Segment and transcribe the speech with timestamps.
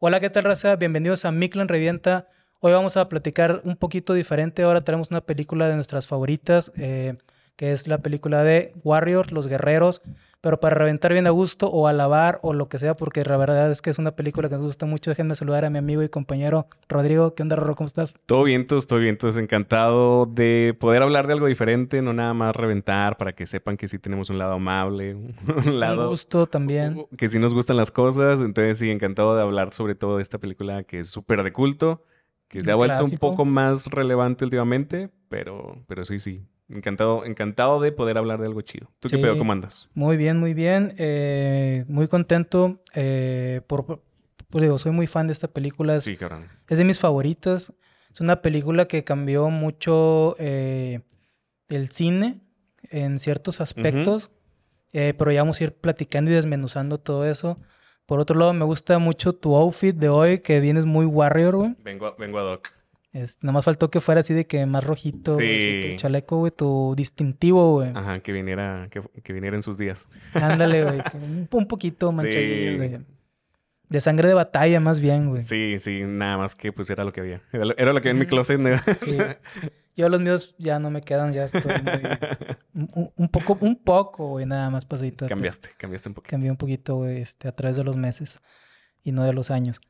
[0.00, 0.76] Hola, ¿qué tal, raza?
[0.76, 2.28] Bienvenidos a Miklan Revienta.
[2.60, 4.62] Hoy vamos a platicar un poquito diferente.
[4.62, 7.16] Ahora tenemos una película de nuestras favoritas, eh,
[7.56, 10.02] que es la película de Warriors, Los Guerreros
[10.40, 13.70] pero para reventar bien a gusto o alabar o lo que sea, porque la verdad
[13.70, 15.10] es que es una película que nos gusta mucho.
[15.10, 17.34] Déjenme saludar a mi amigo y compañero Rodrigo.
[17.34, 17.74] ¿Qué onda, Rorro?
[17.74, 18.14] ¿Cómo estás?
[18.26, 22.54] Todo bien, todo bien, todos encantado de poder hablar de algo diferente, no nada más
[22.54, 25.14] reventar, para que sepan que sí tenemos un lado amable,
[25.66, 26.04] un lado...
[26.04, 27.06] Un gusto también.
[27.16, 30.38] Que sí nos gustan las cosas, entonces sí, encantado de hablar sobre todo de esta
[30.38, 32.04] película que es súper de culto,
[32.46, 37.80] que se ha vuelto un poco más relevante últimamente, pero, pero sí, sí, Encantado, encantado
[37.80, 38.90] de poder hablar de algo chido.
[39.00, 39.38] ¿Tú qué pedo?
[39.38, 39.88] ¿Cómo andas?
[39.94, 40.94] Muy bien, muy bien.
[40.98, 42.82] Eh, muy contento.
[42.94, 44.02] Eh, por,
[44.52, 46.00] digo, soy muy fan de esta película.
[46.00, 46.48] sí, cabrón.
[46.68, 47.72] Es de mis favoritas.
[48.12, 51.00] Es una película que cambió mucho eh,
[51.68, 52.40] el cine
[52.90, 54.30] en ciertos aspectos.
[54.92, 57.58] pero ya vamos a ir platicando y desmenuzando todo eso.
[58.04, 61.76] Por otro lado, me gusta mucho tu outfit de hoy, que vienes muy warrior, güey.
[61.82, 62.77] Vengo, vengo a Doc.
[63.18, 65.36] Es, nomás faltó que fuera así de que más rojito.
[65.36, 65.88] Sí.
[65.90, 67.90] tu chaleco, güey, tu distintivo, güey.
[67.94, 70.08] Ajá, que viniera, que, viniera en sus días.
[70.34, 71.00] Ándale, güey.
[71.52, 72.98] Un, poquito manchadillo, güey.
[73.88, 75.42] De sangre de batalla, más bien, güey.
[75.42, 77.40] Sí, sí, nada más que pues era lo que había.
[77.52, 78.70] Era, lo que había en mi closet, ¿no?
[78.94, 79.16] Sí.
[79.96, 82.88] Yo los míos ya no me quedan, ya estoy muy...
[83.16, 85.26] un, poco, un poco, güey, nada más pasadito.
[85.26, 86.30] Cambiaste, cambiaste un poquito.
[86.30, 88.40] Cambié un poquito, güey, este, a través de los meses
[89.02, 89.80] y no de los años.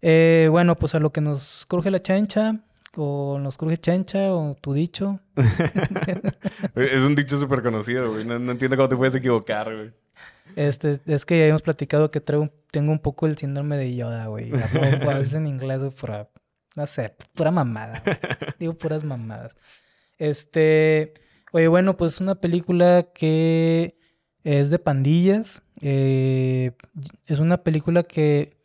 [0.00, 2.60] Eh, bueno, pues a lo que nos cruje la chancha,
[2.98, 5.20] o nos cruje chancha, o tu dicho.
[6.74, 8.24] es un dicho súper conocido, güey.
[8.24, 9.92] No, entiendo cómo te puedes equivocar, güey.
[10.56, 14.26] Este, es que ya hemos platicado que traigo, tengo un poco el síndrome de Yoda,
[14.26, 14.50] güey.
[15.08, 16.28] A veces en inglés, güey, pura,
[16.74, 18.02] no sé, pura mamada.
[18.58, 19.56] Digo puras mamadas.
[20.18, 21.14] Este,
[21.52, 23.96] oye, bueno, pues es una película que
[24.42, 25.62] es de pandillas.
[25.80, 26.72] Eh,
[27.26, 28.57] es una película que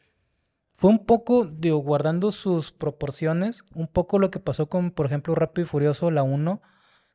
[0.83, 5.33] fue un poco, digo, guardando sus proporciones, un poco lo que pasó con, por ejemplo,
[5.33, 6.61] Rápido y Furioso, la 1,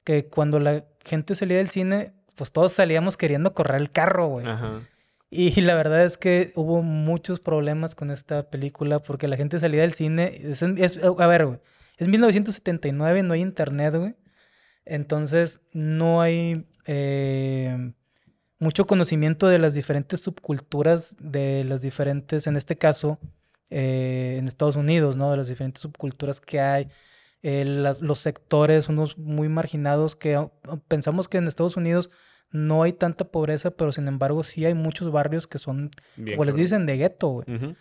[0.04, 4.46] que cuando la gente salía del cine, pues todos salíamos queriendo correr el carro, güey.
[5.28, 9.82] Y la verdad es que hubo muchos problemas con esta película porque la gente salía
[9.82, 10.40] del cine.
[10.44, 11.58] Es, a ver, güey.
[11.98, 14.16] Es 1979, no hay internet, güey.
[14.86, 17.92] Entonces no hay eh,
[18.58, 23.18] mucho conocimiento de las diferentes subculturas, de las diferentes, en este caso,
[23.70, 25.30] eh, en Estados Unidos, ¿no?
[25.30, 26.88] De las diferentes subculturas que hay.
[27.42, 30.48] Eh, los sectores, unos muy marginados que
[30.88, 32.10] pensamos que en Estados Unidos
[32.50, 36.56] no hay tanta pobreza, pero sin embargo sí hay muchos barrios que son, como les
[36.56, 37.76] dicen, de gueto, güey.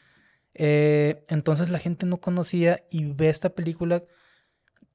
[0.54, 4.04] Eh, entonces la gente no conocía y ve esta película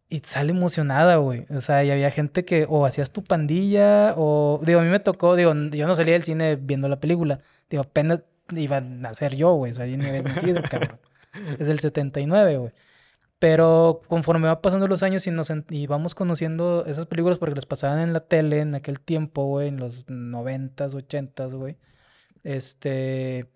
[0.08, 1.46] y sale emocionada, güey.
[1.50, 5.00] O sea, y había gente que o hacías tu pandilla o, digo, a mí me
[5.00, 7.40] tocó, digo, yo no salía del cine viendo la película.
[7.70, 8.22] Digo, apenas
[8.60, 9.72] iba a nacer yo, güey.
[9.72, 10.98] O sea, yo ni había nacido, cabrón.
[11.58, 12.72] Es el 79, güey.
[13.38, 17.66] Pero conforme va pasando los años y, nos, y vamos conociendo esas películas porque las
[17.66, 21.76] pasaban en la tele en aquel tiempo, güey, en los 90s, 80s, güey.
[22.44, 23.48] Este.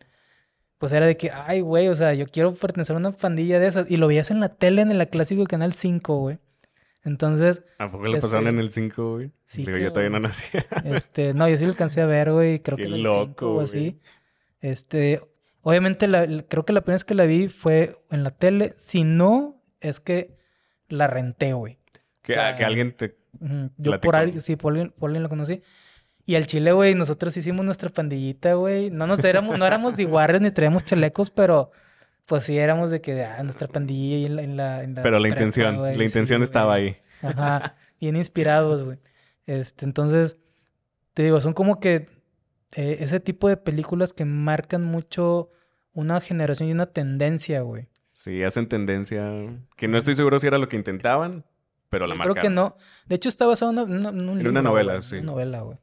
[0.78, 3.68] Pues era de que, ay, güey, o sea, yo quiero pertenecer a una pandilla de
[3.68, 3.90] esas.
[3.90, 6.38] Y lo veías en la tele en el clásico de Canal 5, güey.
[7.04, 7.62] Entonces.
[7.78, 9.30] ¿A poco le pasaron en el 5, güey?
[9.46, 9.64] Sí.
[9.64, 10.44] Digo, yo todavía no nací.
[10.84, 12.58] este, no, yo sí lo alcancé a ver, güey.
[12.58, 14.00] Creo que en el 5 o así.
[14.66, 15.20] Este,
[15.62, 16.08] obviamente
[16.48, 18.74] creo que la primera vez que la vi fue en la tele.
[18.78, 20.36] Si no, es que
[20.88, 21.78] la renté, güey.
[22.22, 23.16] Que, que alguien te...
[23.76, 25.62] Yo por alguien, sí, por alguien, por alguien lo conocí.
[26.24, 28.90] Y al chile, güey, nosotros hicimos nuestra pandillita, güey.
[28.90, 31.70] No nos éramos, no éramos de iguales ni traíamos chalecos, pero
[32.24, 35.80] pues sí éramos de que ah, nuestra pandilla en la, en la, Pero la intención,
[35.80, 36.96] la intención estaba ahí.
[37.22, 37.76] Ajá.
[38.00, 38.98] Bien inspirados, güey.
[39.46, 40.38] Este, entonces,
[41.14, 42.08] te digo, son como que
[42.76, 45.50] eh, ese tipo de películas que marcan mucho
[45.94, 47.88] una generación y una tendencia, güey.
[48.12, 49.30] Sí, hacen tendencia.
[49.76, 51.46] Que no estoy seguro si era lo que intentaban,
[51.88, 52.34] pero la marcaron.
[52.34, 52.76] Creo que no.
[53.06, 55.16] De hecho, está basado en, una, en un una novela, sí.
[55.16, 55.78] Una novela, güey.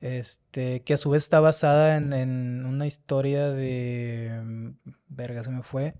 [0.00, 4.40] Este, que a su vez está basada en, una historia de.
[4.44, 4.68] Mm,
[5.08, 5.94] verga, se me fue.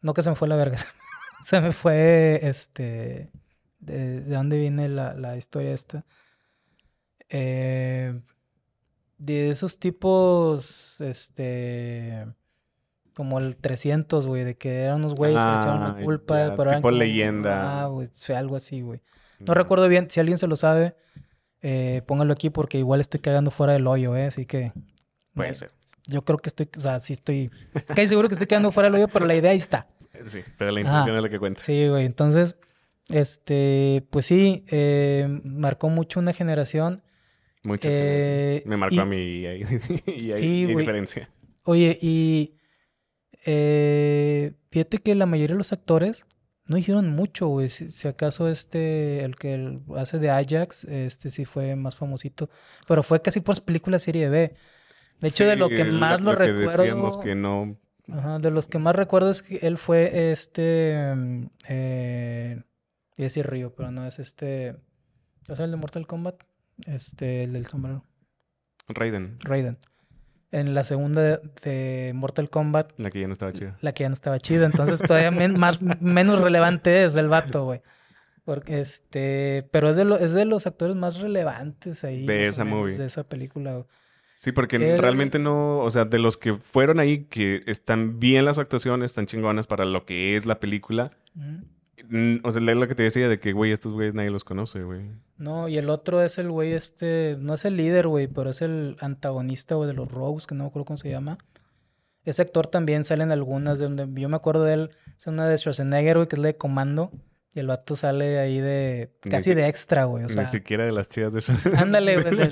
[0.00, 0.76] No que se me fue la verga,
[1.42, 2.38] se me fue.
[2.42, 3.32] Este.
[3.80, 6.04] De, de dónde viene la, la historia esta.
[7.28, 8.20] Eh,
[9.24, 12.26] de esos tipos, este,
[13.14, 16.54] como el 300, güey, de que eran unos güeyes que le echaron la ah, culpa.
[16.56, 17.82] pero tipo leyenda.
[17.82, 19.00] Ah, güey, algo así, güey.
[19.38, 20.96] No recuerdo bien, si alguien se lo sabe,
[21.60, 24.26] eh, póngalo aquí porque igual estoy cagando fuera del hoyo, ¿eh?
[24.26, 24.72] Así que...
[25.34, 25.70] Puede ser.
[26.06, 27.50] Yo creo que estoy, o sea, sí estoy,
[27.86, 29.86] casi seguro que estoy quedando fuera del hoyo, pero la idea ahí está.
[30.26, 31.62] Sí, pero la intención es la que cuenta.
[31.62, 32.56] Sí, güey, entonces,
[33.08, 37.02] este, pues sí, eh, marcó mucho una generación
[37.64, 41.30] Muchas eh, Me marcó a mí y hay, diferencia.
[41.64, 42.56] Oye, y
[43.44, 46.26] eh, fíjate que la mayoría de los actores
[46.66, 47.68] no hicieron mucho, güey.
[47.68, 52.50] Si, acaso este, el que hace de Ajax, este sí fue más famosito.
[52.88, 54.54] Pero fue casi por películas serie B.
[55.20, 57.20] De hecho, de lo que más lo, recuerdo.
[57.20, 57.78] que no.
[58.08, 61.14] Ajá, de los que más recuerdo es que él fue este.
[61.14, 62.62] Mm, eh,
[63.16, 64.76] y decir Río, pero no es este.
[65.48, 66.42] ¿O sea, el de Mortal Kombat?
[66.86, 68.04] Este, el del sombrero.
[68.88, 69.38] Raiden.
[69.40, 69.78] Raiden
[70.52, 72.92] en la segunda de, Mortal Kombat.
[72.98, 73.76] La que ya no estaba chida.
[73.80, 74.66] La que ya no estaba chida.
[74.66, 77.80] Entonces todavía más, menos relevante es el vato, güey.
[78.44, 79.66] Porque este.
[79.72, 82.26] Pero es de, lo, es de los actores más relevantes ahí.
[82.26, 82.96] De esa movie.
[82.96, 83.86] De esa película.
[84.34, 85.78] Sí, porque realmente no.
[85.78, 89.84] O sea, de los que fueron ahí, que están bien las actuaciones, están chingonas para
[89.84, 91.12] lo que es la película.
[92.42, 94.82] O sea, es lo que te decía de que, güey, estos güeyes nadie los conoce,
[94.82, 95.00] güey.
[95.38, 98.60] No, y el otro es el güey este, no es el líder, güey, pero es
[98.60, 101.38] el antagonista, güey, de los Rogues, que no me acuerdo cómo se llama.
[102.24, 105.48] Ese actor también sale en algunas, de donde yo me acuerdo de él, es una
[105.48, 107.10] de Schwarzenegger, güey, que es la de Comando.
[107.54, 109.10] Y el vato sale ahí de.
[109.20, 110.24] casi de extra, güey.
[110.24, 111.82] O sea, ni siquiera de las chidas de Schwarzenegger.
[111.82, 112.48] Ándale, güey.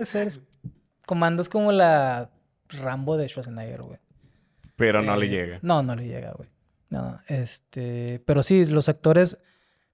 [0.02, 0.28] Eh,
[1.04, 2.30] comando es como la
[2.68, 3.98] Rambo de Schwarzenegger, güey.
[4.76, 5.58] Pero no le eh, llega.
[5.62, 6.48] No, no le llega, güey.
[6.90, 8.22] No, este.
[8.26, 9.38] Pero sí, los actores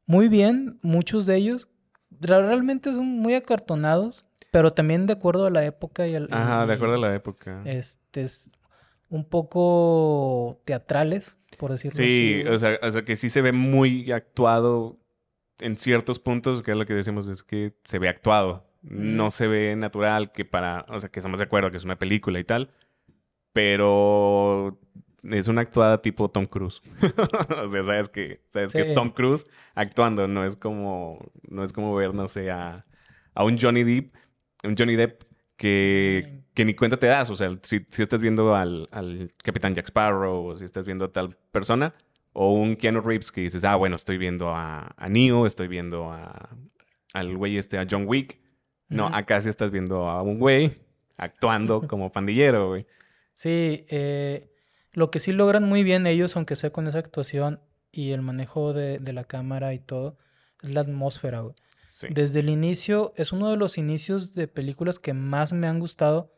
[0.07, 1.69] muy bien, muchos de ellos.
[2.21, 6.29] Realmente son muy acartonados, pero también de acuerdo a la época y al.
[6.31, 7.63] Ajá, de acuerdo a la época.
[7.65, 8.51] Este es
[9.09, 12.43] un poco teatrales, por decirlo así.
[12.43, 14.99] Sí, o sea, o sea, que sí se ve muy actuado
[15.59, 18.65] en ciertos puntos, que es lo que decimos, es que se ve actuado.
[18.83, 21.99] No se ve natural, que para, o sea, que estamos de acuerdo que es una
[21.99, 22.71] película y tal,
[23.53, 24.79] pero
[25.31, 26.83] es una actuada tipo Tom Cruise.
[27.63, 31.73] o sea, sabes que, sabes que es Tom Cruise actuando, no es como, no es
[31.73, 32.85] como ver, no sé, a,
[33.37, 34.15] un Johnny Depp,
[34.65, 35.23] un Johnny Depp
[35.57, 37.31] que, que ni cuenta te das.
[37.31, 41.07] O sea, si, si estás viendo al, al, Capitán Jack Sparrow, o si estás viendo
[41.07, 41.95] a tal persona,
[42.33, 46.11] o un Keanu Reeves que dices, ah, bueno, estoy viendo a, a Neo, estoy viendo
[46.11, 46.51] a,
[47.15, 48.39] al güey este, a John Wick.
[48.89, 50.71] No, acá sí estás viendo a un güey
[51.17, 52.87] actuando como pandillero, güey.
[53.35, 54.51] Sí, eh,
[54.97, 57.61] lo que sí logran muy bien ellos, aunque sea con esa actuación
[57.93, 60.17] y el manejo de, la cámara y todo,
[60.63, 61.55] es la atmósfera, güey.
[62.09, 66.33] Desde el inicio, es uno de los inicios de películas que más me han gustado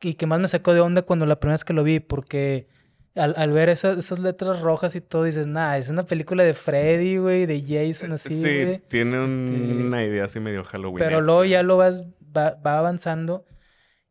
[0.00, 2.66] y que más me sacó de onda cuando la primera vez que lo vi, porque
[3.14, 7.46] al, ver esas, letras rojas y todo, dices, nah, es una película de Freddy, güey,
[7.46, 10.98] de Jason, así, Sí, tiene este una idea así medio Halloween.
[10.98, 12.04] Pero luego ya lo vas,
[12.34, 13.44] va avanzando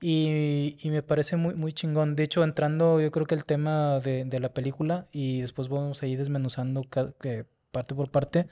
[0.07, 2.15] y, me parece muy, muy chingón.
[2.15, 6.05] De hecho, entrando yo creo que el tema de, la película y después vamos a
[6.05, 8.47] ir desmenuzando parte por parte.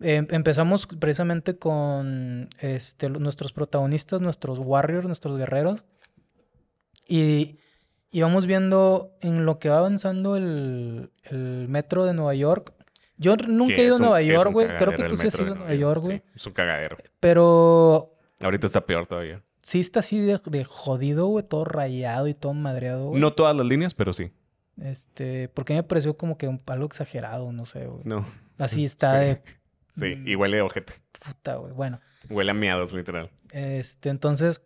[0.00, 5.86] Em, empezamos precisamente con este, nuestros protagonistas, nuestros warriors, nuestros guerreros.
[7.08, 7.58] Y,
[8.10, 11.10] y, vamos viendo en lo que va avanzando el,
[11.68, 12.74] metro de Nueva York.
[13.16, 14.68] Yo nunca he ido a Nueva York, güey.
[14.76, 16.22] Creo que tú sí has ido a Nueva York, güey.
[16.34, 16.98] es un cagadero.
[17.18, 18.12] Pero...
[18.40, 23.10] Ahorita está peor todavía sí está así de, jodido, güey, todo rayado y todo madreado,
[23.10, 23.20] güey.
[23.20, 24.32] No todas las líneas, pero sí.
[24.82, 28.02] Este, porque me pareció como que un palo exagerado, no sé, güey.
[28.04, 28.26] No.
[28.58, 29.42] Así está de.
[29.94, 30.94] Sí, y huele a ojete.
[31.24, 31.72] Puta, güey.
[31.72, 32.00] Bueno.
[32.28, 33.30] Huele a miados, literal.
[33.52, 34.60] Este, entonces,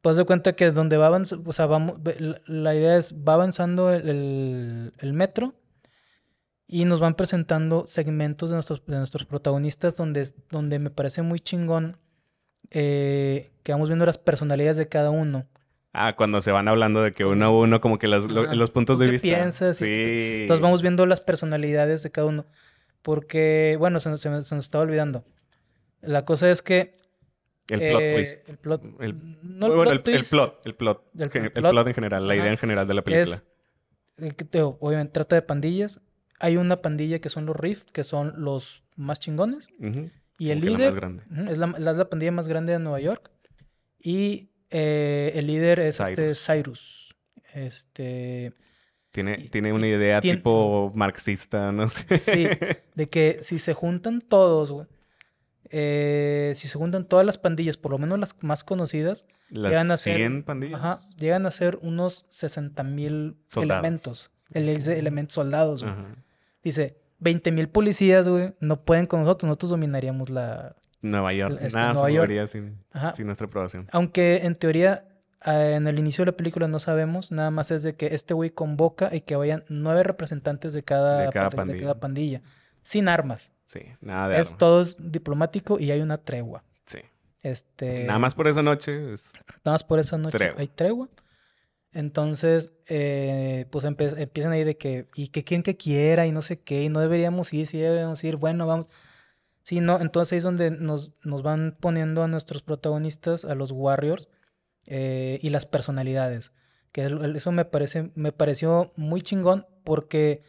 [0.00, 2.00] pues de cuenta que donde va avanzando, o sea, vamos,
[2.46, 5.54] la idea es, va avanzando el, el, metro
[6.66, 11.38] y nos van presentando segmentos de nuestros, de nuestros protagonistas donde, donde me parece muy
[11.38, 11.98] chingón
[12.70, 15.46] eh, que vamos viendo las personalidades de cada uno.
[15.92, 18.98] Ah, cuando se van hablando de que uno a uno, como que los, los puntos
[18.98, 19.28] de vista.
[19.28, 19.76] piensas?
[19.76, 19.86] Sí.
[20.42, 22.46] Entonces vamos viendo las personalidades de cada uno.
[23.02, 25.24] Porque, bueno, se, se, nos estaba olvidando.
[26.00, 26.92] La cosa es que.
[27.68, 28.48] El plot eh, twist.
[28.48, 28.84] El plot.
[29.00, 30.66] El, no el, plot, el, plot.
[30.66, 31.04] El plot.
[31.18, 33.42] El, plot, en general, la idea en general de la película.
[34.16, 36.00] Es, que, obviamente trata de pandillas.
[36.38, 39.68] Hay una pandilla que son los Rift, que son los más chingones.
[40.38, 43.30] Y el líder es la, la, pandilla más grande de Nueva York.
[44.00, 46.18] Y eh, el líder es Cyrus.
[46.18, 47.16] este Cyrus.
[47.54, 48.54] Este.
[49.10, 52.18] Tiene, tiene una idea tipo marxista, no sé.
[52.18, 52.48] Sí,
[52.94, 54.86] de que si se juntan todos, güey.
[55.74, 59.96] Eh, si se juntan todas las pandillas, por lo menos las más conocidas, llegan a
[59.96, 60.80] ser, 100 pandillas.
[60.80, 64.32] Ajá, llegan a ser unos 60 mil elementos.
[64.54, 65.84] elementos soldados.
[66.62, 69.46] Dice, 20 mil policías, güey, no pueden con nosotros.
[69.46, 70.76] Nosotros dominaríamos la...
[71.00, 71.58] Nueva York.
[71.60, 72.46] Este, Nada Nueva York.
[72.48, 72.78] Sin,
[73.14, 73.88] sin, nuestra aprobación.
[73.90, 75.04] Aunque en teoría,
[75.44, 77.32] eh, en el inicio de la película no sabemos.
[77.32, 81.22] Nada más es de que este güey convoca y que vayan nueve representantes de cada,
[81.22, 82.40] de cada, pandilla.
[82.82, 83.52] Sin armas.
[83.64, 86.62] Sí, nada de Es todo diplomático y hay una tregua.
[86.86, 87.00] Sí.
[87.42, 88.04] Este...
[88.04, 88.96] Nada más por esa noche.
[89.00, 91.08] Nada más por esa noche hay tregua.
[91.92, 96.60] Entonces, eh, pues empiezan ahí de que, y que quien que quiera, y no sé
[96.60, 98.88] qué, y no deberíamos ir, sí deberíamos ir, bueno, vamos.
[99.60, 103.70] Sí, no, entonces ahí es donde nos, nos van poniendo a nuestros protagonistas, a los
[103.72, 104.28] Warriors,
[104.86, 106.52] eh, y las personalidades.
[106.92, 110.42] Que eso me parece, me pareció muy chingón porque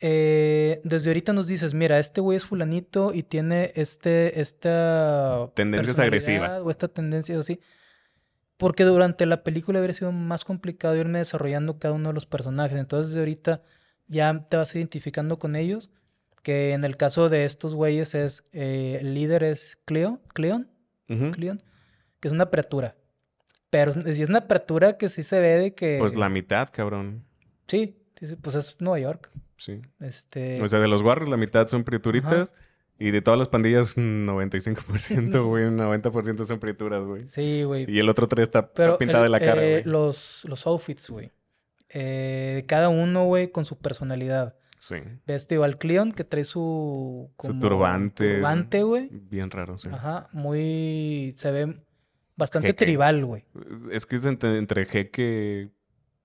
[0.00, 5.50] eh, desde ahorita nos dices, mira, este güey es fulanito y tiene este, esta...
[5.54, 6.58] Tendencias agresivas.
[6.58, 7.60] O esta tendencia así.
[8.62, 12.78] Porque durante la película habría sido más complicado irme desarrollando cada uno de los personajes.
[12.78, 13.62] Entonces, desde ahorita
[14.06, 15.90] ya te vas identificando con ellos.
[16.44, 20.70] Que en el caso de estos güeyes es, eh, el líder es Cleon, Cleon,
[21.32, 21.60] Cleon,
[22.20, 22.94] que es una apertura.
[23.68, 25.96] Pero si es una apertura que sí se ve de que...
[25.98, 27.24] Pues la mitad, cabrón.
[27.66, 29.28] Sí, sí, pues es Nueva York.
[29.56, 29.82] Sí.
[29.98, 30.62] Este...
[30.62, 32.54] O sea, de los barrios la mitad son prieturitas.
[33.02, 37.26] Y de todas las pandillas, 95%, güey, 90% son prieturas, güey.
[37.26, 37.90] Sí, güey.
[37.90, 39.92] Y el otro 3 está, pintado de la cara, eh, güey.
[39.92, 41.32] los, los outfits, güey.
[41.88, 44.56] Eh, cada uno, güey, con su personalidad.
[44.78, 44.96] Sí.
[45.26, 47.28] Ves, al Cleon que trae su...
[47.40, 48.36] su turbante.
[48.36, 49.08] Turbante, güey.
[49.10, 49.88] Bien raro, sí.
[49.92, 51.34] Ajá, muy...
[51.36, 51.76] Se ve
[52.36, 53.44] bastante tribal, güey.
[53.90, 55.70] Es que es entre, jeque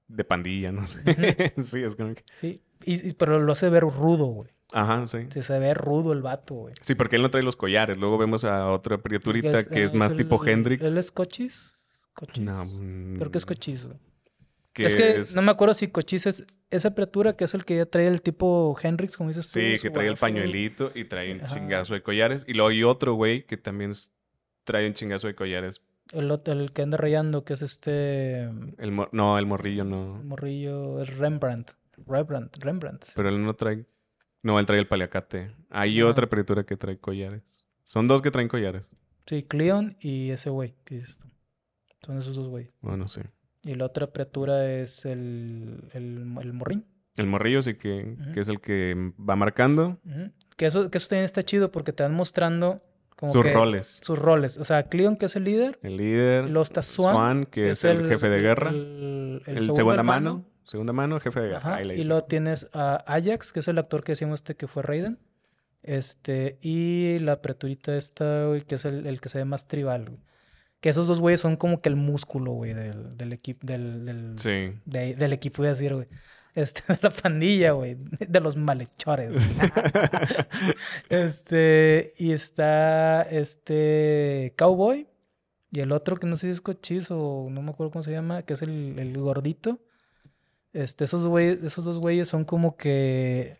[0.07, 1.01] de pandilla, no sé.
[1.57, 2.23] sí, es como que...
[2.35, 4.51] Sí, y, pero lo hace ver rudo, güey.
[4.73, 5.27] Ajá, sí.
[5.29, 6.73] se ve rudo el vato, güey.
[6.81, 7.97] Sí, porque él no trae los collares.
[7.97, 10.83] Luego vemos a otra criaturita que es, más tipo Hendrix.
[10.83, 11.77] ¿Él es Cochis?
[12.13, 12.43] Cochis.
[12.43, 12.65] No.
[13.17, 13.97] Creo que es Cochis, güey.
[14.75, 17.85] Es que no me acuerdo si Cochis es esa criatura que es el que ya
[17.85, 19.59] trae el tipo Hendrix, como dices tú.
[19.59, 22.43] Sí, que trae el pañuelito y trae un chingazo de collares.
[22.47, 23.93] Y luego hay otro, güey, que también
[24.63, 25.81] trae un chingazo de collares.
[26.11, 28.43] El, el que anda rayando, que es este...
[28.77, 30.19] El no, el morrillo no.
[30.19, 31.71] El morrillo es Rembrandt.
[32.05, 33.05] Rembrandt, Rembrandt.
[33.15, 33.85] Pero él no trae
[34.43, 35.51] no, él trae el paliacate.
[35.69, 37.65] Hay otra criatura que trae collares.
[37.85, 38.91] Son dos que traen collares.
[39.25, 41.27] Sí, Cleon y ese güey ¿qué dices tú.
[42.05, 42.71] Son esos dos güeyes.
[42.81, 43.21] Bueno, sí.
[43.63, 46.85] Y la otra criatura es el, el, morrín.
[47.17, 49.99] El morrillo sí que, que, es el que va marcando.
[50.55, 52.81] que, eso, que eso también está chido porque te van mostrando
[53.17, 53.99] como sus roles.
[54.01, 54.57] Sus roles.
[54.57, 55.79] O sea, Cleon, que es el líder.
[55.81, 56.45] El líder.
[56.45, 57.45] Luego está Swan.
[57.45, 58.69] que, es, el, jefe de guerra.
[58.69, 60.45] El, el segunda mano.
[60.67, 61.81] Segunda mano, jefe de guerra.
[61.81, 65.17] y luego tienes a Ajax, que es el actor que decíamos este que fue Raiden.
[65.81, 70.21] Este, y la preturita esta, güey, que es el, que se ve más tribal, güey.
[70.81, 74.37] Que esos dos güeyes son como que el músculo, güey, del, del equipo, del, del,
[74.37, 74.77] sí.
[74.85, 76.07] del equipo, voy a decir, güey.
[76.53, 77.95] Este, de la pandilla, güey.
[78.27, 79.37] De los malhechores.
[81.09, 85.07] este, y está este Cowboy.
[85.71, 88.11] Y el otro que no sé si es cochizo o no me acuerdo cómo se
[88.11, 89.79] llama, que es el, el gordito.
[90.77, 93.57] Este, esos, esos dos güeyes son como que.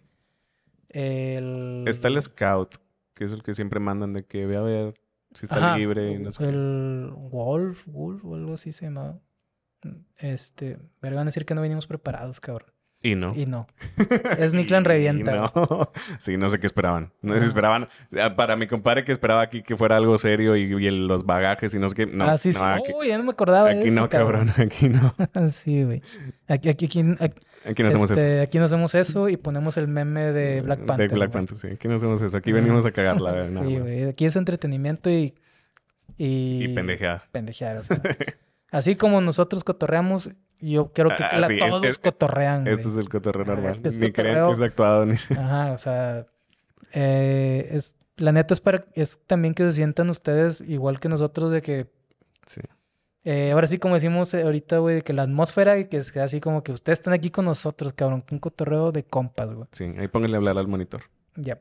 [0.89, 1.83] El...
[1.87, 2.75] Está el Scout,
[3.15, 4.93] que es el que siempre mandan de que ve a ver
[5.33, 6.19] si está libre.
[6.19, 9.19] No sé el Wolf, Wolf o algo así se llama.
[10.17, 12.71] Este, me van a decir que no venimos preparados, cabrón.
[13.07, 13.33] Y no.
[13.33, 13.67] Y no.
[14.37, 15.33] Es mi clan revienta.
[15.33, 15.91] no.
[16.19, 17.13] Sí, no sé qué esperaban.
[17.21, 17.87] No sé si esperaban.
[18.19, 21.79] Ah, para mi compadre que esperaba aquí que fuera algo serio y, los bagajes y
[21.79, 22.05] no sé qué.
[22.05, 22.61] No, ah, sí, sí.
[22.61, 23.69] No, ya no me acordaba.
[23.77, 24.51] Aquí no, cabrón.
[24.57, 25.13] Aquí no.
[25.49, 26.01] sí, güey.
[26.49, 26.99] Aquí, aquí, aquí,
[27.65, 28.43] aquí, no hacemos este, eso.
[28.43, 31.09] Aquí no hacemos eso y ponemos el meme de Black Panther.
[31.09, 31.67] De Black Panther, sí.
[31.67, 32.37] Aquí no hacemos eso.
[32.37, 33.43] Aquí venimos a cagarla.
[33.43, 34.03] sí, güey.
[34.03, 35.33] Aquí es entretenimiento y.
[36.17, 37.23] Y, y pendejear.
[37.31, 38.01] Pendejear, o sea.
[38.71, 42.67] Así como nosotros cotorreamos, yo creo que ah, todos cotorrean.
[42.67, 43.71] Este es el cotorreo normal.
[43.71, 45.13] Este ni creen que es actuado ni.
[45.37, 46.25] Ajá, o sea.
[46.93, 48.85] Eh, es, la neta es para.
[48.93, 51.87] Es también que se sientan ustedes igual que nosotros de que.
[52.45, 52.61] Sí.
[53.23, 56.63] Eh, ahora sí, como decimos ahorita, güey, que la atmósfera y que es así como
[56.63, 59.67] que ustedes están aquí con nosotros, cabrón, un cotorreo de compas, güey.
[59.73, 61.01] Sí, ahí pónganle a hablar al monitor.
[61.35, 61.59] Ya.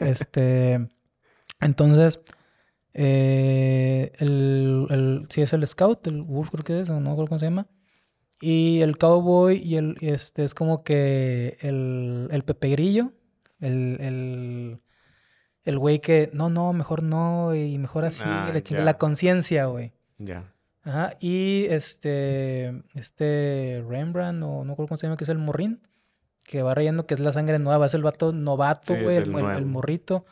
[0.00, 0.88] este.
[1.60, 2.20] Entonces.
[3.00, 7.28] Eh, el, el, si es el Scout, el Wolf creo que es, no me acuerdo
[7.28, 7.68] cómo se llama.
[8.40, 13.12] Y el Cowboy y el este es como que el, el Pepe Grillo,
[13.60, 14.80] el, el,
[15.64, 19.92] el güey que no, no, mejor no, y mejor así, ah, la, la conciencia, güey.
[20.18, 20.52] Ya.
[20.84, 25.80] Ajá, y este, este Rembrandt, o no recuerdo cómo se llama, que es el morrín,
[26.46, 29.66] que va rayando que es la sangre nueva, es el vato novato, güey, el, el,
[29.66, 30.24] morrito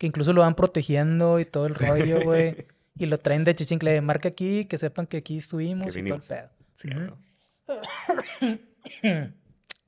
[0.00, 2.66] que incluso lo van protegiendo y todo el rollo, güey.
[2.96, 5.94] y lo traen de chichincle marca aquí, que sepan que aquí estuvimos.
[5.94, 6.48] Que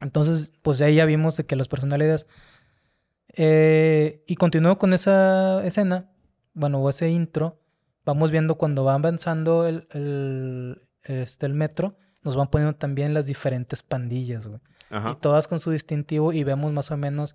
[0.00, 2.26] Entonces, pues ahí ya vimos de que las personalidades...
[3.34, 6.10] Eh, y continúo con esa escena,
[6.52, 7.60] bueno, o ese intro.
[8.04, 13.26] Vamos viendo cuando va avanzando el, el, este, el metro, nos van poniendo también las
[13.26, 14.60] diferentes pandillas, güey.
[15.10, 17.34] Y todas con su distintivo y vemos más o menos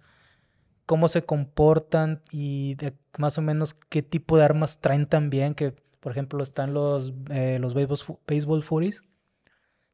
[0.86, 5.74] cómo se comportan y de más o menos qué tipo de armas traen también, que
[6.00, 9.02] por ejemplo están los, eh, los baseball, baseball furies,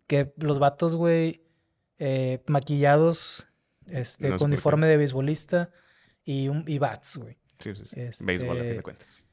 [0.08, 1.44] Que los vatos, güey,
[2.00, 3.48] eh, maquillados,
[3.88, 5.70] este, con uniforme de beisbolista
[6.24, 7.38] y, un, y bats, güey.
[7.60, 8.24] Sí, sí, sí.
[8.24, 9.26] Béisbol, a fin de este, cuentas.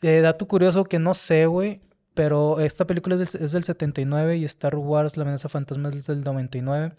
[0.00, 1.80] De dato curioso que no sé, güey,
[2.14, 6.06] pero esta película es del, es del 79 y Star Wars, La amenaza fantasma es
[6.06, 6.96] del 99.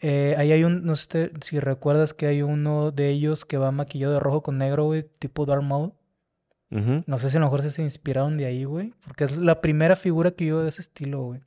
[0.00, 3.72] Eh, ahí hay un, no sé si recuerdas que hay uno de ellos que va
[3.72, 5.92] maquillado de rojo con negro, güey, tipo Darth Maul.
[7.06, 8.94] No sé si a lo mejor se inspiraron de ahí, güey.
[9.06, 11.40] Porque es la primera figura que yo de ese estilo, güey.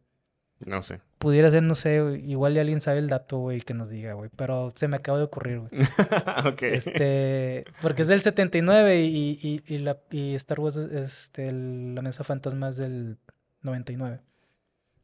[0.65, 1.01] No sé.
[1.19, 4.29] Pudiera ser, no sé, igual ya alguien sabe el dato, güey, que nos diga, güey.
[4.35, 5.71] Pero se me acaba de ocurrir, güey.
[6.45, 6.61] ok.
[6.63, 12.23] Este, porque es del 79 y, y, y, la, y Star Wars, este, la mesa
[12.23, 13.17] fantasma es del
[13.61, 14.19] 99.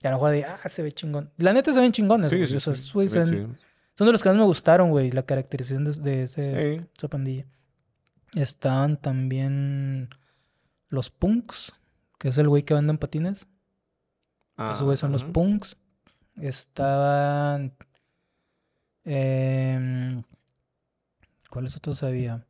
[0.03, 1.31] Y a lo mejor de, ah, se ve chingón.
[1.38, 2.45] La neta se ven chingones, güey.
[2.45, 2.74] Sí, sí,
[3.95, 7.45] son, de los que más me gustaron, güey, la caracterización de, ese, esa pandilla.
[8.33, 10.10] Estaban también
[10.89, 11.74] los punks,
[12.17, 13.45] que es el güey que venden patines.
[14.57, 15.77] Ah, Esos güeyes son los punks.
[16.36, 17.74] Estaban.
[19.05, 20.22] Eh,
[21.50, 22.45] ¿Cuáles otros había?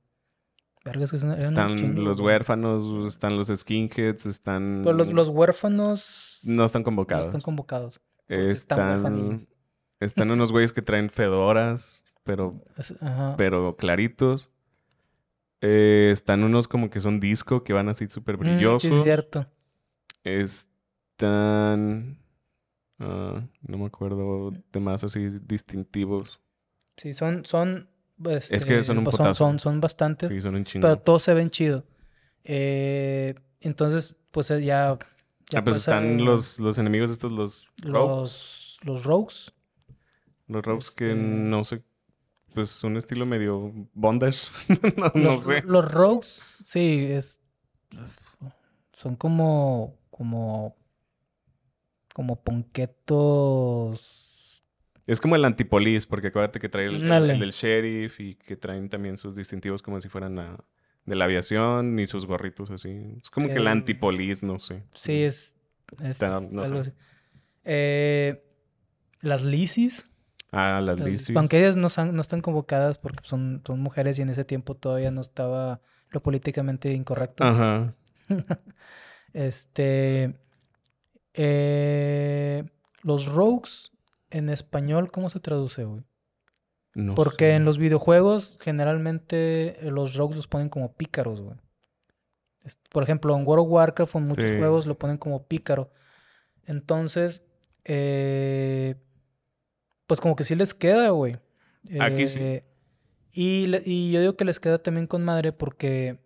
[0.86, 4.84] Vergas que están los huérfanos, están los skinheads, están.
[4.84, 7.26] Los, los huérfanos no están convocados.
[7.26, 8.02] No están convocados.
[8.28, 9.48] Están,
[10.00, 12.62] están unos güeyes que traen fedoras, pero,
[13.38, 14.50] pero claritos.
[15.62, 18.90] Eh, están unos como que son disco, que van así súper brillosos.
[18.90, 19.48] Mm, sí, es cierto.
[21.14, 22.18] Están...
[23.00, 26.40] Ah, no me acuerdo de más así distintivos.
[26.98, 27.46] Sí, son...
[27.46, 27.90] son
[28.30, 30.30] es que son un pues, son, son, bastantes.
[30.30, 30.88] Sí, son un chingo.
[30.88, 31.84] Pero todos se ven chido.
[32.44, 39.54] Eh, entonces, pues ya ah, pues están los, los enemigos estos, los Los, los rogues.
[40.48, 41.82] Los rogues que este no sé,
[42.54, 44.40] pues un estilo medio bondage.
[45.16, 45.64] no, sé.
[45.66, 47.42] Los rogues, sí, es...
[48.92, 49.98] Son como...
[50.10, 50.76] como...
[52.14, 54.10] como ponquetos...
[55.06, 58.88] Es como el antipolis, porque acuérdate que trae el, el, del sheriff y que traen
[58.88, 60.64] también sus distintivos como si fueran a
[61.06, 63.02] de la aviación y sus gorritos así.
[63.22, 64.84] Es como que el antipolis, no sé.
[64.94, 65.56] Sí, es.
[66.22, 66.92] algo Así.
[67.66, 68.44] Eh,
[69.22, 70.10] las lisis.
[70.52, 71.36] Ah, las lisis.
[71.36, 75.12] Aunque ellas no, no están convocadas porque son, son mujeres y en ese tiempo todavía
[75.12, 77.44] no estaba lo políticamente incorrecto.
[77.44, 77.94] Ajá.
[79.34, 80.36] este.
[81.34, 82.64] Eh,
[83.02, 83.92] los rogues
[84.30, 86.04] en español, ¿cómo se traduce, güey?
[87.16, 91.58] Porque en los videojuegos generalmente eh, los rogues los ponen como pícaros, güey.
[92.92, 95.92] Por ejemplo, en World of Warcraft en muchos juegos lo ponen como pícaro.
[96.66, 97.44] Entonces,
[97.84, 98.96] eh,
[100.08, 101.38] pues como que sí les queda, güey.
[102.00, 102.62] Aquí sí.
[103.34, 106.20] Y, yo digo que les queda también con madre porque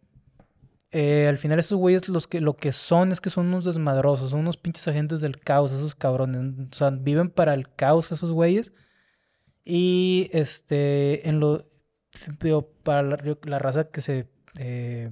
[0.98, 4.42] al final estos güeyes los que, lo que son es que son unos desmadrosos, son
[4.42, 6.70] unos pinches agentes del caos, esos cabrones.
[6.72, 8.74] O sea, viven para el caos esos güeyes.
[9.64, 11.66] Y este, en lo,
[12.84, 15.12] para la, raza que se eh,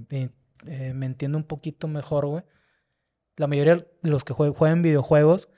[0.67, 2.43] eh, me entiende un poquito mejor, güey.
[3.37, 5.49] La mayoría de los que juegan videojuegos,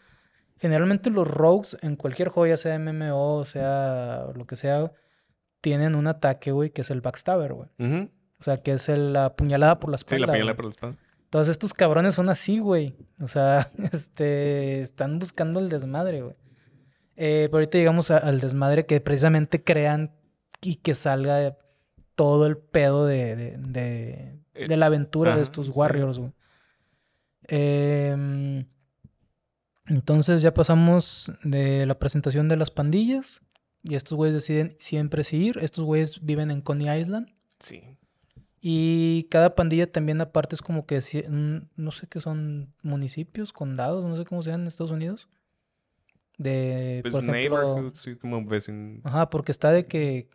[0.58, 4.92] generalmente los rogues en cualquier juego, ya sea MMO, sea lo que sea,
[5.62, 7.70] tienen un ataque, güey, que es el backstabber, güey.
[8.40, 10.18] O sea, que es la puñalada por la espalda.
[10.18, 10.98] Sí, la puñalada por la espalda.
[11.26, 12.96] Entonces estos cabrones son así, güey.
[13.20, 16.36] O sea, este, están buscando el desmadre, güey.
[17.18, 20.12] Eh, pero ahorita llegamos al desmadre que precisamente crean
[20.62, 21.58] y que salga
[22.16, 26.32] todo el pedo de, de, eh, la aventura de estos Warriors, güey.
[27.48, 28.66] Em,
[29.88, 33.42] entonces ya pasamos de la presentación de las pandillas.
[33.84, 35.60] Y estos güeyes deciden siempre seguir.
[35.62, 37.34] Estos güeyes viven en Coney Island.
[37.60, 37.97] Sí.
[38.60, 41.00] Y cada pandilla también aparte es como que,
[41.76, 45.30] no sé qué son municipios, condados, no sé cómo se llaman en Estados Unidos
[46.38, 49.02] de pues por sí, como vecino.
[49.04, 50.30] Ajá, porque está de que,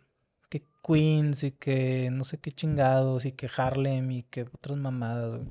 [0.49, 5.41] que Queens y que no sé qué chingados y que Harlem y que otras mamadas,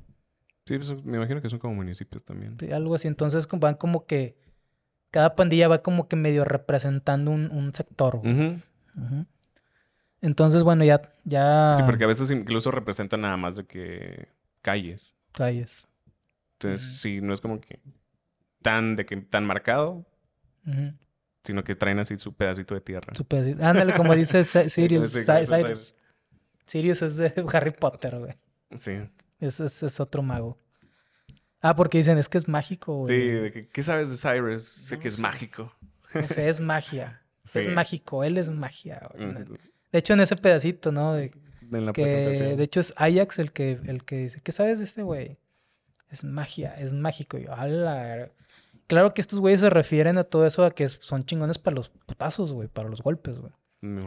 [0.65, 2.57] Sí, pues me imagino que son como municipios también.
[2.73, 4.37] algo así, entonces van como que
[5.11, 8.21] cada pandilla va como que medio representando un, un sector.
[10.23, 11.73] Entonces, bueno, ya, ya...
[11.75, 14.29] Sí, porque a veces incluso representan nada más de que
[14.61, 15.13] calles.
[15.33, 15.85] Calles.
[16.53, 17.81] Entonces, sí, no es como que
[18.61, 20.07] tan de que tan marcado,
[21.43, 23.13] Sino que traen así su pedacito de tierra.
[23.13, 23.65] Su pedacito.
[23.65, 25.11] Ándale, como dice Sirius.
[25.11, 25.95] Sirius.
[26.65, 28.33] Sirius es de Harry Potter, güey.
[28.77, 28.93] Sí.
[29.41, 30.57] Es, es, otro mago.
[31.59, 33.19] Ah, porque dicen, es que es mágico, güey.
[33.19, 34.63] Sí, de que, ¿qué sabes de Cyrus?
[34.63, 35.73] sé que es mágico.
[36.13, 37.19] es magia.
[37.43, 39.01] Es mágico, él es magia.
[39.93, 41.13] De hecho, en ese pedacito, ¿no?
[41.13, 41.31] De,
[41.71, 42.57] en la presentación.
[42.57, 45.37] De hecho, es Ajax el que, el que dice, ¿qué sabes de este güey?
[46.09, 47.37] Es magia, es mágico.
[47.37, 47.51] Y yo,
[48.87, 51.89] Claro que estos güeyes se refieren a todo eso a que son chingones para los
[51.89, 53.53] putazos, güey, para los golpes, güey.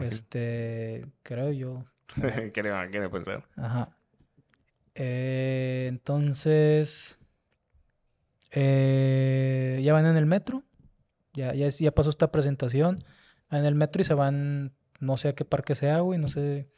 [0.07, 1.85] Este, creo yo.
[2.53, 3.45] Quiere pensar.
[3.57, 3.97] Ajá.
[4.95, 7.19] Eh, entonces,
[8.51, 10.63] eh, ya van en el metro.
[11.35, 12.99] Ya, ya, ya pasó esta presentación.
[13.51, 16.19] Van en el metro y se van, no sé a qué parque sea, güey.
[16.19, 16.69] No sé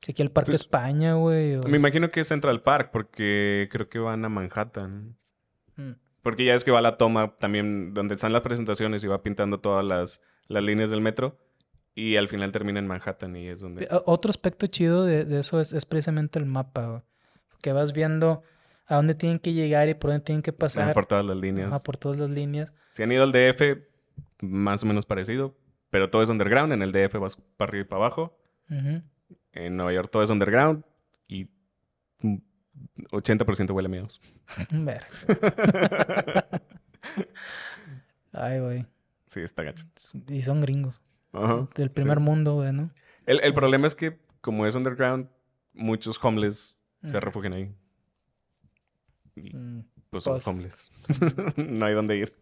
[0.00, 1.58] si aquí el Parque pues, España, güey.
[1.58, 5.16] Me imagino que es Central Park porque creo que van a Manhattan.
[5.76, 5.92] Mm.
[6.22, 9.60] Porque ya es que va la toma también donde están las presentaciones y va pintando
[9.60, 11.38] todas las, las líneas del metro.
[11.94, 13.88] Y al final termina en Manhattan y es donde...
[14.04, 17.04] Otro aspecto chido de, eso es, precisamente el mapa,
[17.60, 18.42] Que vas viendo
[18.86, 20.94] a dónde tienen que llegar y por dónde tienen que pasar.
[20.94, 21.70] por todas las líneas.
[21.72, 22.72] Ah, por todas las líneas.
[22.92, 23.78] Si han ido al DF,
[24.40, 25.56] más o menos parecido.
[25.90, 26.72] Pero todo es underground.
[26.72, 28.38] En el DF vas para arriba y para abajo.
[29.52, 30.84] En Nueva York todo es underground.
[31.26, 31.48] Y
[33.10, 34.20] 80% huele a miedos.
[38.32, 38.86] Ay, güey.
[39.26, 39.84] Sí, está gacho.
[40.28, 41.00] Y son gringos.
[41.74, 42.90] Del primer mundo, güey, ¿no?
[43.26, 45.28] El, problema es que, como es underground,
[45.74, 46.74] muchos homeless
[47.06, 47.20] se mm.
[47.20, 47.74] refugian ahí.
[49.36, 50.90] Y, mm, pues son homeless.
[51.56, 52.34] no hay dónde ir.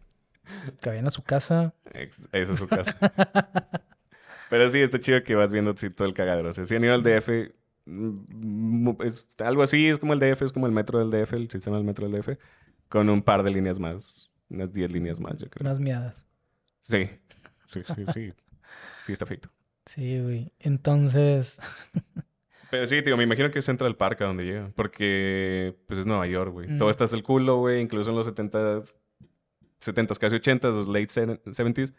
[0.81, 1.73] Que vayan a su casa.
[1.93, 2.97] esa es su casa.
[4.49, 6.49] Pero sí, está chido que vas viendo todo el cagadero.
[6.49, 7.53] O sea, si han ido al DF,
[7.85, 11.49] mm, es algo así, es como el DF, es como el metro del DF, el
[11.49, 12.37] sistema del metro del DF,
[12.87, 15.67] con un par de líneas más, unas 10 líneas más, yo creo.
[15.69, 16.25] Más miadas.
[16.83, 17.09] Sí,
[17.65, 18.33] sí, sí, sí.
[19.03, 19.49] Sí, está feito.
[19.85, 20.51] Sí, güey.
[20.59, 21.59] Entonces.
[22.69, 24.71] Pero sí, digo, me imagino que es Central Park a donde llega.
[24.75, 26.77] Porque, pues es Nueva York, güey.
[26.77, 27.79] Todo está hasta el culo, güey.
[27.79, 28.93] Incluso en los 70s,
[29.81, 31.93] 70s, casi 80s, los late 70s.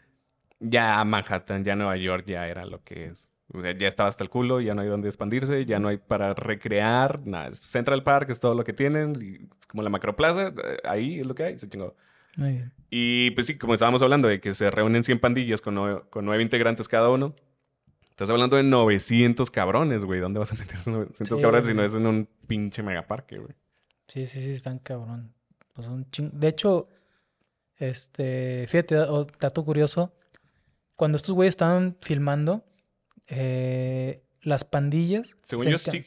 [0.59, 3.29] Ya Manhattan, ya Nueva York, ya era lo que es.
[3.51, 5.97] O sea, ya estaba hasta el culo, ya no hay donde expandirse, ya no hay
[5.97, 7.51] para recrear, nada.
[7.53, 11.33] Central Park es todo lo que tienen, y como la macroplaza, eh, ahí es lo
[11.33, 11.95] que hay, se chingó.
[12.89, 16.87] Y pues sí, como estábamos hablando de que se reúnen 100 pandillas con, nueve, integrantes
[16.87, 17.35] cada uno.
[18.09, 20.19] Estás hablando de 900 cabrones, güey.
[20.19, 23.53] ¿Dónde vas a meter esos 900 cabrones si no es en un pinche megaparque, güey?
[24.07, 25.33] Sí, sí, sí, están cabrón.
[25.73, 26.89] Pues un De hecho,
[27.79, 28.95] este, fíjate,
[29.39, 30.13] dato curioso.
[30.95, 32.65] Cuando estos güeyes estaban filmando,
[33.27, 35.55] eh, las pandillas se,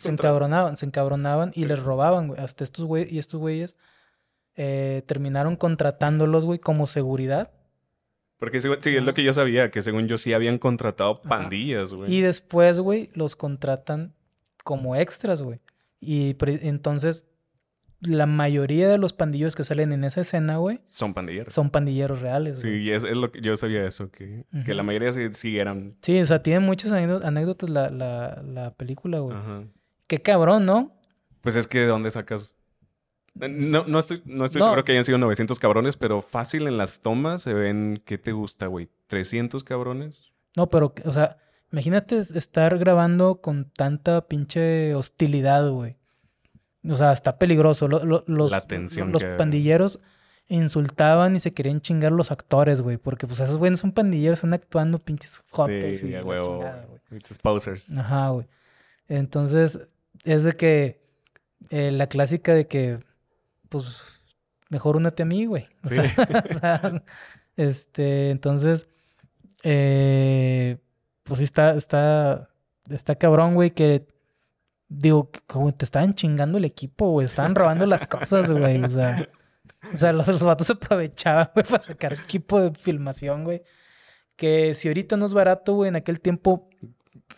[0.08, 2.40] encabronaban, se encabronaban y les robaban, güey.
[2.40, 3.76] Hasta estos güeyes y estos güeyes
[4.54, 7.50] eh, terminaron contratándolos, güey, como seguridad.
[8.38, 12.12] Porque sí, es lo que yo sabía, que según yo sí habían contratado pandillas, güey.
[12.12, 14.14] Y después, güey, los contratan
[14.64, 15.60] como extras, güey.
[16.00, 17.26] Y entonces,
[18.02, 20.80] la mayoría de los pandilleros que salen en esa escena, güey.
[20.84, 21.54] Son pandilleros.
[21.54, 25.12] Son pandilleros reales, Sí, es, es, lo que yo sabía eso, que, que la mayoría
[25.32, 25.96] sí, eran.
[26.02, 29.36] Sí, o sea, tiene muchas anécdotas la, la, la película, güey.
[29.36, 29.64] Ajá.
[30.06, 30.92] Qué cabrón, ¿no?
[31.40, 32.54] Pues es que de dónde sacas
[33.34, 37.00] no, no estoy, no estoy seguro que hayan sido 900 cabrones, pero fácil en las
[37.00, 38.88] tomas se ven, ¿qué te gusta, güey?
[39.08, 40.32] ¿300 cabrones?
[40.56, 41.38] No, pero, o sea,
[41.72, 45.96] imagínate estar grabando con tanta pinche hostilidad, güey.
[46.88, 47.88] O sea, está peligroso.
[47.88, 50.00] los, La tensión los pandilleros
[50.48, 52.96] insultaban y se querían chingar los actores, güey.
[52.96, 56.00] Porque, pues, esos güeyes son pandilleros, están actuando pinches jotes.
[56.00, 56.40] Sí, güey.
[57.08, 57.90] Pinches posers.
[57.92, 58.46] Ajá, güey.
[59.08, 59.78] Entonces,
[60.24, 61.02] es de que...
[61.70, 62.98] Eh, la clásica de que
[63.68, 64.26] pues
[64.68, 65.68] mejor únete a mí, güey.
[65.82, 67.02] O, sea,
[67.56, 68.86] este, entonces,
[69.62, 70.78] eh,
[71.24, 72.50] pues sí está, está,
[72.90, 74.06] está cabrón, güey, que
[74.98, 79.28] digo, como te estaban chingando el equipo, güey, estaban robando las cosas, güey, o sea,
[79.92, 83.62] o sea, los, los vatos se aprovechaban, güey, para sacar equipo de filmación, güey.
[84.36, 86.68] Que si ahorita no es barato, güey, en aquel tiempo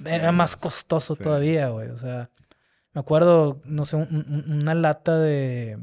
[0.05, 1.88] era más costoso todavía, güey.
[1.90, 2.31] O sea,
[2.93, 5.79] me acuerdo, no sé, una lata de,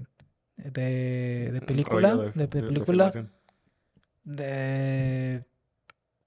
[0.58, 3.12] de, de película, de, película,
[4.24, 5.44] de,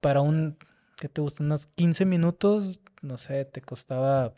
[0.01, 0.59] para un,
[0.97, 1.43] ¿qué te gusta?
[1.43, 4.35] Unos 15 minutos, no sé, te costaba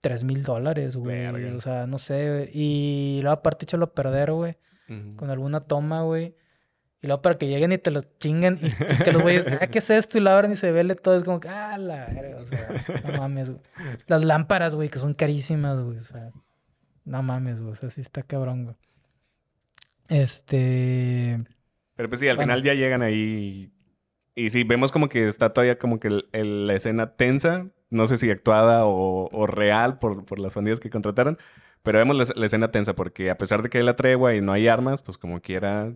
[0.00, 1.26] 3 mil dólares, güey.
[1.26, 4.56] O sea, no sé, y luego aparte echarlo a perder, güey,
[5.16, 6.34] con alguna toma, güey.
[7.02, 8.70] Y luego para que lleguen y te lo chingan y,
[9.04, 10.18] que los güeyes, ah, ¿qué es esto?
[10.18, 11.16] Y lo abren y se vele todo.
[11.16, 12.68] Es como que, ah, la verga, o sea,
[13.10, 13.62] no mames, güey.
[14.06, 16.30] Las lámparas, güey, que son carísimas, güey, o sea.
[17.04, 17.72] No mames, güey.
[17.72, 18.76] O sea, sí está cabrón, güey.
[20.08, 21.42] Este.
[21.96, 23.72] Pero pues sí, al final ya llegan ahí.
[24.34, 27.70] Y, sí, vemos como que está todavía como que la escena tensa.
[27.90, 31.38] No sé si actuada o, real por, las pandillas que contrataron.
[31.82, 34.52] Pero vemos la, escena tensa porque a pesar de que hay la tregua y no
[34.52, 35.92] hay armas, pues como quiera.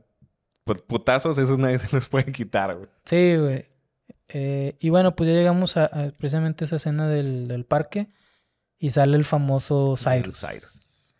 [0.65, 2.89] Pues putazos, esos nadie se los puede quitar, güey.
[3.05, 3.67] Sí, güey.
[4.29, 8.09] Eh, y bueno, pues ya llegamos a, precisamente esa escena del, del, parque
[8.79, 10.41] y sale el famoso Cyrus.
[10.41, 11.15] Cyrus.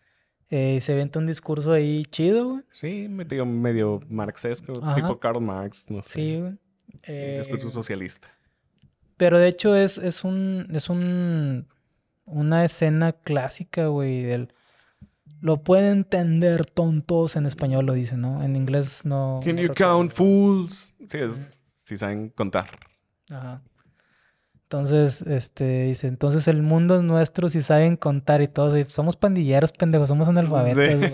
[0.49, 2.63] Eh, se venta un discurso ahí chido, güey.
[2.69, 6.13] Sí, medio, medio marxesco, tipo Karl Marx, no sé.
[6.13, 7.37] Sí, güey.
[7.37, 8.34] discurso eh, socialista.
[9.17, 10.67] Pero de hecho es, es un.
[10.73, 11.67] es un.
[12.25, 14.53] una escena clásica, güey, del.
[15.41, 18.43] Lo pueden entender tontos en español, lo dicen, ¿no?
[18.43, 19.41] En inglés no.
[19.43, 20.93] Can you count fools?
[21.07, 22.67] Sí, es, sí saben contar.
[23.29, 23.61] Ajá.
[24.65, 28.83] Entonces, este, dice, entonces el mundo es nuestro si saben contar y todo.
[28.85, 31.11] somos pandilleros, pendejos, somos analfabetos, güey.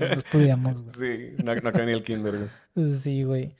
[0.00, 0.94] No, estudiamos, güey.
[0.94, 2.36] Sí, no, no cae ni el kinder,
[2.74, 2.94] güey.
[2.98, 3.54] Sí, güey.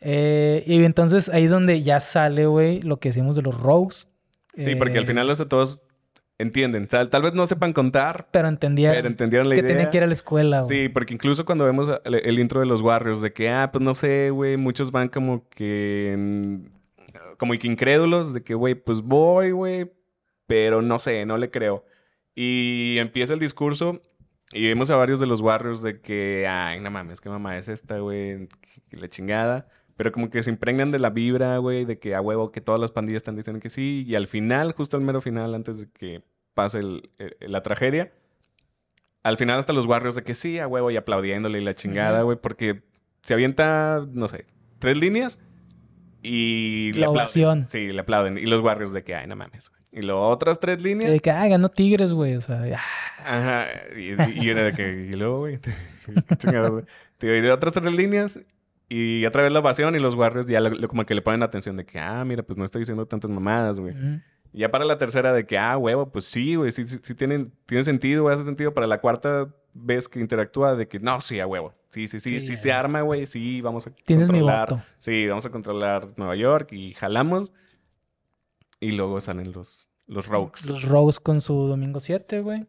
[0.00, 4.08] Eh, y entonces ahí es donde ya sale, güey, lo que decimos de los rogues.
[4.56, 5.80] Sí, porque al final los de todos
[6.38, 6.86] entienden.
[6.86, 8.28] Tal, tal vez no sepan contar.
[8.30, 8.96] Pero entendieron.
[8.96, 9.62] Pero entendieron la idea.
[9.62, 10.82] Que tenían que ir a la escuela, güey.
[10.82, 13.94] Sí, porque incluso cuando vemos el, intro de los Warriors, de que, ah, pues no
[13.94, 16.58] sé, güey, muchos van como que.
[17.38, 19.92] como que incrédulos, de que, güey, pues voy, güey,
[20.46, 21.84] pero no sé, no le creo.
[22.34, 24.00] Y empieza el discurso
[24.52, 27.68] y vemos a varios de los Warriors de que, ay, no mames, qué mamá es
[27.68, 28.48] esta, güey,
[28.92, 29.68] la chingada.
[30.00, 32.80] Pero como que se impregnan de la vibra, güey, de que a huevo que todas
[32.80, 34.02] las pandillas están diciendo que sí.
[34.08, 36.22] Y al final, justo al mero final, antes de que
[36.54, 36.80] pase
[37.40, 38.10] la tragedia,
[39.22, 42.22] al final hasta los barrios de que sí, a huevo, y aplaudiéndole y la chingada,
[42.22, 42.80] güey, porque
[43.20, 44.46] se avienta, no sé,
[44.78, 45.38] tres líneas
[46.22, 47.66] y la ovación.
[47.68, 48.38] Sí, le aplauden.
[48.38, 49.82] Y los barrios de que, ay, no mames, güey.
[49.92, 51.10] Y luego otras tres líneas.
[51.10, 52.36] De que, ah, ganó Tigres, güey.
[52.36, 52.62] O sea,
[53.22, 53.66] Ajá.
[53.94, 55.58] Y, y, era de que, y luego, güey,
[56.26, 57.44] qué chingados, güey.
[57.44, 58.40] Y otras tres líneas
[58.92, 61.86] y otra vez la ovación y los Warriors ya como que le ponen atención de
[61.86, 63.94] que, ah, mira, pues no estoy diciendo tantas mamadas, güey.
[64.52, 67.14] Y ya para la tercera de que, ah, huevo, pues sí, güey, sí, sí, sí
[67.14, 68.74] tienen, tiene sentido, güey, hace sentido.
[68.74, 71.72] Para la cuarta vez que interactúa de que, no, sí, a huevo.
[71.90, 74.74] Sí, sí, sí, sí, se arma, güey, sí, vamos a Tienes controlar.
[74.74, 77.52] Mi Sí, vamos a controlar Nueva York y jalamos.
[78.80, 80.68] Y luego salen los, los Rogues.
[80.68, 82.66] Los Rogues con su Domingo 7, güey.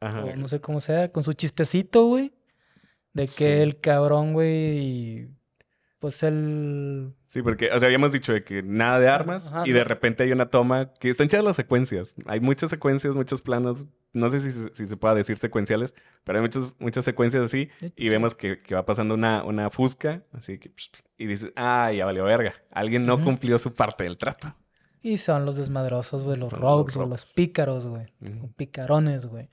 [0.00, 0.22] Ajá.
[0.22, 2.30] O no sé cómo sea, con su chistecito, güey.
[3.14, 5.30] De que el cabrón, güey
[6.02, 7.14] pues el...
[7.26, 10.32] Sí, porque, o sea, habíamos dicho de que nada de armas y de repente hay
[10.32, 12.16] una toma que están chidas las secuencias.
[12.26, 16.42] Hay muchas secuencias, muchos planos, no sé si, si se puede decir secuenciales, pero hay
[16.42, 20.72] muchas, muchas secuencias así y vemos que, que, va pasando una, una fusca, así que...
[21.16, 22.54] Y dices, ah, ya valió verga.
[22.72, 24.56] Alguien no cumplió su parte del trato.
[25.02, 28.12] Y son los desmadrosos, güey, los rogues, o los pícaros, güey.
[28.56, 29.50] Picarones, güey.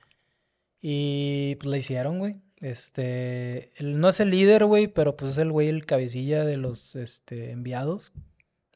[0.80, 2.40] Y pues la hicieron, güey.
[2.60, 6.94] Este, no es el líder, güey, pero pues es el güey, el cabecilla de los
[6.94, 8.12] este, enviados,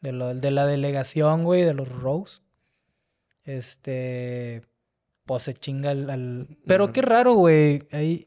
[0.01, 2.41] de, de la delegación, güey, de los Rose.
[3.45, 4.63] Este,
[5.27, 6.49] pues se chinga al...
[6.67, 7.87] Pero qué raro, güey.
[7.93, 8.27] Ahí,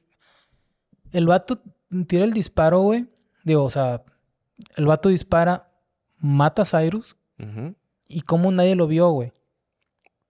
[1.11, 1.61] el vato
[2.07, 3.07] tira el disparo, güey.
[3.43, 4.03] Digo, o sea,
[4.75, 5.71] el vato dispara,
[6.17, 7.17] mata a Cyrus.
[8.07, 9.31] Y como nadie lo vio, güey.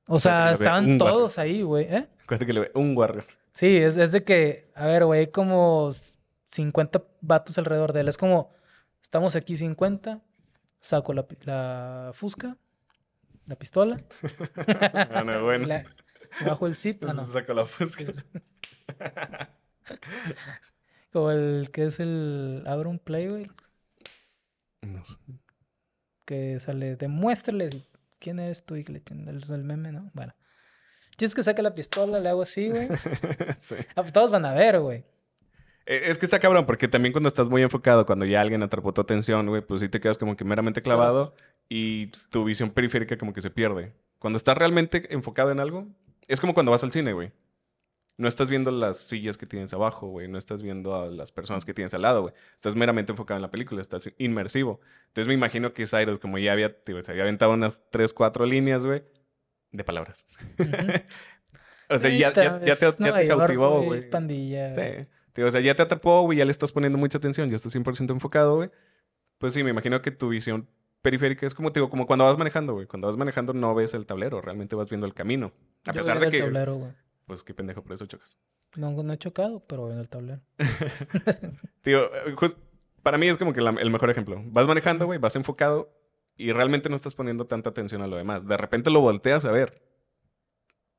[0.08, 1.86] O sea, estaban todos ahí, güey.
[1.86, 2.08] ¿Eh?
[2.28, 3.26] que le ve un warrior.
[3.58, 5.89] Sí, es, de que, a ver, güey, como
[6.46, 8.08] 50 vatos alrededor de él.
[8.08, 8.52] Es como,
[9.02, 10.22] estamos aquí 50,
[10.80, 12.56] saco la, la fusca,
[13.48, 14.00] la pistola.
[15.12, 15.67] bueno, bueno.
[16.46, 17.04] bajo el zip.
[17.08, 18.13] Ah, saco la fusca.
[21.12, 22.63] como el que es el.
[22.67, 23.52] Abro un play, güey.
[24.84, 25.17] No sé.
[26.26, 27.89] Que sale, demuéstrales
[28.20, 30.12] quién es tú y que le el, el meme, ¿no?
[30.13, 30.36] Bueno.
[31.20, 32.88] Es que saque la pistola, le hago así, güey.
[33.58, 33.76] sí.
[33.96, 35.04] Ah, pues todos van a ver, güey.
[35.88, 38.94] E, es que está cabrón, porque también cuando estás muy enfocado, cuando ya alguien atrapó
[38.94, 41.34] tu atención, güey, pues sí te quedas como que meramente clavado
[41.70, 43.94] y tu visión periférica como que se pierde.
[44.20, 45.88] Cuando estás realmente enfocado en algo,
[46.28, 47.32] es como cuando vas al cine, güey.
[48.18, 50.28] No estás viendo las sillas que tienes abajo, güey.
[50.28, 52.34] No estás viendo a las personas que tienes al lado, güey.
[52.56, 54.82] Estás meramente enfocado en la película, estás inmersivo.
[55.08, 58.88] Entonces me imagino que Cyrus, como ya había, se había aventado unas tres, cuatro líneas,
[58.88, 59.04] güey,
[59.72, 60.26] de palabras.
[61.90, 64.10] o sea, ya, ya, ya, te, ya te cautivó, güey.
[64.10, 64.70] pandilla.
[64.70, 65.42] Sí.
[65.42, 68.12] o sea, ya te atrapó, güey, ya le estás poniendo mucha atención, ya estás 100%
[68.12, 68.70] enfocado, güey.
[69.38, 70.68] Pues sí, me imagino que tu visión
[71.02, 72.88] periférica es como, te digo, como cuando vas manejando, güey.
[72.88, 75.54] Cuando vas manejando no ves el tablero, realmente vas viendo el camino.
[75.86, 76.40] A pesar de que...
[76.40, 76.92] tablero, güey.
[77.26, 78.38] Pues qué pendejo, por eso chocas.
[78.76, 80.42] No, no he chocado, pero veo el tablero.
[81.82, 82.10] Tío,
[83.04, 84.42] para mí es como que el mejor ejemplo.
[84.46, 85.97] Vas manejando, güey, vas enfocado
[86.38, 88.47] y realmente no estás poniendo tanta atención a lo demás.
[88.47, 89.82] De repente lo volteas a ver,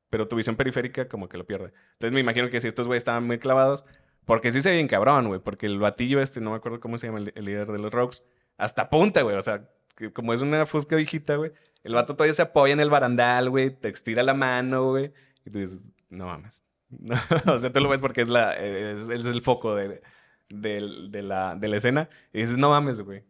[0.09, 1.73] pero tu visión periférica como que lo pierde.
[1.93, 3.85] Entonces me imagino que si estos güeyes estaban muy clavados,
[4.25, 7.07] porque sí se bien cabrón, güey, porque el batillo este, no me acuerdo cómo se
[7.07, 8.23] llama el, líder de los Rogues,
[8.57, 9.69] hasta punta, güey, o sea,
[10.13, 11.51] como es una fusca viejita, güey,
[11.83, 15.13] el vato todavía se apoya en el barandal, güey, te estira la mano, güey,
[15.45, 16.61] y tú dices, no mames.
[17.47, 20.01] o sea, tú lo ves porque es, la, es, el foco de,
[20.49, 23.23] la, de la escena, y dices, no mames, güey.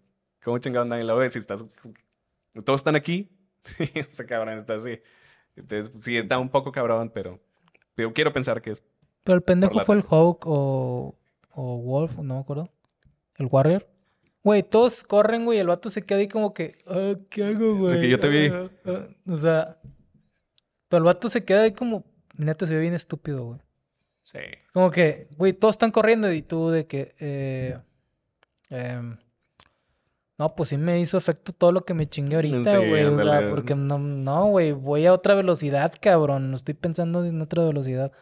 [0.50, 1.30] ¿Cómo chingado nadie lo ve?
[1.30, 1.64] Si estás.
[2.66, 3.30] Todos están aquí.
[3.94, 5.00] Ese cabrón está así.
[5.56, 7.40] Entonces, sí, está un poco cabrón, pero.
[7.94, 8.84] Pero quiero pensar que es.
[9.24, 11.16] Pero el pendejo fue el Hawk o,
[11.52, 12.68] o Wolf, no me acuerdo.
[13.36, 13.88] El Warrior.
[14.44, 18.02] Güey, todos corren, güey, el vato se queda ahí como que, ah, ¿qué hago, güey?
[18.02, 18.48] que yo te vi.
[18.48, 19.08] Ah, ah".
[19.28, 19.78] o sea,
[20.88, 22.06] pero el vato se queda ahí como,
[22.38, 23.60] neta, se ve bien estúpido, güey.
[24.24, 24.40] Sí.
[24.74, 27.78] Como que, güey, todos están corriendo y tú de que, eh,
[28.72, 29.18] em,
[30.40, 33.04] no, pues sí me hizo efecto todo lo que me chingué ahorita, güey.
[33.04, 36.50] o sea, porque no, no, güey, voy a otra velocidad, cabrón.
[36.50, 38.14] No estoy pensando en otra velocidad.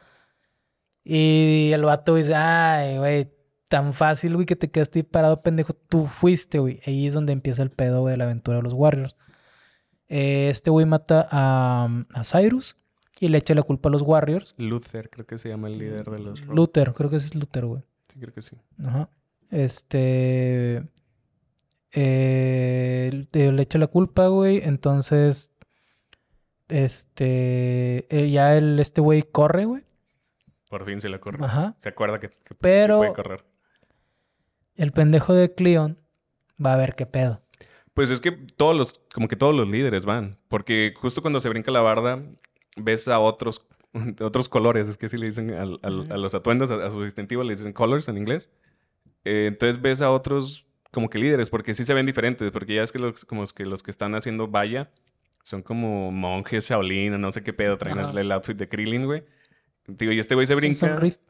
[1.04, 3.32] Y el vato dice, ay, güey,
[3.70, 5.74] tan fácil, güey, que te quedaste parado, pendejo.
[5.74, 6.82] Tú fuiste, güey.
[6.88, 9.16] Ahí es donde empieza el pedo, güey, de la aventura de los Warriors.
[10.08, 12.78] Eh, este güey mata a, a, Cyrus
[13.20, 14.56] y le echa la culpa a los Warriors.
[14.58, 16.42] Luther, creo que se llama el líder de los...
[16.48, 17.84] Luther, creo que ese es Luther, güey.
[18.12, 18.58] Sí, creo que sí.
[18.84, 19.08] Ajá.
[19.52, 20.84] Este...
[21.92, 24.62] Eh, le echa la culpa, güey.
[24.64, 25.52] Entonces,
[26.68, 29.84] este, eh, ya el, este güey corre, güey.
[30.70, 31.44] Por fin se le corre.
[31.44, 31.76] Ajá.
[31.78, 33.46] Se acuerda que, Pero, puede correr.
[34.76, 35.98] El pendejo de Cleon
[36.64, 37.42] va a ver qué pedo.
[37.94, 40.38] Pues es que todos los, como que todos los líderes van.
[40.50, 42.22] Porque justo cuando se brinca la barda,
[42.76, 43.66] ves a otros,
[44.22, 44.88] otros colores.
[44.88, 48.18] Es que si le dicen a, los atuendos, a, su distintivo, le dicen colors en
[48.18, 48.52] inglés.
[49.24, 50.67] Eh, entonces ves a otros
[50.98, 53.68] como que líderes, porque sí se ven diferentes, porque ya es que los, como que
[53.68, 54.90] los que están haciendo valla
[55.44, 59.24] son como monjes Shaolin o no sé qué pedo, traen el, outfit de Krillin, güey.
[59.96, 60.74] Tío, y este güey se brinca.
[60.74, 61.22] son Rift.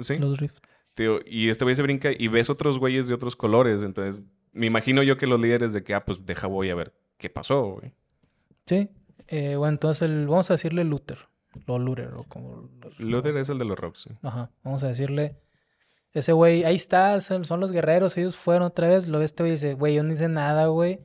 [0.00, 0.16] Sí.
[0.16, 0.58] Los Rift.
[0.94, 4.66] Tío, y este güey se brinca y ves otros güeyes de otros colores, entonces me
[4.66, 7.74] imagino yo que los líderes de que, ah, pues deja voy a ver qué pasó,
[7.74, 7.92] güey.
[8.66, 8.90] Sí.
[9.28, 11.18] Eh, bueno, entonces el, vamos a decirle Luther.
[11.68, 12.68] O Luther, o como...
[12.98, 14.10] Luther es el de los rocks, sí.
[14.20, 14.50] Ajá.
[14.64, 15.36] Vamos a decirle
[16.12, 19.08] ese güey, ahí está, son, los guerreros, ellos fueron otra vez.
[19.08, 21.00] Lo este güey dice, güey, yo no hice nada, güey.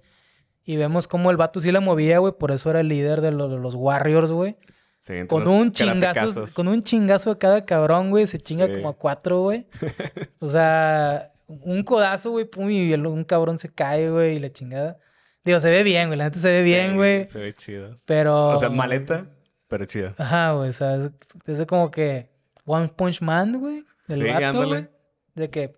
[0.65, 3.31] Y vemos cómo el vato sí la movía, güey, por eso era el líder de
[3.31, 4.57] los, Warriors, güey.
[4.99, 8.97] Sí, con un chingazo, con un chingazo de cada cabrón, güey, se chinga como a
[8.97, 9.65] cuatro, güey.
[10.41, 14.97] o sea, un codazo, güey, pum, y un cabrón se cae, güey, y la chingada.
[15.45, 17.25] Digo, se ve bien, güey, la gente se ve bien, güey.
[17.25, 17.95] se ve chido.
[18.03, 18.49] Pero...
[18.49, 19.25] O sea, maleta,
[19.69, 20.13] pero chido.
[20.17, 21.11] Ajá, güey, o sea, es,
[21.45, 22.29] es como que
[22.65, 24.96] One Punch Man, güey, del vato, güey.
[25.37, 25.75] De que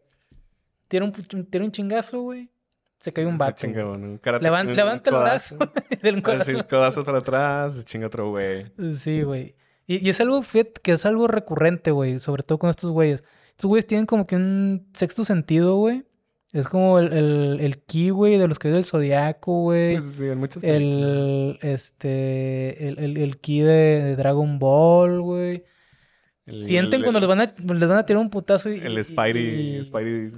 [0.88, 1.12] tiene un,
[1.46, 2.50] tiene un chingazo, güey.
[2.98, 3.68] Se cae un vato.
[3.68, 5.58] Un levanta, levanta el brazo.
[6.02, 6.52] del codazo.
[6.52, 8.66] el codazo para atrás, se chinga otro güey.
[8.96, 9.56] Sí, güey.
[9.86, 10.42] Y, y, es algo
[10.82, 12.20] que es algo recurrente, güey.
[12.20, 13.24] Sobre todo con estos güeyes.
[13.52, 16.06] Estos güeyes tienen como que un sexto sentido, güey.
[16.54, 19.96] Es como el, el, el ki, güey, de los que es del zodiaco, güey.
[19.96, 25.64] Pues sí, en muchas El, este, el, el, el ki de Dragon Ball, güey.
[26.64, 28.80] Sienten cuando les van, a, les van a tirar un putazo y...
[28.80, 29.80] El Spidey...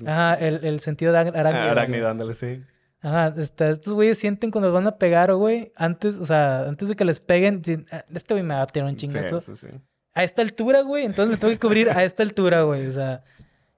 [0.05, 1.67] ajá, el, el, sentido de arácnido.
[1.67, 2.61] Ah, arácnido, ándale, sí.
[3.01, 6.89] Ajá, este, estos güeyes sienten cuando les van a pegar, güey, antes, o sea, antes
[6.89, 9.39] de que les peguen, ah, este güey me va a tirar un chingazo.
[9.39, 9.77] Sí, sí, sí.
[10.13, 13.23] A esta altura, güey, entonces me tengo que cubrir a esta altura, güey, o sea...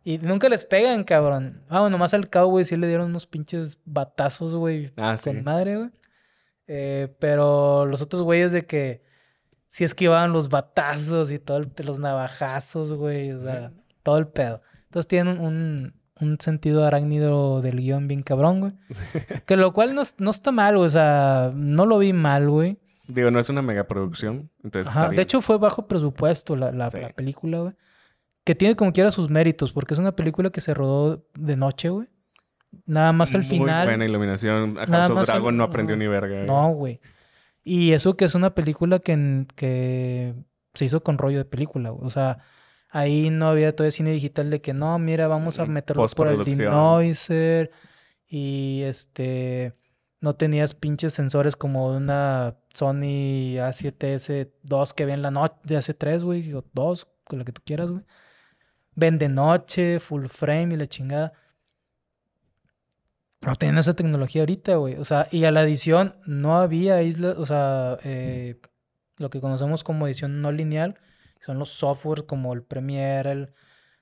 [0.05, 1.63] Y nunca les pegan, cabrón.
[1.69, 4.91] Ah, bueno, nomás al güey, sí le dieron unos pinches batazos, güey.
[4.97, 5.89] Ah, con madre, güey.
[6.67, 9.01] Eh, pero los otros güeyes de que
[9.73, 13.71] sí esquivaban los batazos y todo los navajazos, güey, o sea,
[14.03, 14.61] todo el pedo.
[14.85, 18.73] Entonces tienen un, un sentido arácnido del guion bien cabrón, güey.
[19.47, 22.77] que lo cual no, no, está mal, o sea, no lo vi mal, güey.
[23.07, 27.73] Digo, no es una megaproducción, entonces De hecho, fue bajo presupuesto la, la, película, güey.
[28.43, 31.89] Que tiene como quiera sus méritos, porque es una película que se rodó de noche,
[31.89, 32.07] güey.
[32.85, 33.87] Nada más al final.
[33.87, 34.77] Muy buena iluminación.
[34.77, 36.43] A House of Dragon no aprendió ni verga.
[36.43, 36.99] No, güey.
[37.63, 40.35] Y eso que es una película que, que
[40.73, 42.39] se hizo con rollo de película, O sea,
[42.89, 46.27] ahí no había todo el cine digital de que no, mira, vamos a meterlo por
[46.27, 47.71] el denoiser.
[48.27, 49.75] Y este.
[50.19, 56.23] No tenías pinches sensores como una Sony A7S2 que ven la noche de hace 3,
[56.23, 58.03] güey, o 2, con la que tú quieras, güey.
[58.95, 61.33] Ven de noche, full frame y la chingada.
[63.45, 64.95] No tenían esa tecnología ahorita, güey.
[64.95, 68.59] O sea, y a la edición no había islas, o sea, eh,
[69.17, 70.95] lo que conocemos como edición no lineal,
[71.39, 73.53] son los softwares como el Premiere, el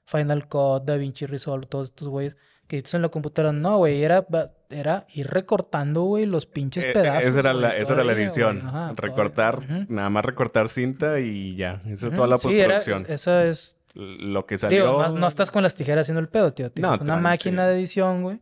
[0.05, 2.37] Final Cut, DaVinci Resolve, todos estos güeyes
[2.67, 3.51] que editas en la computadora.
[3.51, 4.25] No, güey, era,
[4.69, 7.23] era ir recortando, güey, los pinches eh, eh, pedazos.
[7.23, 8.61] esa era, la, era la edición.
[8.95, 11.81] recortar, nada más recortar cinta y ya.
[11.87, 12.99] Eso es toda la postproducción.
[12.99, 13.77] Sí, esa es...
[13.93, 15.09] Lo que salió...
[15.09, 16.71] no, estás con las tijeras haciendo el pedo, tío.
[16.71, 18.39] Tienes una máquina de edición, güey.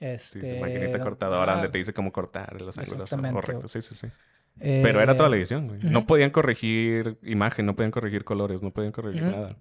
[0.00, 3.72] Este, sí, su maquinita cortadora donde te dice cómo cortar los ángulos correctos.
[3.72, 4.08] Sí, sí, sí.
[4.60, 5.80] Pero era toda la eh, edición, güey.
[5.82, 9.56] No podían corregir imagen, no podían corregir colores, no podían corregir nada.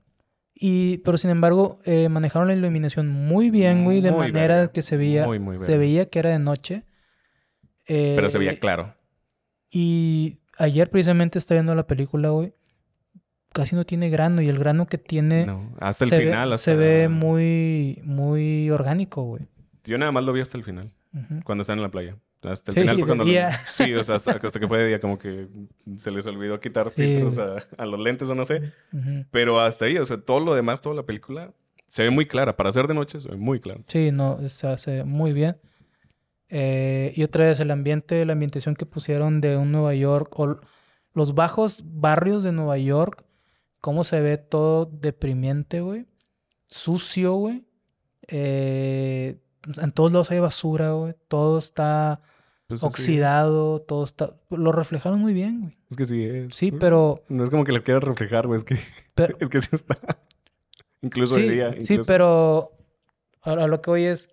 [0.54, 4.98] Y, pero sin embargo, eh, manejaron la iluminación muy bien, güey, de manera que se
[4.98, 5.28] veía,
[5.60, 6.84] se veía que era de noche.
[7.86, 8.96] pero se veía eh, claro.
[9.70, 12.54] Y ayer precisamente estaba viendo la película, güey.
[13.54, 15.46] casi no tiene grano y el grano que tiene...
[15.46, 16.58] No, hasta el final.
[16.58, 19.48] Se ve muy, muy orgánico, güey.
[19.88, 20.92] Yo nada más lo vi hasta el final,
[21.44, 22.18] cuando están en la playa.
[22.44, 23.26] Hasta el final fue cuando...
[23.70, 25.48] Sí, o sea, hasta, que fue de día como que
[25.98, 28.74] se les olvidó quitar filtros a, los lentes o no sé.
[29.32, 31.54] Pero hasta ahí, o sea, todo lo demás, toda la película
[31.88, 32.56] se ve muy clara.
[32.56, 33.84] Para hacer de noche se ve muy claro.
[33.88, 35.58] Sí, no, se hace muy bien.
[36.50, 40.60] Eh, y otra vez el ambiente, la ambientación que pusieron de un Nueva York, o
[41.14, 43.26] los bajos barrios de Nueva York,
[43.82, 46.06] cómo se ve todo deprimente, güey.
[46.68, 47.66] Sucio, güey.
[48.28, 49.40] Eh,
[49.82, 51.16] en todos lados hay basura, güey.
[51.28, 52.22] Todo está
[52.68, 54.36] pues oxidado, todo está...
[54.50, 55.78] Lo reflejaron muy bien, güey.
[55.90, 56.56] Es que sí es.
[56.56, 57.24] Sí, pero...
[57.30, 58.58] No es como que lo quieras reflejar, güey.
[58.58, 58.76] Es que...
[59.40, 59.98] es que sí está.
[61.02, 61.76] incluso sí, día.
[61.80, 62.72] Sí, pero...
[63.42, 64.30] A, lo que hoy es...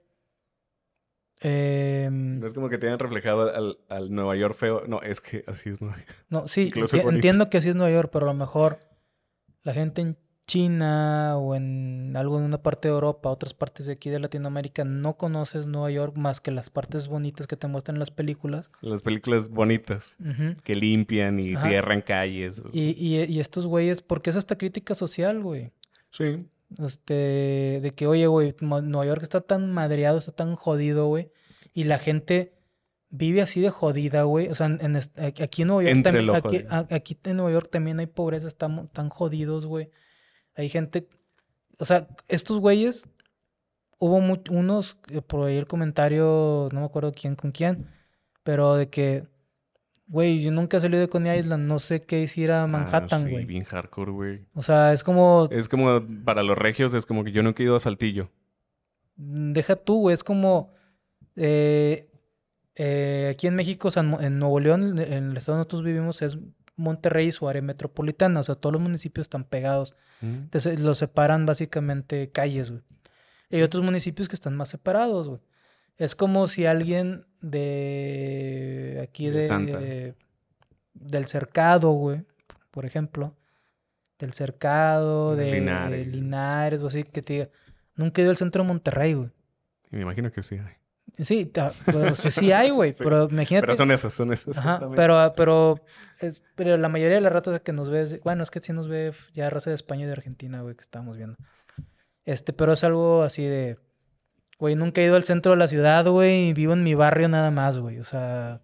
[1.40, 4.82] Em, no es como que te hayan reflejado al, al, Nueva York feo.
[4.86, 6.24] No, es que así es Nueva York.
[6.30, 8.78] No, sí, entiendo que así es Nueva York, pero a lo mejor
[9.62, 10.16] la gente en
[10.46, 14.84] China o en algo en una parte de Europa, otras partes de aquí de Latinoamérica,
[14.84, 18.70] no conoces Nueva York más que las partes bonitas que te muestran en las películas.
[18.82, 20.16] Las películas bonitas,
[20.62, 22.62] que limpian y cierran calles.
[22.72, 25.72] Y, y, estos güeyes, porque es esta crítica social, güey.
[26.10, 26.46] Sí.
[26.78, 31.30] Este, de que, oye, güey, Nueva York está tan madreado, está tan jodido, güey.
[31.72, 32.52] Y la gente
[33.08, 34.48] vive así de jodida, güey.
[34.48, 38.46] O sea, en, aquí en Nueva York también, aquí, en Nueva York también hay pobreza,
[38.46, 39.90] están tan jodidos, güey.
[40.56, 41.08] Hay gente,
[41.78, 43.08] o sea, estos güeyes,
[43.98, 47.88] hubo unos, eh, por ahí el comentario, no me acuerdo quién con quién,
[48.42, 49.26] pero de que,
[50.06, 53.44] güey, yo nunca he salido de Coney Island, no sé qué hiciera ah, Manhattan, güey.
[53.44, 54.46] bien hardcore, güey.
[54.54, 55.46] O sea, es como...
[55.50, 58.30] Es como, para los regios, es como que yo nunca he ido a Saltillo.
[59.16, 60.72] Mm, deja tú, güey, es como...
[61.36, 62.08] Eh,
[62.76, 66.38] eh, aquí en México, en Nuevo León, en el estado donde nosotros vivimos, es
[66.76, 68.40] Monterrey y su área metropolitana.
[68.40, 69.94] O sea, todos los municipios están pegados.
[70.22, 72.82] Entonces, los separan básicamente calles, güey.
[73.50, 75.40] Hay otros municipios que están más separados, güey.
[75.96, 80.14] Es como si alguien de aquí de,
[80.94, 82.24] del cercado, güey,
[82.70, 83.36] por ejemplo,
[84.18, 85.60] del cercado, de,
[86.06, 86.82] Linares.
[86.82, 87.48] o así, que te diga,
[87.94, 89.30] nunca he ido al centro de Monterrey, güey.
[89.90, 90.74] Me imagino que sí hay.
[91.18, 91.50] Sí,
[91.84, 93.66] pues, sí hay, güey, pero imagínate.
[93.66, 94.58] Pero son esas, son esas.
[94.58, 95.80] Ajá, pero, pero,
[96.20, 98.88] es, pero la mayoría de las ratas que nos ve, bueno, es que sí nos
[98.88, 101.36] ve ya raza de España y de Argentina, güey, que estábamos viendo.
[102.24, 103.78] Este, pero es algo así de,
[104.58, 107.28] güey, nunca he ido al centro de la ciudad, güey, y vivo en mi barrio
[107.28, 108.62] nada más, güey, o sea.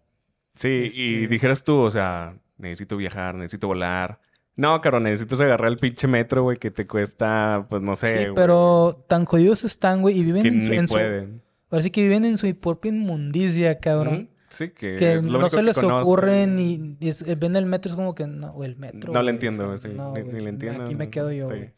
[0.55, 4.21] Sí, y este dijeras tú, o sea, necesito viajar, necesito volar.
[4.57, 8.27] No, caro, necesitas agarrar el pinche metro, güey, que te cuesta, pues no sé.
[8.27, 11.43] Sí, pero tan jodidos están, güey, y viven en, pueden.
[11.71, 14.31] Ahora sí que viven en su propia inmundicia, cabrón.
[14.51, 16.97] Sí, que, que no se les ocurre ni,
[17.39, 19.13] ven el metro es como que no, o el metro.
[19.13, 20.85] No le entiendo, sí, ni, le entiendo.
[20.85, 21.73] Aquí me quedo yo, güey.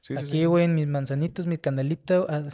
[0.00, 0.14] Sí.
[0.18, 2.26] aquí, güey, en mis manzanitas, mi candelita.
[2.28, 2.48] Ah,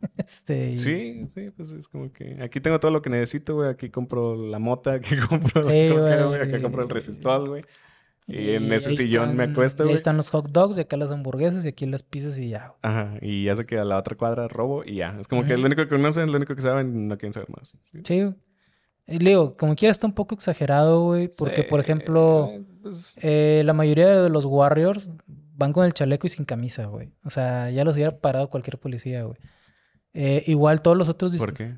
[0.16, 3.68] este, Sí, sí, pues es como que aquí tengo todo lo que necesito, güey.
[3.68, 6.40] Aquí compro la mota, aquí compro sí, güey.
[6.40, 7.64] Aquí compro el resistol, güey.
[8.30, 9.92] Y, en ese sillón me acuesto, güey.
[9.92, 12.74] Ahí están los hot dogs, y acá las hamburguesas, y aquí las pizzas y ya.
[12.82, 15.16] Ajá, y ya sé que a la otra cuadra robo y ya.
[15.20, 17.32] Es como que es lo único que conocen, es lo único que saben, no quieren
[17.32, 17.74] saber más.
[18.04, 18.32] Sí,
[19.06, 22.50] Y Leo, como quiera está un poco exagerado, güey, porque, por ejemplo,
[22.82, 27.12] pues eh, la mayoría de los Warriors van con el chaleco y sin camisa, güey.
[27.24, 29.36] O sea, ya los hubiera parado cualquier policía, güey.
[30.14, 31.36] Eh, igual todos los otros...
[31.36, 31.76] ¿Por qué?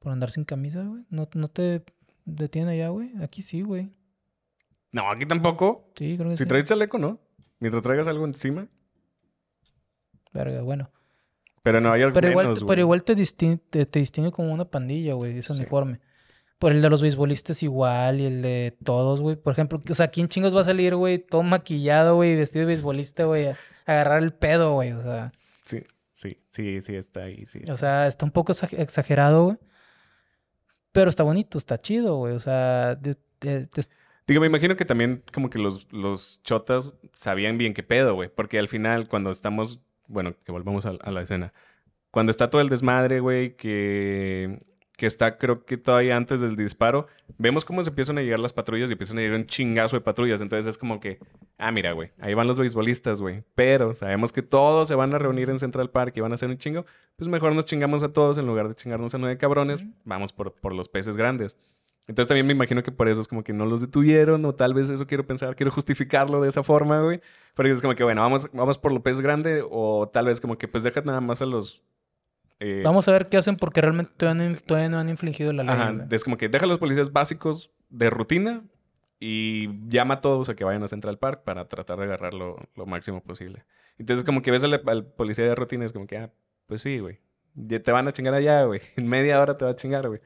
[0.00, 1.04] Por andar sin camisa, güey.
[1.08, 1.82] ¿No, no te
[2.26, 3.12] detienen allá, güey?
[3.22, 3.90] Aquí sí, güey.
[4.92, 5.90] No, aquí tampoco.
[5.96, 7.20] Sí, creo que si traes chaleco, ¿no?
[7.60, 8.68] Mientras traigas algo encima.
[10.32, 10.90] Verga, bueno.
[11.62, 15.52] Pero en Nueva York pero igual, Pero igual te, distingue, como una pandilla, güey, ese
[15.52, 16.00] uniforme.
[16.58, 19.36] Por el de los beisbolistas igual y el de todos, güey.
[19.36, 22.66] Por ejemplo, o sea, ¿quién chingos va a salir, güey, todo maquillado, güey, vestido de
[22.66, 24.92] beisbolista, güey, a agarrar el pedo, güey?
[24.92, 25.32] O sea.
[25.64, 25.82] Sí,
[26.12, 27.60] sí, sí, sí, está ahí, sí.
[27.68, 29.58] O sea, está un poco exagerado, güey.
[30.92, 32.32] Pero está bonito, está chido, güey.
[32.32, 32.96] O sea,
[34.26, 38.28] Digo, me imagino que también como que los, los chotas sabían bien qué pedo, güey.
[38.28, 41.52] Porque al final, cuando estamos, bueno, que volvamos a, la escena.
[42.10, 44.62] Cuando está todo el desmadre, güey, que,
[44.96, 47.06] que está creo que todavía antes del disparo,
[47.38, 50.00] vemos cómo se empiezan a llegar las patrullas y empiezan a llegar un chingazo de
[50.00, 50.40] patrullas.
[50.40, 51.20] Entonces es como que,
[51.56, 53.44] ah, mira, güey, ahí van los beisbolistas, güey.
[53.54, 56.48] Pero sabemos que todos se van a reunir en Central Park y van a hacer
[56.48, 56.84] un chingo.
[57.14, 59.84] Pues mejor nos chingamos a todos en lugar de chingarnos a nueve cabrones.
[60.04, 61.56] Vamos por, por los peces grandes.
[62.08, 64.74] Entonces también me imagino que por eso es como que no los detuvieron o tal
[64.74, 67.20] vez eso quiero pensar, quiero justificarlo de esa forma, güey.
[67.54, 70.68] Pero es como que, bueno, vamos, vamos por López Grande o tal vez como que
[70.68, 71.82] pues deja nada más a los...
[72.60, 75.74] Eh, vamos a ver qué hacen porque realmente todavía no, han infligido la ley.
[75.74, 78.62] Ajá, es como que deja a los policías básicos de rutina
[79.18, 82.86] y llama a todos a que vayan a Central Park para tratar de agarrarlo lo
[82.86, 83.64] máximo posible.
[83.98, 86.32] Entonces, como que ves al, policía de rutina, es como que, ah,
[86.66, 87.18] pues sí, güey.
[87.68, 88.80] Te van a chingar allá, güey.
[88.96, 90.20] En media hora te va a chingar, güey.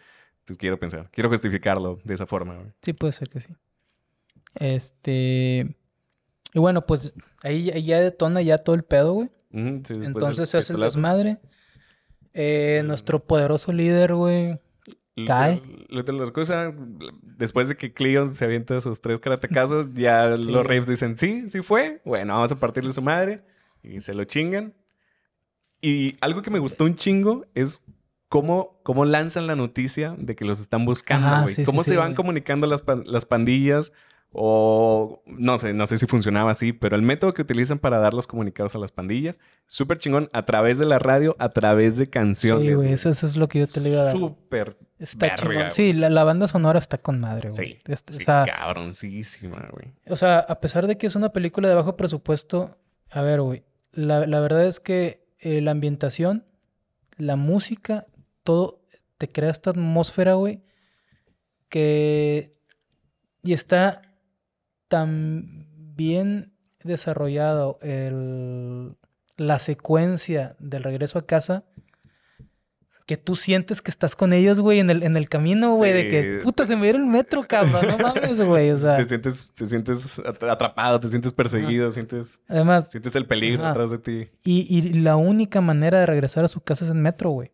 [0.51, 2.73] Entonces quiero pensar, quiero justificarlo de esa forma, güey.
[2.83, 3.55] Sí, puede ser que sí.
[4.57, 5.77] Este.
[6.53, 9.31] Y bueno, pues ahí, ya detona ya todo el pedo, güey.
[9.53, 11.39] Entonces se hace el desmadre.
[12.35, 14.59] Eh, nuestro poderoso líder, güey,
[15.25, 15.63] cae.
[15.89, 16.75] Lo, cosa,
[17.23, 21.63] después de que Cleon se avienta sus tres karatecazos, ya los Raves dicen, sí, sí
[21.63, 22.03] fue.
[22.05, 23.45] Bueno, vamos a partirle su madre.
[23.85, 24.75] Y se lo chingan.
[25.81, 27.81] Y algo que me gustó un chingo es
[28.31, 31.65] cómo, cómo lanzan la noticia de que los están buscando, güey.
[31.65, 33.93] cómo se van comunicando las, las pandillas
[34.33, 38.15] o no sé, no sé si funcionaba así, pero el método que utilizan para dar
[38.15, 42.09] los comunicados a las pandillas, súper chingón, a través de la radio, a través de
[42.09, 42.69] canciones.
[42.69, 44.17] Sí, güey, eso, es lo que yo te le iba a dar.
[44.17, 44.77] Súper.
[45.01, 45.73] Está chingón.
[45.73, 47.73] Sí, la, banda sonora está con madre, güey.
[47.73, 49.93] Sí, este, sí cabroncísima, güey.
[50.07, 52.79] O sea, a pesar de que es una película de bajo presupuesto,
[53.11, 56.45] a ver, güey, la, la verdad es que eh, la ambientación,
[57.17, 58.07] la música,
[58.43, 58.81] todo
[59.19, 60.63] te crea esta atmósfera, güey,
[61.69, 62.57] que...
[63.43, 64.03] Y está
[64.89, 65.67] tan
[65.97, 68.97] bien desarrollado el,
[69.37, 71.65] la secuencia del regreso a casa
[73.11, 76.09] que tú sientes que estás con ellos, güey, en el, en el camino, güey, de
[76.09, 78.97] que, puta, se me dieron el metro, cabrón, no mames, güey, o sea.
[78.99, 82.41] Te sientes, te sientes atrapado, te sientes perseguido, sientes...
[82.47, 82.89] Además...
[82.89, 84.29] Sientes el peligro atrás de ti.
[84.45, 87.51] Y, y, la única manera de regresar a su casa es en metro, güey,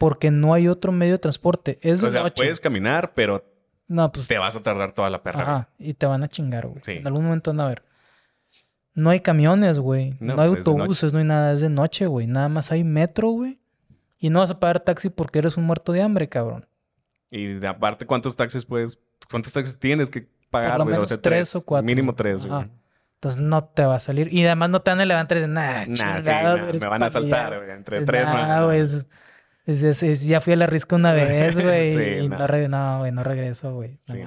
[0.00, 1.78] porque no hay otro medio de transporte.
[1.82, 3.44] Es o sea, puedes caminar, pero
[3.86, 4.26] no, pues.
[4.28, 5.42] Te vas a tardar toda la perra.
[5.42, 5.68] Ajá.
[5.78, 6.80] Y te van a chingar, güey.
[6.82, 6.92] Sí.
[6.92, 7.82] En algún momento no a ver.
[8.94, 10.16] No hay camiones, güey.
[10.18, 11.52] No, hay pues, autobuses, no hay nada.
[11.52, 12.26] Es de noche, güey.
[12.26, 13.60] Nada más hay metro, güey.
[14.18, 16.66] Y no vas a pagar taxi porque eres un muerto de hambre, cabrón.
[17.30, 18.98] Y aparte, ¿cuántos taxis puedes.
[19.30, 20.96] ¿Cuántos taxis tienes que pagar, güey?
[20.96, 21.84] O sea, tres, o cuatro.
[21.84, 22.70] Mínimo tres, güey.
[23.16, 24.32] Entonces no te va a salir.
[24.32, 26.30] Y además no te van a levantar y dicen, nah, nah, sí,
[26.80, 27.70] me van a saltar, güey.
[27.70, 28.66] Entre tres, nah,
[29.76, 32.24] güey ya fui a la risca una vez, güey.
[32.24, 33.98] y no, no, güey, no regreso, güey.
[34.04, 34.18] sí.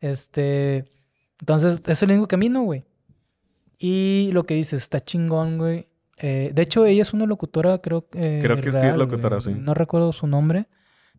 [0.00, 0.84] Este.
[1.40, 2.84] Entonces, es el único camino, güey.
[3.78, 5.88] Y lo que dices, está chingón, güey.
[6.18, 8.40] Eh, de hecho, ella es una locutora, creo que.
[8.42, 9.52] creo que sí es locutora, sí.
[9.56, 10.68] No recuerdo su nombre,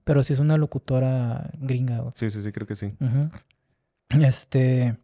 [0.03, 2.13] pero sí es una locutora gringa, güey.
[2.15, 2.93] Sí, sí, sí, creo que sí.
[4.21, 4.97] Este.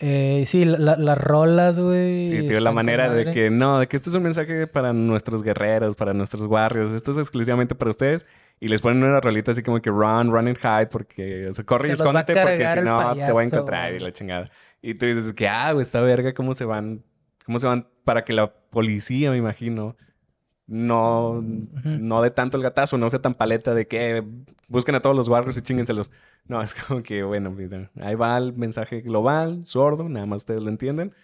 [0.00, 2.28] Eh, sí, las rolas, güey.
[2.28, 5.42] Sí, tío, la manera de que no, de que esto es un mensaje para nuestros
[5.42, 6.92] guerreros, para nuestros warriors.
[6.92, 8.26] Esto es exclusivamente para ustedes.
[8.60, 11.64] Y les ponen una rolita así como que run, run and hide, porque, o sea,
[11.64, 14.50] corre y escóndete porque si no te voy a encontrar y la chingada.
[14.82, 17.04] Y tú dices que, ah, güey, esta verga, ¿cómo se van?
[17.44, 19.96] ¿Cómo se van para que la policía, me imagino,
[20.68, 24.22] no, no de tanto el gatazo, no sea tan paleta de que
[24.68, 26.12] busquen a todos los barrios y chinguenselos.
[26.44, 30.62] No, es como que, bueno, pues, ahí va el mensaje global, sordo, nada más ustedes
[30.62, 31.14] lo entienden,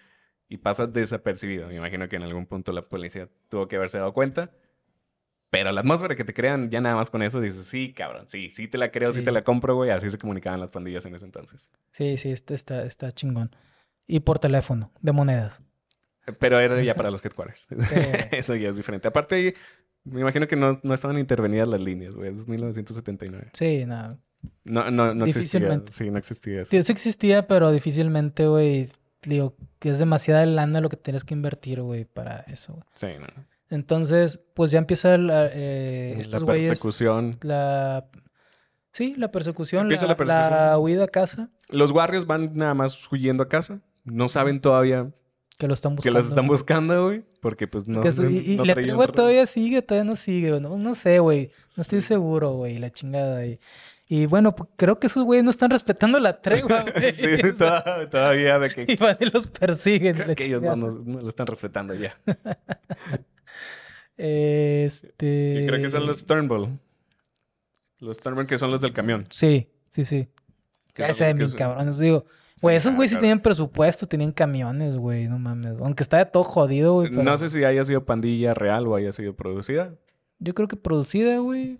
[0.49, 1.69] y pasa desapercibido.
[1.69, 4.51] Me imagino que en algún punto la policía tuvo que haberse dado cuenta.
[5.51, 8.51] Pero la atmósfera que te crean, ya nada más con eso dices, sí, cabrón, sí,
[8.51, 9.91] sí te la creo, sí, te la compro, güey.
[9.91, 11.71] Así se comunicaban las pandillas en ese entonces.
[11.93, 13.55] Sí, sí, está, está, está chingón.
[14.07, 15.63] Y por teléfono, de monedas.
[16.39, 17.69] Pero era ya para los headquarters.
[18.33, 19.09] Eso ya es diferente.
[19.09, 19.55] Aparte,
[20.05, 22.33] me imagino que no, no estaban intervenidas las líneas, güey.
[22.33, 23.51] Es 1979.
[23.53, 24.19] Sí, nada.
[24.65, 25.83] No, no, no existía.
[25.87, 26.71] Sí, no existía eso.
[26.71, 28.89] Sí, eso existía, pero difícilmente, güey.
[29.23, 32.85] Digo, que es demasiada lana lo que tienes que invertir, güey, para eso.
[32.95, 33.27] Sí, no.
[33.71, 37.31] Entonces, pues ya empieza la, eh, la persecución.
[37.41, 38.07] la...
[38.93, 40.53] Sí, la persecución, la, la, persecución.
[40.53, 41.51] la huida a casa.
[41.69, 43.81] Los guardias van nada más huyendo a casa.
[44.05, 45.13] No saben todavía
[45.59, 46.19] que lo están buscando.
[46.19, 47.25] Que los están buscando, güey.
[47.41, 48.03] Porque pues no.
[48.29, 50.61] y, la tregua todavía sigue, todavía no sigue.
[50.61, 51.51] No, no sé, güey.
[51.77, 52.79] No estoy seguro, güey.
[52.79, 53.47] La chingada.
[53.47, 53.61] Y,
[54.07, 57.13] y bueno, pues, creo que esos güeyes no están respetando la tregua, güey.
[57.13, 57.27] sí,
[58.11, 58.87] todavía de que.
[58.89, 60.17] Y van y los persiguen.
[60.17, 62.17] Creo que ellos no, no, lo están respetando ya.
[64.17, 65.65] este.
[65.67, 66.79] creo que son los Turnbull.
[68.01, 69.27] Los Turnbull que son los del camión.
[69.31, 70.29] Sí, sí, sí.
[70.97, 71.97] Ese es mi cabrón.
[71.99, 72.27] Digo.
[72.63, 75.75] Güey, esos güeyes sí tenían presupuesto, tenían camiones, güey, no mames.
[75.81, 77.11] Aunque estaba todo jodido, güey.
[77.11, 79.95] No sé si haya sido pandilla real o haya sido producida.
[80.39, 81.79] Yo creo que producida, güey.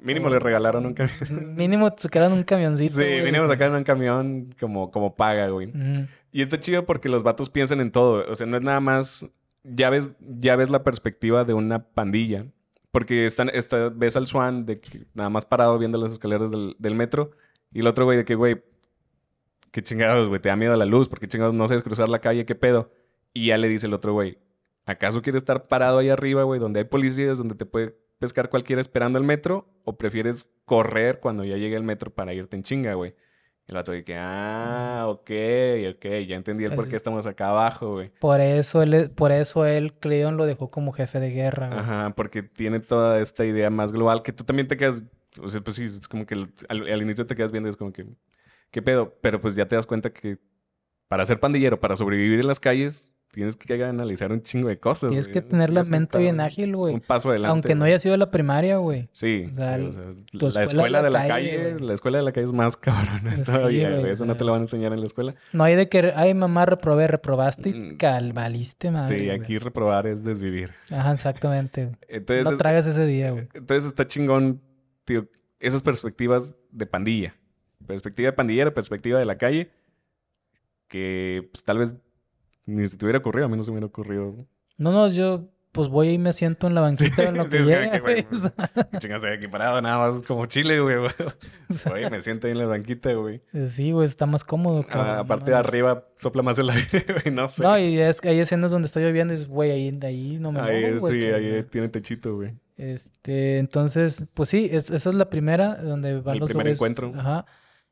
[0.00, 1.54] Mínimo le regalaron un camión.
[1.56, 2.94] Mínimo sacaron un camioncito.
[2.94, 5.72] Sí, mínimo sacaron un camión como, como paga, güey.
[6.32, 8.24] Y está chido porque los vatos piensan en todo.
[8.30, 9.26] O sea, no es nada más.
[9.64, 12.46] Ya ves, ya ves la perspectiva de una pandilla.
[12.90, 13.50] Porque están,
[13.94, 14.80] ves al Swan de
[15.14, 17.32] nada más parado viendo las escaleras del, del metro.
[17.72, 18.62] Y el otro güey de que, güey,
[19.70, 22.20] qué chingados, güey, te da miedo a la luz, porque chingados no sabes cruzar la
[22.20, 22.90] calle, qué pedo.
[23.32, 24.38] Y ya le dice el otro güey,
[24.86, 28.80] ¿acaso quieres estar parado ahí arriba, güey, donde hay policías, donde te puede pescar cualquiera
[28.80, 29.68] esperando el metro?
[29.84, 33.14] ¿O prefieres correr cuando ya llegue el metro para irte en chinga, güey?
[33.66, 35.30] El vato de que, ah, ok,
[35.96, 38.12] ok, ya entendí el por qué estamos acá abajo, güey.
[38.20, 41.80] Por eso él, por eso él, Cleon, lo dejó como jefe de guerra, güey.
[41.80, 45.02] Ajá, porque tiene toda esta idea más global que tú también te quedas,
[45.42, 47.76] o sea, pues sí, es como que al, al inicio te quedas viendo y es
[47.76, 48.06] como que,
[48.70, 49.14] ¿qué pedo?
[49.20, 50.38] Pero pues ya te das cuenta que
[51.08, 55.10] para ser pandillero, para sobrevivir en las calles, tienes que analizar un chingo de cosas.
[55.10, 56.94] Tienes que tener la mente bien ágil, güey.
[56.94, 57.50] Un paso adelante.
[57.50, 59.10] Aunque no haya sido la primaria, güey.
[59.12, 59.46] Sí.
[59.50, 63.36] O sea, la escuela de la, calle, la escuela de la calle es más cabrona
[63.44, 64.10] todavía, güey.
[64.10, 65.34] Eso no te lo van a enseñar en la escuela.
[65.52, 67.96] No hay de que, ay, mamá, reprobé, reprobaste y mm.
[67.98, 69.18] calvaliste, madre.
[69.18, 70.70] Sí, aquí reprobar es desvivir.
[70.90, 71.92] Ajá, exactamente.
[72.08, 73.48] Entonces, no tragas ese día, güey.
[73.52, 74.62] Entonces está chingón,
[75.04, 75.28] tío,
[75.60, 77.34] esas perspectivas de pandilla.
[77.86, 79.70] Perspectiva de pandillero, perspectiva de la calle.
[80.88, 81.96] Que pues, tal vez
[82.66, 84.46] ni si te hubiera ocurrido, a mí no se me hubiera ocurrido.
[84.76, 87.64] No, no, yo pues voy y me siento en la banquita en lo que sí,
[87.64, 88.22] llega, güey.
[88.22, 88.50] Pues,
[88.98, 90.96] chingas aquí parado, nada más como Chile, güey.
[90.96, 93.42] Güey, me siento ahí en la banquita, güey.
[93.52, 94.86] Eh, sí, güey, está más cómodo.
[94.90, 97.62] Ah, aparte de arriba sopla más el aire, güey, no sé.
[97.62, 100.50] No, y es que hay escenas donde está lloviendo y güey, ahí, de ahí no
[100.50, 102.54] me ahí, Sí, ahí tiene techito, güey.
[102.78, 107.12] Este, entonces, pues sí, esa es la primera donde van el los primer encuentro.
[107.14, 107.46] Ajá.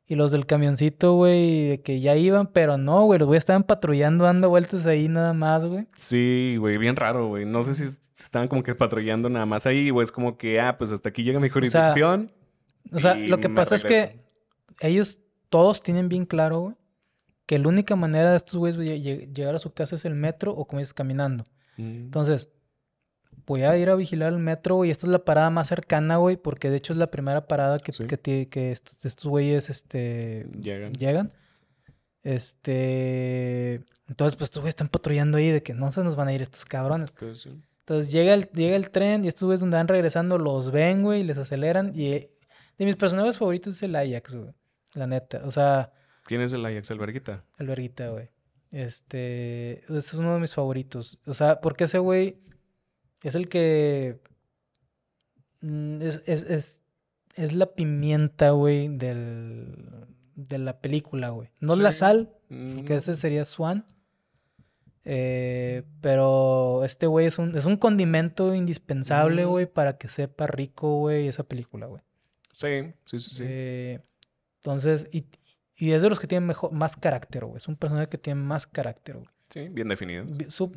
[0.07, 3.17] Y los del camioncito, güey, de que ya iban, pero no, güey.
[3.17, 5.87] Los güeyes estaban patrullando, dando vueltas ahí nada más, güey.
[5.97, 7.45] Sí, güey, bien raro, güey.
[7.45, 7.85] No sé si
[8.17, 10.03] estaban como que patrullando nada más ahí, güey.
[10.03, 12.31] Es como que, ah, pues hasta aquí llega mi jurisdicción.
[12.91, 14.19] O sea, lo que pasa es que
[14.79, 16.75] ellos todos tienen bien claro, güey,
[17.47, 20.65] que la única manera de estos güeyes llegar a su casa es el metro o
[20.65, 21.45] como dices, caminando.
[21.77, 22.05] Mm.
[22.05, 22.49] Entonces,
[23.45, 24.91] voy a ir a vigilar el metro, güey.
[24.91, 27.91] Esta es la parada más cercana, güey, porque de hecho es la primera parada que,
[28.17, 30.93] que, que estos, estos güeyes este, llegan.
[30.93, 31.33] llegan.
[32.23, 33.81] Este.
[34.07, 36.41] Entonces, pues estos güeyes están patrullando ahí de que no se nos van a ir
[36.41, 37.13] estos cabrones.
[37.79, 41.21] Entonces llega el, llega el tren y estos güeyes donde van regresando los ven, güey,
[41.21, 41.91] y les aceleran.
[41.93, 44.53] Y de mis personajes favoritos es el Ajax, güey.
[44.93, 45.41] La neta.
[45.45, 45.91] O sea.
[46.23, 46.89] ¿Quién es el Ajax?
[47.59, 48.29] El Verguita, güey.
[48.71, 49.83] Este.
[49.83, 51.19] Ese es uno de mis favoritos.
[51.27, 52.39] O sea, porque ese güey
[53.27, 54.19] es el que.
[55.61, 56.81] Mm, es, es,
[57.35, 61.49] es, la pimienta, güey, del, de la película, güey.
[61.59, 62.91] No la sal, que mm.
[62.91, 63.85] ese sería Swan.
[65.07, 69.49] Eh, pero este güey es un, es un condimento indispensable, mm.
[69.49, 72.01] güey, para que sepa rico, güey, esa película, güey.
[72.53, 73.43] Sí, sí, sí, sí.
[73.45, 73.99] Eh,
[74.57, 75.25] entonces, y,
[75.77, 77.57] y, es de los que tienen mejor, más carácter, güey.
[77.57, 79.27] Es un personaje que tiene más carácter, güey.
[79.49, 80.25] Sí, bien definido.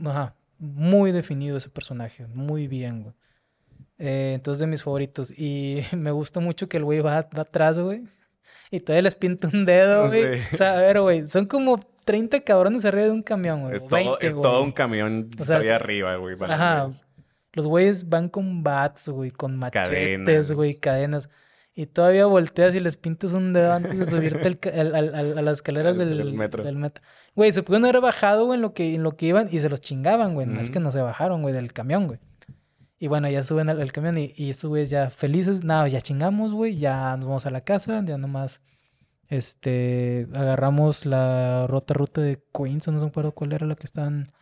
[0.07, 3.15] ajá, muy definido ese personaje, muy bien, güey.
[3.99, 5.33] Eh, entonces de mis favoritos.
[5.37, 8.05] Y me gusta mucho que el güey va, atrás, güey.
[8.71, 10.41] Y todavía les pinta un dedo, güey.
[10.53, 13.77] O sea, a ver, güey, son como 30 cabrones arriba de un camión, güey.
[13.77, 16.35] Es, todo, es todo un camión o sea, arriba, güey.
[16.43, 16.89] Ajá.
[17.53, 21.31] Los güeyes van con bats, güey, con machetes, güey, cadenas.
[21.75, 26.35] Y todavía volteas y les pintas un dedo antes de subirte a las escaleras del,
[26.35, 26.65] metro.
[26.65, 27.05] del metro.
[27.39, 29.69] Güey, se pudieron haber bajado, güey, en lo que, en lo que iban y se
[29.69, 30.45] los chingaban, güey.
[30.45, 32.19] No es que no se bajaron, güey, del camión, güey.
[32.99, 35.63] Y bueno, ya suben al, camión y, y estos güeyes ya felices.
[35.63, 36.79] Nada, ya chingamos, güey.
[36.79, 38.03] Ya nos vamos a la casa.
[38.05, 38.61] Ya nomás,
[39.29, 42.89] este, agarramos la rota ruta de Queens.
[42.89, 44.33] No me acuerdo cuál era la que están,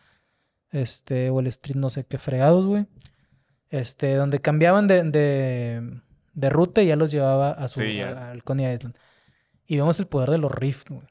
[0.71, 2.87] este, o el street, no sé qué fregados, güey.
[3.69, 6.01] Este, donde cambiaban de, de,
[6.33, 8.95] de ruta y ya los llevaba a su, al Coney Island.
[9.67, 11.05] Y vemos el poder de los Rift, güey.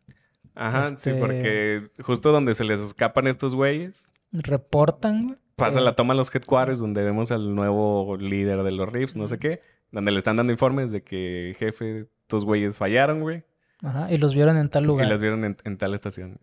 [0.57, 4.09] Ajá, sí, este porque justo donde se les escapan estos güeyes.
[4.32, 5.38] Reportan.
[5.54, 9.26] Pasa la toma a los headquarters donde vemos al nuevo líder de los Riffs, no
[9.26, 9.61] sé qué.
[9.90, 13.44] Donde le están dando informes de que, jefe, estos güeyes fallaron, güey.
[13.82, 15.07] Ajá, y los vieron en tal lugar.
[15.07, 16.38] Y los vieron en, tal estación.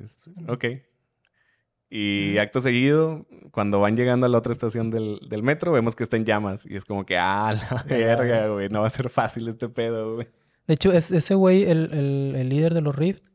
[0.47, 0.66] ok.
[1.89, 6.18] Y acto seguido, cuando van llegando a la otra estación del, metro, vemos que está
[6.18, 6.66] en llamas.
[6.66, 10.16] Y es como que, ah, la verga, güey, no va a ser fácil este pedo,
[10.16, 10.28] güey.
[10.66, 13.26] De hecho, es, ese güey, el, el, el líder de los Rift,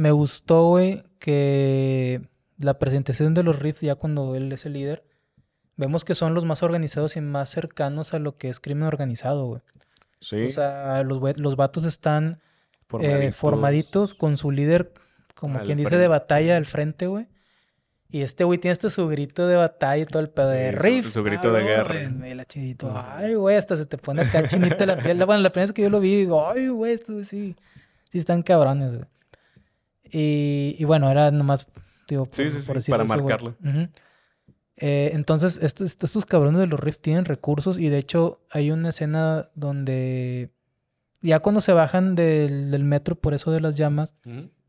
[0.00, 2.22] me gustó, güey, que
[2.56, 5.04] la presentación de los Riffs, ya cuando él es el líder,
[5.76, 9.44] vemos que son los más organizados y más cercanos a lo que es crimen organizado,
[9.44, 9.60] güey.
[10.20, 10.46] Sí.
[10.46, 12.40] O sea, los, los vatos están
[12.98, 14.14] eh, formaditos.
[14.14, 14.94] con su líder,
[15.34, 17.26] como quien dice, de batalla al frente, güey.
[18.08, 21.12] Y este güey tiene este su grito de batalla y todo el pedo de riff.
[21.12, 22.00] Su, grito de guerra.
[22.00, 22.46] El
[22.94, 25.22] Ay, güey, hasta se te pone acá chinita la piel.
[25.26, 27.54] Bueno, la primera vez que yo lo vi, digo, ay, güey, esto sí.
[28.10, 29.06] Sí están cabrones, güey.
[30.12, 31.66] Y, bueno, era nomás,
[32.08, 33.56] digo, por, sí, sí, para marcarlo.
[34.82, 38.88] Eh, entonces, estos, estos cabrones de los Rift tienen recursos y de hecho hay una
[38.88, 40.52] escena donde
[41.20, 44.14] ya cuando se bajan del, metro por eso de las llamas,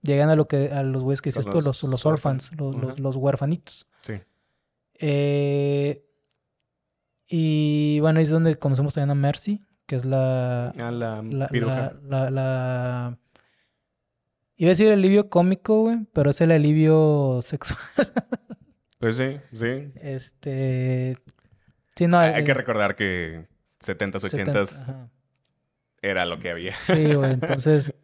[0.02, 3.16] llegan a lo que a los güeyes que dices tú, los, los orphans, los, los,
[3.16, 3.88] huérfanitos.
[4.02, 4.16] Sí.
[4.96, 6.06] Eh,
[7.28, 10.72] y bueno, ahí es donde conocemos también a Mercy, que es la...
[10.72, 13.18] Ah, la, la, la,
[14.62, 17.80] Iba a decir el alivio cómico, güey, pero es el alivio sexual.
[18.99, 19.91] pues sí, sí.
[19.95, 21.18] Este.
[21.95, 22.20] Sí, no.
[22.20, 23.47] Hay, que recordar que
[23.84, 25.09] 70s, 80s
[26.03, 26.76] era lo que había.
[26.76, 27.93] Sí, güey, entonces.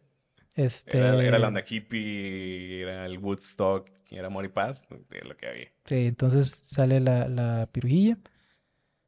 [0.55, 0.97] Este...
[0.97, 5.67] Era, la onda hippie, era el Woodstock, era amor y paz, es lo que había.
[5.85, 8.17] Sí, entonces sale la, la pirujilla,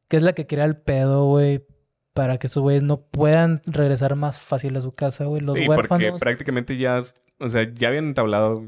[0.08, 1.66] que es la que crea el pedo, güey,
[2.14, 5.42] para que sus güeyes no puedan regresar más fácil a su casa, güey.
[5.42, 7.02] Los sí, porque prácticamente ya,
[7.40, 8.64] o sea, ya habían entablado,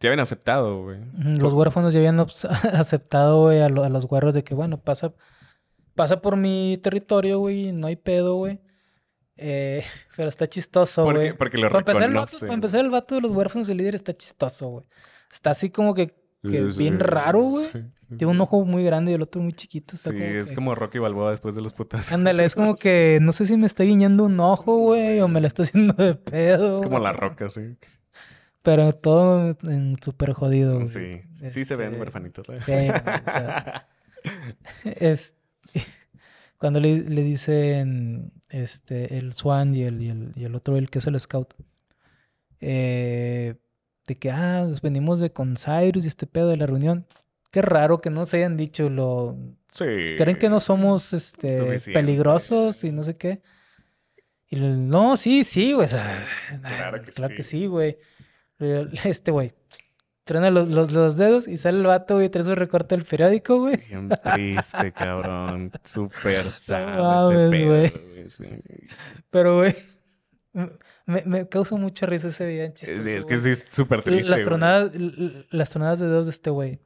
[0.00, 0.98] ya habían aceptado, güey.
[1.16, 2.20] Los huérfanos ya habían
[2.72, 5.12] aceptado, güey, a, los güeros de que, bueno, pasa,
[5.94, 8.60] pasa por mi territorio, güey, no hay pedo, güey.
[9.36, 9.84] Eh,
[10.16, 11.36] pero está chistoso, güey.
[11.36, 13.94] Porque, lo para empezar, el vato, para empezar, el vato de los huérfanos, el líder,
[13.94, 14.86] está chistoso, güey.
[15.30, 16.14] Está así como que
[16.50, 17.68] que bien raro, güey.
[18.18, 19.96] Tiene un ojo muy grande y el otro muy chiquito.
[19.96, 22.12] sí, es como Rocky Balboa después de los putas.
[22.12, 25.40] Ándale, es como que no sé si me está guiñando un ojo, güey, o me
[25.40, 26.74] la está haciendo de pedo.
[26.74, 27.76] Es como la roca, sí.
[28.66, 30.84] Pero todo en súper jodido.
[30.86, 32.48] Sí, sí se ven este, huerfanitos.
[32.48, 32.58] ¿eh?
[32.66, 34.32] Sí,
[34.84, 35.36] es,
[36.58, 40.90] cuando le, le, dicen este, el Swan y el, y el, y el otro, el
[40.90, 41.54] que es el Scout,
[42.60, 43.54] eh,
[44.08, 47.06] de que, ah, pues venimos de con Cyrus y este pedo de la reunión.
[47.52, 49.38] Qué raro que no se hayan dicho lo...
[49.68, 50.16] Sí.
[50.18, 53.42] Creen que no somos este, peligrosos y no sé qué.
[54.48, 55.86] Y no, sí, sí, güey.
[55.88, 57.36] claro que claro sí.
[57.36, 57.96] que sí, güey.
[59.04, 59.52] Este, güey.
[60.24, 63.76] Truena los, los, dedos y sale el vato, güey, trae su recorte del periódico, güey.
[63.88, 65.70] Bien triste, cabrón.
[65.84, 67.92] Súper sad güey.
[69.30, 69.76] Pero, güey,
[71.06, 72.72] me, me causa mucha risa ese video.
[72.74, 74.30] sí, es que sí es súper triste.
[74.30, 74.90] Las tronadas,
[75.50, 76.80] las tronadas de dedos de este güey.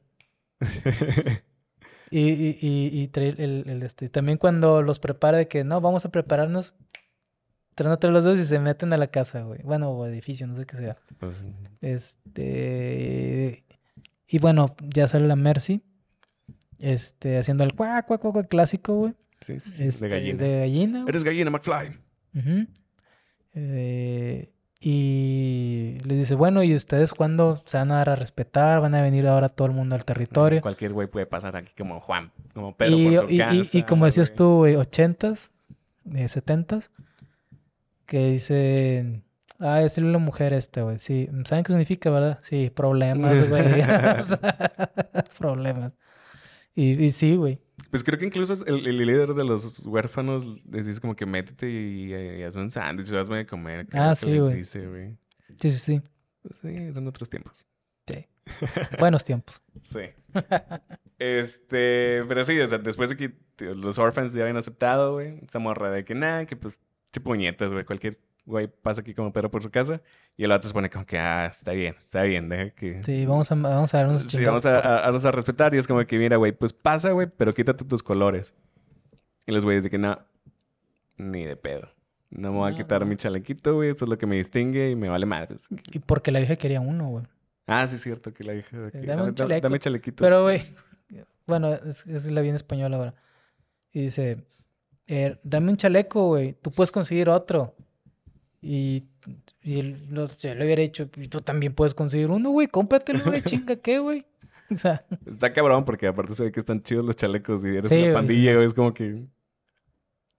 [2.11, 4.11] y, y, y, y el, el, este.
[4.11, 6.75] También cuando los prepara de que no, vamos a prepararnos.
[7.81, 9.63] Tronate los dedos y se meten a la casa, güey.
[9.63, 10.99] Bueno, o edificio, no sé qué sea.
[11.19, 11.47] Pues
[11.81, 13.65] este.
[14.29, 15.81] Y bueno, ya sale la Mercy.
[16.79, 19.15] Este, haciendo el cuac, cuac, cuac, clásico, güey.
[19.41, 20.43] Sí, sí, de este, gallina.
[20.43, 21.05] De gallina.
[21.09, 21.99] Eres gallina, McFly.
[22.39, 22.67] Ajá.
[23.55, 28.83] Eh, y les dice, bueno, ¿y ustedes cuándo se van a dar a respetar?
[28.83, 30.61] ¿Van a venir ahora todo el mundo al territorio?
[30.61, 34.05] Cualquier güey puede pasar aquí como Juan, como Pedro y, por su y, y, como
[34.05, 35.51] decías tú, güey, ochentas,
[36.15, 36.91] eh, setentas,
[38.11, 39.25] que dicen...
[39.61, 40.99] Ah, es la mujer este, güey.
[40.99, 42.41] Sí, ¿saben qué significa, verdad?
[42.43, 43.63] Sí, problemas, güey.
[45.39, 45.93] problemas.
[46.75, 47.61] Y, y sí, güey.
[47.91, 51.71] Pues creo que incluso el, el, líder de los huérfanos les dice como que métete
[51.71, 53.87] y, y hazme un sándwich, hazme de comer.
[53.93, 54.65] Ah, sí, güey.
[54.65, 54.81] Sí,
[55.57, 56.03] sí, sí.
[56.43, 57.67] Pues sí, eran otros tiempos.
[58.07, 58.27] Sí.
[58.99, 59.63] Buenos tiempos.
[59.83, 60.01] Sí.
[61.19, 63.35] este, pero sí, o sea, después de que
[63.75, 66.81] los orphans ya habían aceptado, güey, esta morra de que nada, que pues,
[67.13, 70.03] che puñetas, güey, cualquier güey pasa aquí como Pedro por su casa
[70.37, 73.03] y el otro se pone como que, ah, está bien, está bien, deja que...
[73.03, 76.05] Sí, vamos a, vamos a darnos Sí, vamos a, a, a, respetar y es como
[76.05, 78.55] que, mira, güey, pues pasa, güey, pero quítate tus colores.
[79.47, 80.19] Y los güeyes de que, no,
[81.17, 81.89] ni de pedo.
[82.31, 84.97] No me voy a quitar mi chalequito, güey, esto es lo que me distingue y
[84.97, 85.67] me vale madres.
[85.93, 87.25] Y porque la vieja quería uno, güey.
[87.67, 88.77] Ah, sí, es cierto que la vieja...
[88.77, 89.61] De dame, un chaleco.
[89.61, 90.23] dame chalequito.
[90.23, 90.63] Pero, güey,
[91.47, 93.15] bueno, es, es la bien española ahora.
[93.93, 94.45] Y dice,
[95.13, 97.75] eh, dame un chaleco, güey, tú puedes conseguir otro.
[98.63, 99.09] Y,
[99.61, 103.43] y él, no sé, le hubiera dicho, tú también puedes conseguir uno, güey, cómpratelo, güey,
[103.45, 104.25] chinga, ¿qué, güey?
[104.71, 105.05] O sea.
[105.27, 108.55] Está cabrón porque aparte se ve que están chidos los chalecos y eres una pandilla,
[108.55, 109.25] güey, es como que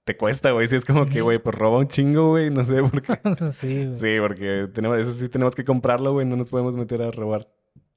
[0.05, 0.69] te cuesta, güey.
[0.69, 2.49] Si es como que, güey, pues roba un chingo, güey.
[2.49, 3.19] No sé por qué.
[3.51, 3.95] sí, güey.
[3.95, 6.25] Sí, porque tenemos, eso sí tenemos que comprarlo, güey.
[6.25, 7.45] No nos podemos meter a robar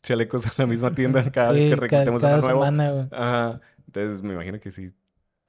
[0.03, 3.09] chalecos a la misma tienda cada vez que reclutemos cada, cada uno nuevo.
[3.13, 3.61] Ajá.
[3.87, 4.93] Entonces me imagino que sí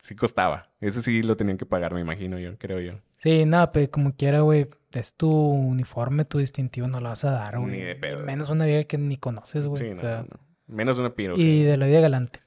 [0.06, 0.70] sí costaba.
[0.82, 3.00] Ese sí lo tenían que pagar, me imagino yo, creo yo.
[3.18, 7.32] Sí, nada, pero como quiera, güey, es tu uniforme, tu distintivo, no lo vas a
[7.32, 7.72] dar, güey.
[7.72, 8.24] Ni de pedo.
[8.24, 9.78] Menos una vida que ni conoces, güey.
[9.78, 10.28] Sí, no,
[10.68, 11.36] Menos una piro.
[11.38, 12.42] Y de la vida galante.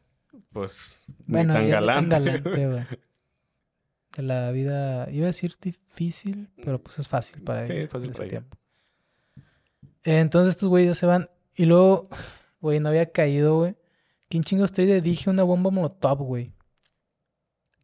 [0.52, 2.11] Pues, bueno, ni tan galante.
[2.11, 2.84] Tan galante, güey.
[4.16, 8.12] De la vida, iba a decir difícil, pero pues es fácil para sí, es fácil
[8.12, 8.44] para.
[10.04, 11.28] Entonces estos güeyes ya se van.
[11.56, 12.09] Y luego,
[12.61, 13.76] güey, no había caído, güey.
[14.28, 16.52] ¿Quién chingos trae dije una bomba molotov, güey?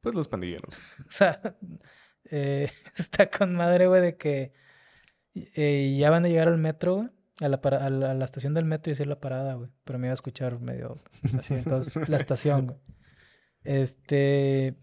[0.04, 0.76] Pues los pandilleros.
[1.08, 1.40] O sea,
[2.30, 4.52] eh, está con madre, güey, de que
[5.34, 7.08] eh, ya van a llegar al metro, güey.
[7.40, 9.68] A la, a, la, estación del metro y hacer la parada, güey.
[9.82, 11.00] Pero me iba a escuchar medio
[11.36, 11.54] así.
[11.54, 12.78] Entonces, la estación, güey.
[13.64, 14.76] Este.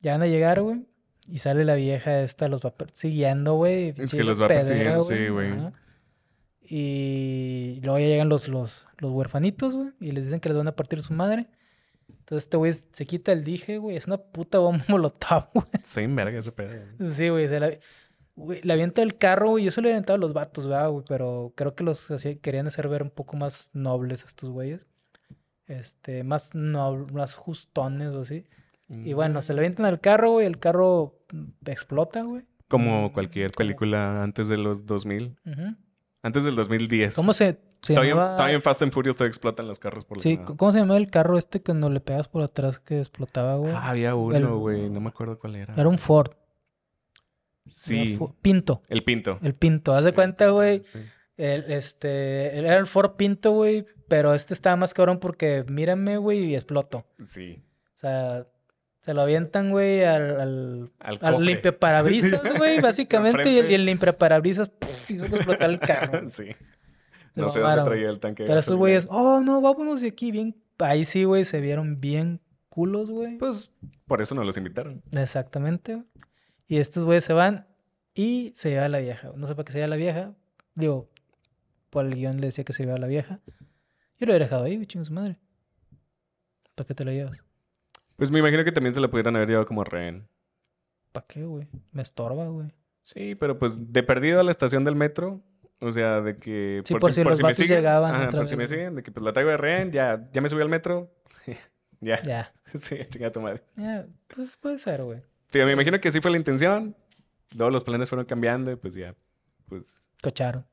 [0.00, 0.86] Ya van a llegar, güey.
[1.26, 3.94] Y sale la vieja esta, los va persiguiendo, güey.
[3.96, 5.54] Es que los va persiguiendo, sí, güey.
[6.60, 9.92] Y luego ya llegan los, los, los huerfanitos, güey.
[10.00, 11.48] Y les dicen que les van a partir su madre.
[12.08, 13.96] Entonces este güey se quita el dije, güey.
[13.96, 15.66] Es una puta bomba molotov, güey.
[15.84, 16.84] Sí, verga ese pedo.
[17.10, 17.48] Sí, güey.
[18.36, 19.64] Güey, le avienta el carro, güey.
[19.64, 21.04] Yo se lo he aventado a los vatos, güey.
[21.08, 22.08] Pero creo que los
[22.42, 24.86] querían hacer ver un poco más nobles a estos güeyes.
[25.66, 28.46] Este, más, no, más justones o así.
[28.90, 30.46] Y bueno, se le avientan al carro, güey.
[30.46, 31.18] El carro
[31.66, 32.44] explota, güey.
[32.68, 35.36] Como cualquier película antes de los 2000.
[36.22, 37.14] Antes del 2010.
[37.14, 40.72] ¿Cómo se, se todavía, en Fast and Furious todavía explotan los carros por Sí, ¿cómo
[40.72, 43.72] se llamaba el carro este cuando le pegas por atrás que explotaba, güey?
[43.72, 44.90] Ah, había uno, güey.
[44.90, 45.74] No me acuerdo cuál era.
[45.74, 46.32] Era un Ford.
[47.66, 48.18] Sí.
[48.42, 48.82] Pinto.
[48.88, 49.38] El Pinto.
[49.42, 49.94] El Pinto.
[49.94, 50.82] Haz de cuenta, güey.
[51.36, 56.46] El, este, era el Ford Pinto, güey, pero este estaba más cabrón porque mírame, güey,
[56.46, 57.06] y exploto.
[57.24, 57.62] Sí.
[57.94, 58.46] O sea,
[59.08, 63.50] se lo avientan, güey, al, al, al, limpiaparabrisas, güey, básicamente.
[63.50, 64.70] y el, y el limpiaparabrisas
[65.08, 66.28] hizo explotar el carro.
[66.28, 66.48] sí.
[67.34, 68.44] No sé dónde traía el tanque.
[68.44, 70.62] Pero esos güeyes, oh, no, vámonos de aquí bien.
[70.76, 73.38] Ahí sí, güey, se vieron bien culos, güey.
[73.38, 73.72] Pues
[74.06, 75.02] por eso no los invitaron.
[75.12, 76.04] Exactamente.
[76.66, 77.66] Y estos güeyes se van
[78.12, 79.32] y se lleva a la vieja.
[79.36, 80.34] No sé para qué se lleva a la vieja.
[80.74, 81.08] Digo,
[81.88, 83.40] por el guion le decía que se lleva a la vieja.
[84.20, 85.38] Yo lo he dejado ahí, güey, su madre.
[86.74, 87.47] ¿Para qué te la llevas?
[88.18, 90.28] Pues me imagino que también se la pudieran haber llevado como rehén.
[91.12, 91.68] ¿Para qué, güey?
[91.92, 92.68] Me estorba, güey.
[93.02, 95.40] Sí, pero pues de perdido a la estación del metro,
[95.78, 96.82] o sea, de que...
[96.84, 98.28] Sí, por, si, los me siguen, llegaban.
[98.30, 100.60] por si me siguen, de que pues la traigo de rehén, ya, ya me subí
[100.62, 101.14] al metro.
[102.00, 102.20] ya.
[102.24, 102.52] Ya.
[102.74, 103.62] sí, chinga tu madre.
[103.76, 105.22] Ya, pues puede ser, güey.
[105.52, 106.96] Sí, me imagino que sí fue la intención.
[107.56, 109.14] Luego los planes fueron cambiando y pues ya,
[109.68, 109.96] pues...
[110.20, 110.66] Cocharon.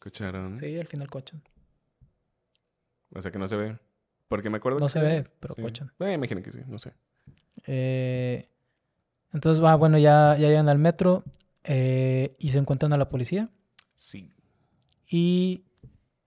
[0.00, 0.58] Cocharon.
[0.58, 1.44] Sí, al final cochan.
[3.14, 3.78] O sea que no se ve.
[4.28, 4.92] Porque me acuerdo no que...
[4.92, 5.92] se ve, pero cochan.
[5.98, 6.92] Me imagino que sí, no sé.
[7.66, 8.48] Eh,
[9.32, 11.24] entonces, ah, bueno, ya, ya llegan al metro
[11.64, 13.50] eh, y se encuentran a la policía.
[13.94, 14.32] Sí.
[15.08, 15.64] Y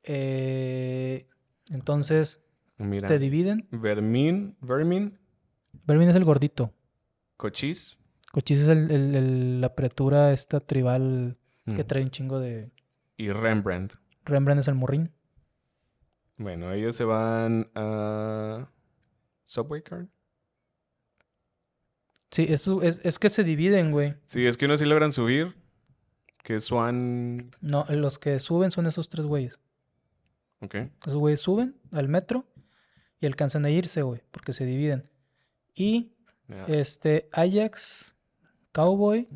[0.04, 1.28] eh,
[1.72, 2.43] entonces
[2.78, 3.68] se dividen.
[3.72, 5.18] Vermin, Vermin.
[5.86, 6.74] Vermin es el gordito.
[7.38, 7.98] Cochis.
[8.32, 11.88] Cochis es el, la apretura esta tribal que mm.
[11.88, 12.72] trae un chingo de...
[13.18, 13.93] Y Rembrandt.
[14.26, 15.12] Rembrandt es el morrín.
[16.38, 18.70] Bueno, ellos se van a...
[19.46, 20.08] Subway Card.
[22.32, 24.16] Sí, es, es, que se dividen, güey.
[24.26, 25.56] Sí, es que unos sí logran subir.
[26.44, 27.52] Que Swan.
[27.62, 29.60] No, los que suben son esos tres güeyes.
[30.60, 30.76] Ok.
[31.02, 32.46] Esos güeyes suben al metro
[33.20, 35.10] y alcanzan a irse, güey, porque se dividen.
[35.74, 36.14] Y
[36.68, 38.16] este Ajax,
[38.72, 39.28] Cowboy.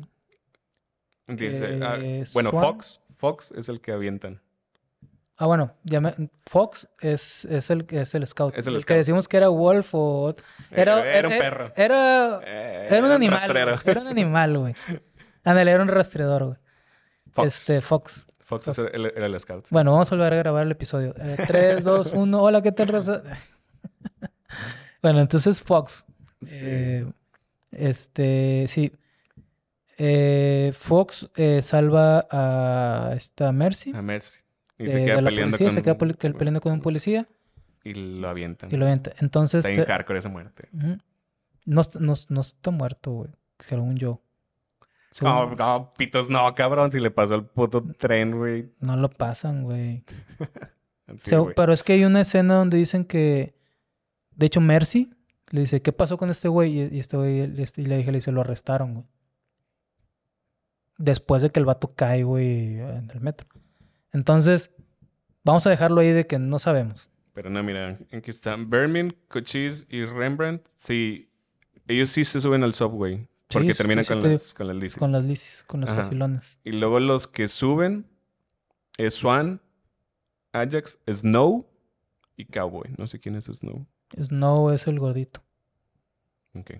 [1.26, 3.00] Dice, ah, eh, bueno, Fox.
[3.16, 4.42] Fox es el que avientan.
[5.42, 5.74] Ah, bueno,
[6.46, 8.56] Fox es, es, el, es el scout.
[8.56, 10.36] Es el, que decimos que era Wolf o...
[10.70, 11.72] Era, era, un perro.
[11.74, 13.56] Era, era, un animal.
[13.56, 14.74] Era un animal, güey.
[15.44, 16.56] Ándale, era un rastreador, güey.
[17.44, 18.28] Este, Fox.
[18.38, 19.66] Fox, era el scout.
[19.72, 21.12] Bueno, vamos a volver a grabar el episodio.
[21.12, 22.40] 3, 2, 1.
[22.40, 23.24] Hola, ¿qué tal, raza?
[25.02, 26.06] bueno, entonces Fox.
[26.40, 26.66] Sí.
[26.68, 27.12] Eh,
[27.72, 28.92] este, sí.
[29.98, 33.90] Eh, Fox eh, salva a esta Mercy.
[33.92, 34.38] A Mercy.
[34.82, 35.70] Y se queda peleando con...
[35.70, 37.28] Se queda peleando con un policía.
[37.84, 38.72] Y lo avientan.
[38.72, 39.14] Y lo avientan.
[39.18, 39.64] Entonces...
[39.64, 40.68] Está en hardcore esa muerte.
[40.72, 43.30] no, no, no, está muerto, güey.
[43.58, 44.22] Según yo.
[45.20, 46.90] No, pitos, no, cabrón.
[46.90, 48.72] Si le pasó el puto tren, güey.
[48.80, 50.04] No lo pasan, güey.
[51.54, 53.54] pero es que hay una escena donde dicen que...
[54.30, 55.12] De hecho, Mercy
[55.50, 56.78] le dice, ¿qué pasó con este güey?
[56.78, 59.06] Y, este güey, este, y le dije, le dice, lo arrestaron, güey.
[60.96, 63.46] Después de que el vato cae, güey, en el metro.
[64.12, 64.70] Entonces,
[65.44, 67.10] vamos a dejarlo ahí de que no sabemos.
[67.32, 70.68] Pero no, mira, aquí están Bermin, Cochise y Rembrandt.
[70.76, 71.30] Sí,
[71.88, 73.26] ellos sí se suben al subway.
[73.48, 74.98] Porque terminan con, las, con las lisis.
[74.98, 76.58] Con las lisis, con los facilones.
[76.64, 78.06] Y luego los que suben
[78.96, 79.60] es Swan,
[80.52, 81.66] Ajax, Snow
[82.36, 82.90] y Cowboy.
[82.96, 83.86] No sé quién es Snow.
[84.18, 85.42] Snow es el gordito.
[86.54, 86.72] Ok.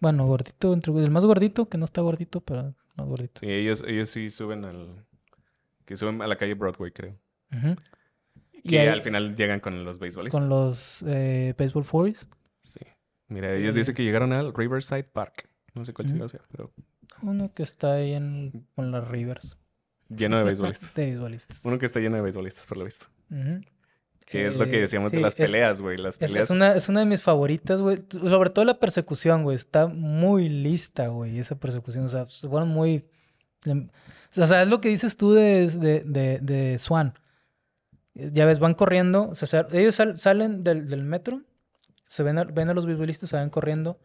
[0.00, 3.40] Bueno, gordito, el más gordito, que no está gordito, pero más gordito.
[3.40, 5.04] Sí, ellos, ellos sí suben al,
[5.84, 7.18] que suben a la calle Broadway, creo.
[8.52, 10.40] Y al final llegan con los beisbolistas.
[10.40, 12.26] Con los eh, baseball fours.
[12.62, 12.80] Sí.
[13.28, 15.48] Mira, ellos dicen que llegaron al Riverside Park.
[15.74, 16.72] No sé cuál uh sea, pero...
[17.22, 19.58] Uno que está ahí en, con las Rivers.
[20.08, 20.94] Lleno de beisbolistas.
[20.96, 21.64] de beisbolistas.
[21.64, 23.06] Uno que está lleno de beisbolistas, por lo visto.
[24.26, 25.98] Que es lo que decíamos de las peleas, güey.
[25.98, 26.44] Las peleas.
[26.44, 27.98] Es, una, es una de mis favoritas, güey.
[28.08, 29.56] Sobre todo la persecución, güey.
[29.56, 32.04] Está muy lista, güey, esa persecución.
[32.04, 33.04] O sea, se fueron muy...
[33.66, 35.68] O sea, es lo que dices tú de,
[36.04, 37.14] de, de, Swan.
[38.14, 39.28] Ya ves, van corriendo.
[39.28, 41.42] O sea, ellos salen del, del, metro,
[42.04, 43.98] se ven a, ven a los beisbolistas, se van corriendo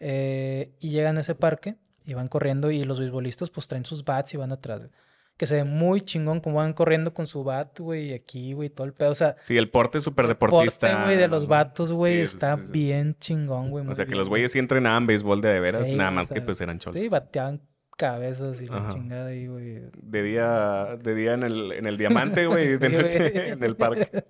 [0.00, 4.04] eh, y llegan a ese parque y van corriendo y los beisbolistas pues traen sus
[4.04, 4.88] bats y van atrás.
[5.36, 8.68] que se ve muy chingón como van corriendo con su bat, güey, y aquí, güey,
[8.68, 9.10] todo el pedo.
[9.10, 10.88] O sea, sí, el porte es súper deportista.
[10.88, 13.86] El porte, güey, de los vatos, güey, está bien chingón, güey.
[13.86, 16.60] O sea, que los güeyes sí entrenaban béisbol de, de veras, nada más que pues
[16.60, 17.00] eran cholos.
[17.00, 17.60] Sí, bateaban
[18.00, 19.82] cabezas y la chingada ahí, güey.
[20.00, 24.24] De día, de día en el, en el diamante, güey, de noche en el parque.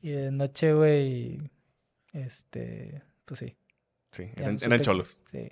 [0.00, 1.50] y de noche, güey,
[2.12, 3.56] este, pues sí.
[4.12, 5.16] Sí, eran, eran cholos.
[5.32, 5.50] Sí.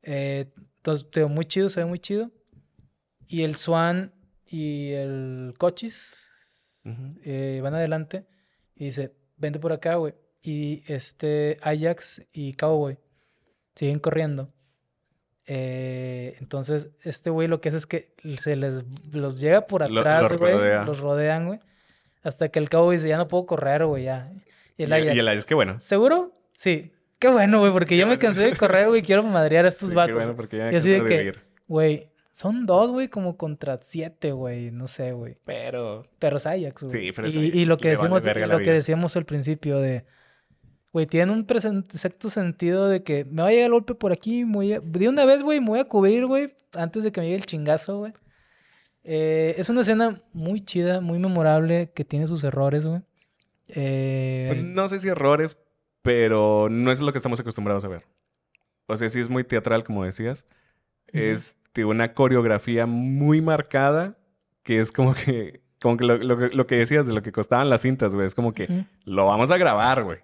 [0.00, 2.30] Eh, entonces, te muy chido, se ve muy chido.
[3.26, 4.14] Y el Swan
[4.46, 6.16] y el Cochis
[7.22, 8.26] eh, van adelante
[8.74, 10.14] y dice, vente por acá, güey.
[10.40, 12.98] Y este Ajax y Cowboy
[13.74, 14.54] siguen corriendo.
[15.46, 20.32] Eh, entonces, este güey lo que hace es que se les los llega por atrás,
[20.32, 20.54] güey.
[20.84, 21.60] los rodean, güey.
[22.22, 24.32] Hasta que el Cowboy dice, ya no puedo correr, güey, ya.
[24.76, 25.16] Y el Ajax.
[25.16, 25.80] Y el Ajax, qué bueno.
[25.80, 26.32] ¿Seguro?
[26.54, 26.92] Sí.
[27.18, 29.94] Qué bueno, güey, porque yo me cansé de correr, güey, quiero madrear a estos sí,
[29.94, 30.12] vatos.
[30.12, 31.32] Qué bueno, porque ya y así de que,
[31.66, 35.36] güey, son dos, güey, como contra siete, güey, no sé, güey.
[35.44, 36.06] Pero.
[36.18, 37.06] Pero es Ajax, güey.
[37.06, 40.04] Sí, pero es y, y, lo que decíamos, lo que decíamos al principio de.
[40.92, 44.44] Güey, tiene un exacto sentido de que me va a llegar el golpe por aquí,
[44.44, 47.38] muy de una vez, güey, me voy a cubrir, güey, antes de que me llegue
[47.38, 48.12] el chingazo, güey.
[49.04, 53.00] Eh, es una escena muy chida, muy memorable, que tiene sus errores, güey.
[53.68, 55.56] Eh, pues no sé si errores,
[56.02, 58.04] pero no es lo que estamos acostumbrados a ver.
[58.86, 60.46] O sea, sí es muy teatral, como decías.
[61.06, 64.18] Es una coreografía muy marcada,
[64.62, 68.14] que es como que, como que lo, que decías de lo que costaban las cintas,
[68.14, 68.26] güey.
[68.26, 70.18] Es como que lo vamos a grabar, güey.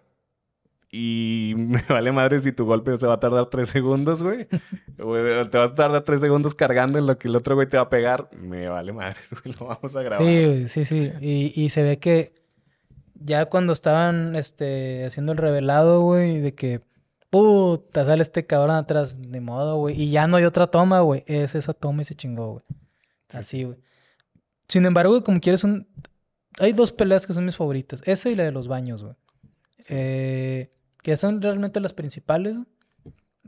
[0.90, 4.46] Y me vale madre si tu golpe se va a tardar tres segundos, güey.
[4.46, 7.84] te vas a tardar tres segundos cargando en lo que el otro güey te va
[7.84, 8.28] a pegar.
[8.36, 9.54] Me vale madre, güey.
[9.58, 10.26] Lo vamos a grabar.
[10.26, 11.12] Sí, sí, sí.
[11.20, 12.34] Y, y se ve que
[13.14, 16.82] ya cuando estaban este, haciendo el revelado, güey, de que
[17.30, 20.00] puta, sale este cabrón atrás, de modo, güey.
[20.00, 21.24] Y ya no hay otra toma, güey.
[21.26, 22.64] Es esa toma y se chingó, güey.
[23.30, 23.78] Así, güey.
[24.68, 25.86] Sin embargo, como quieres un...
[26.58, 28.02] Hay dos peleas que son mis favoritas.
[28.04, 29.14] Esa y la de los baños, güey.
[29.88, 30.70] Eh,
[31.02, 32.58] que son realmente las principales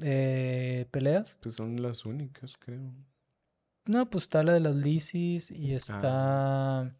[0.02, 1.38] eh, peleas.
[1.42, 2.92] Pues son las únicas, creo.
[3.86, 6.80] No, pues está la de las Lisis y está...
[6.80, 6.92] Ah.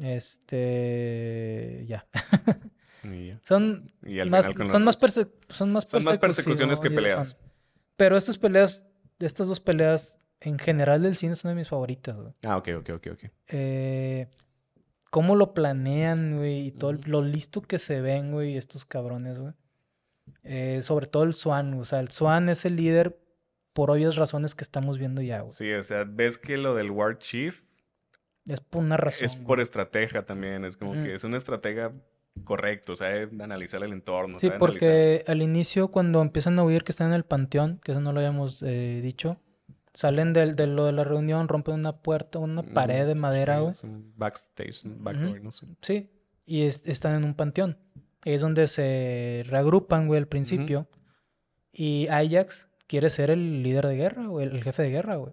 [0.00, 1.84] Este.
[1.86, 2.06] Ya.
[3.42, 3.92] son,
[4.28, 4.98] más, son, más
[5.48, 7.36] son más son más persecuciones que peleas.
[7.96, 8.86] Pero estas peleas,
[9.18, 12.32] estas dos peleas en general del cine son de mis favoritas, güey.
[12.42, 13.24] Ah, ok, ok, ok, ok.
[13.48, 14.28] Eh,
[15.12, 19.52] cómo lo planean, güey, y todo lo listo que se ven, güey, estos cabrones, güey.
[20.42, 23.20] Eh, sobre todo el Swan, o sea, el Swan es el líder
[23.74, 25.52] por obvias razones que estamos viendo ya, güey.
[25.52, 27.60] Sí, o sea, ves que lo del War Chief
[28.46, 29.26] es por una razón.
[29.26, 31.92] Es por estrategia también, es como que es una estratega
[32.44, 34.40] correcto, sabe analizar el entorno.
[34.40, 38.00] Sí, porque al inicio cuando empiezan a huir que están en el panteón, que eso
[38.00, 39.38] no lo habíamos eh, dicho,
[39.94, 43.72] salen de, de, lo de la reunión, rompen una puerta, una pared de madera, güey.
[43.72, 45.66] Sí, un backstage, un backdoor, no sé.
[45.80, 46.10] Sí,
[46.46, 47.78] y están en un panteón.
[48.24, 50.86] es donde se reagrupan, güey, al principio.
[51.72, 55.32] Y Ajax quiere ser el líder de guerra, güey, el jefe de guerra, güey.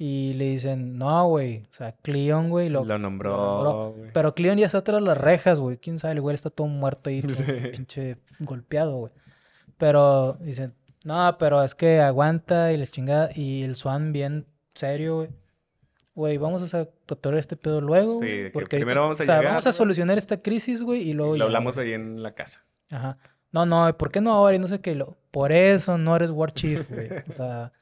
[0.00, 1.64] Y le dicen, no, güey.
[1.70, 3.96] O sea, Cleon, güey, lo, lo, nombró.
[4.14, 5.78] Pero Cleon ya está tras las rejas, güey.
[5.78, 7.20] Quién sabe, el güey está todo muerto ahí,
[7.72, 9.12] pinche golpeado, güey.
[9.76, 10.74] Pero dicen,
[11.08, 13.30] no, pero es que aguanta y la chingada.
[13.34, 14.44] Y el Swan bien
[14.74, 15.28] serio, güey.
[16.14, 18.20] Güey, vamos a tratar este pedo luego.
[18.20, 21.34] Sí, porque primero vamos a o sea, vamos a solucionar esta crisis, güey, y luego.
[21.36, 22.66] lo hablamos ahí en la casa.
[22.90, 23.16] Ajá.
[23.52, 24.56] No, no, ¿por qué no ahora?
[24.56, 24.94] Y no sé qué.
[24.94, 25.16] Lo...
[25.30, 27.08] Por eso no eres War Chief, güey.
[27.26, 27.72] O sea.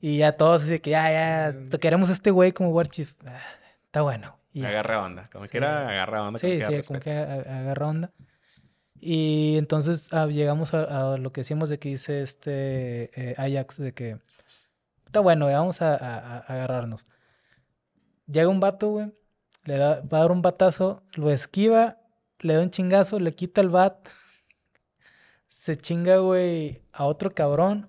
[0.00, 3.12] Y ya todos así que ya, ya, queremos a este güey como War Chief.
[3.26, 3.42] Ah,
[3.84, 4.38] está bueno.
[4.64, 5.28] agarra onda.
[5.30, 6.38] Como quiera, agarra onda.
[6.38, 8.10] Sí, sí, como que agarra onda.
[9.00, 13.94] Y entonces ah, llegamos a, lo que decíamos de que dice este eh, Ajax, de
[13.94, 14.18] que
[15.06, 17.06] está bueno, vamos a, agarrarnos.
[18.26, 19.12] Llega un vato, güey,
[19.64, 21.98] le da, va a dar un batazo, lo esquiva,
[22.40, 24.08] le da un chingazo, le quita el bat,
[25.48, 27.88] se chinga, güey, a otro cabrón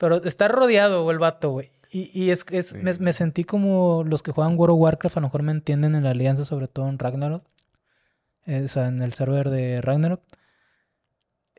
[0.00, 1.68] pero está rodeado, güey, el vato, güey.
[1.92, 5.26] Y, y es, es me, sentí como los que juegan World of Warcraft a lo
[5.26, 7.44] mejor me entienden en la alianza, sobre todo en Ragnarok.
[8.64, 10.22] O sea, en el server de Ragnarok.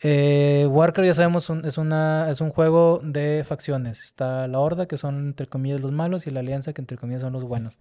[0.04, 4.02] Eh, Warcraft, ya sabemos, es, una, es un juego de facciones.
[4.02, 7.22] Está la Horda, que son entre comillas los malos, y la Alianza, que entre comillas
[7.22, 7.80] son los buenos.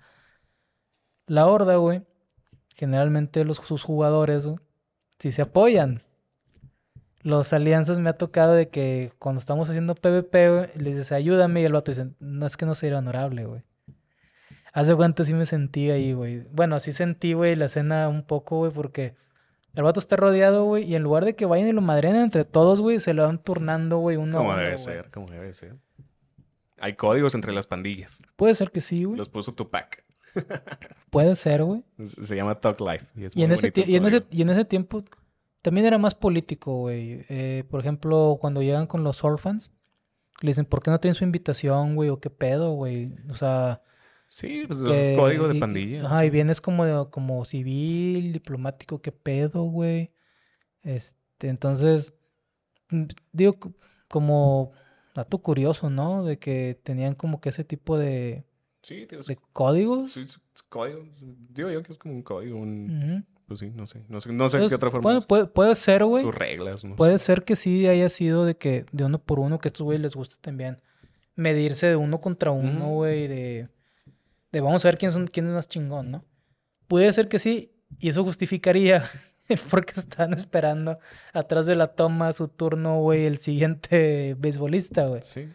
[1.27, 2.03] La Horda, güey,
[2.77, 4.49] generalmente los, sus jugadores,
[5.19, 6.03] si se apoyan
[7.23, 11.63] los alianzas me ha tocado de que cuando estamos haciendo PvP, güey, les dices, ayúdame,
[11.63, 13.63] y el vato dice, no es que no sea honorable, güey.
[14.73, 16.45] Hace cuánto sí me sentí ahí, güey.
[16.53, 19.15] Bueno, así sentí, güey, la escena un poco, güey, porque
[19.75, 22.45] el vato está rodeado, güey, y en lugar de que vayan y lo madren entre
[22.45, 25.77] todos, güey, se lo van turnando, güey, uno Como debe ser, como debe ser.
[26.79, 28.23] Hay códigos entre las pandillas.
[28.37, 29.19] Puede ser que sí, güey.
[29.19, 30.05] Los puso Tupac.
[31.11, 31.85] Puede ser, güey.
[31.99, 33.07] Se llama Talk Life.
[33.35, 35.05] Y, en ese y, en ese, y en ese tiempo
[35.61, 37.27] también era más político, güey.
[37.29, 39.73] Eh, por ejemplo, cuando llegan con los orphans,
[40.41, 42.09] le dicen, ¿por qué no tienen su invitación, güey?
[42.09, 43.13] ¿O qué pedo, güey?
[43.29, 43.83] O sea...
[44.31, 46.07] Sí, pues es código de pandilla.
[46.07, 50.13] Ajá, y vienes como, como civil, diplomático, ¿qué pedo, güey?
[50.83, 52.15] Este, entonces,
[52.91, 53.59] mm, digo,
[54.07, 54.71] como
[55.17, 56.25] dato curioso, ¿no?
[56.25, 58.45] De que tenían como que ese tipo de...
[58.83, 60.13] Sí, de códigos.
[60.13, 60.29] Sí,
[60.69, 61.09] códigos.
[61.49, 63.27] Digo yo que es como un código, un...
[63.49, 64.05] Pues sí, no sé.
[64.09, 65.03] No sé, no sé qué otra forma.
[65.03, 66.23] Bueno, puede, puede ser, güey.
[66.23, 69.59] Sus reglas, no Puede ser que sí haya sido de que de uno por uno,
[69.59, 70.79] que a estos güeyes les gusta también
[71.35, 73.69] medirse de uno contra uno, güey, de,
[74.53, 76.25] de vamos a ver quién, son, quién es más chingón, ¿no?
[76.89, 79.05] Puede ser que sí, y eso justificaría
[79.71, 80.99] porque están esperando
[81.33, 85.23] atrás de la toma su turno, güey, el siguiente beisbolista, güey.
[85.23, 85.49] Sí.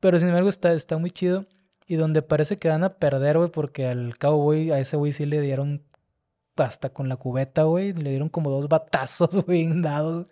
[0.00, 1.46] Pero sin embargo está, está muy chido.
[1.88, 5.12] Y donde parece que van a perder, güey, porque al cabo, güey, a ese güey
[5.12, 5.84] sí le dieron
[6.56, 7.92] hasta con la cubeta, güey.
[7.92, 10.26] Le dieron como dos batazos, güey, dados.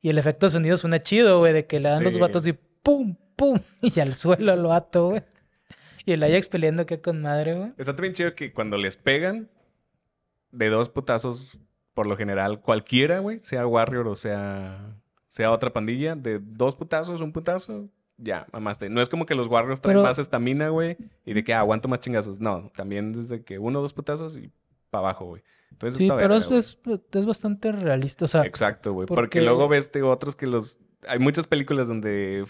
[0.00, 2.52] Y el efecto de sonido suena chido, güey, de que le dan los batazos y
[2.52, 5.22] pum, pum, y al suelo lo ato, güey.
[6.04, 7.72] Y el Ajax peleando que con madre, güey.
[7.78, 9.48] Está también chido que cuando les pegan
[10.50, 11.58] de dos putazos,
[11.94, 14.96] por lo general, cualquiera, güey, sea Warrior o sea,
[15.28, 18.88] sea otra pandilla, de dos putazos, un putazo, ya, mamaste.
[18.88, 21.88] No es como que los Warriors traen más estamina, güey, y de que ah, aguanto
[21.88, 22.40] más chingazos.
[22.40, 24.50] No, también desde que uno o dos putazos y
[24.90, 25.42] para abajo, güey.
[25.70, 28.42] Entonces, sí, pero es, es, bastante realista, o sea...
[28.42, 29.06] Exacto, güey.
[29.06, 29.40] Porque...
[29.40, 30.78] luego ves otros que los...
[31.08, 32.44] Hay muchas películas donde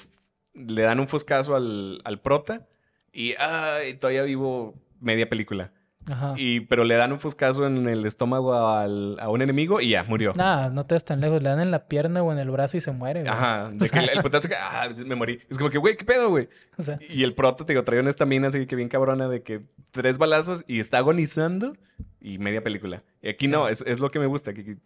[0.55, 2.67] le dan un foscazo al, al prota
[3.13, 5.73] y, ay, todavía vivo media película.
[6.11, 6.35] Ajá.
[6.37, 10.03] Y, pero le dan un foscazo en el estómago al, a un enemigo y ya,
[10.05, 10.33] murió.
[10.35, 11.43] Nah, no te das tan lejos.
[11.43, 13.33] Le dan en la pierna o en el brazo y se muere, güey.
[13.33, 13.71] Ajá.
[13.75, 15.41] De que el, el putazo que, ah, me morí.
[15.49, 16.49] Es como que, güey, ¿qué pedo, güey?
[16.79, 16.99] O sea.
[17.09, 20.17] Y el prota, te digo, trae una estamina así que bien cabrona de que tres
[20.17, 21.77] balazos y está agonizando
[22.21, 23.03] y media película.
[23.23, 24.55] Y aquí no, es, es lo que me gusta.
[24.55, 24.79] Que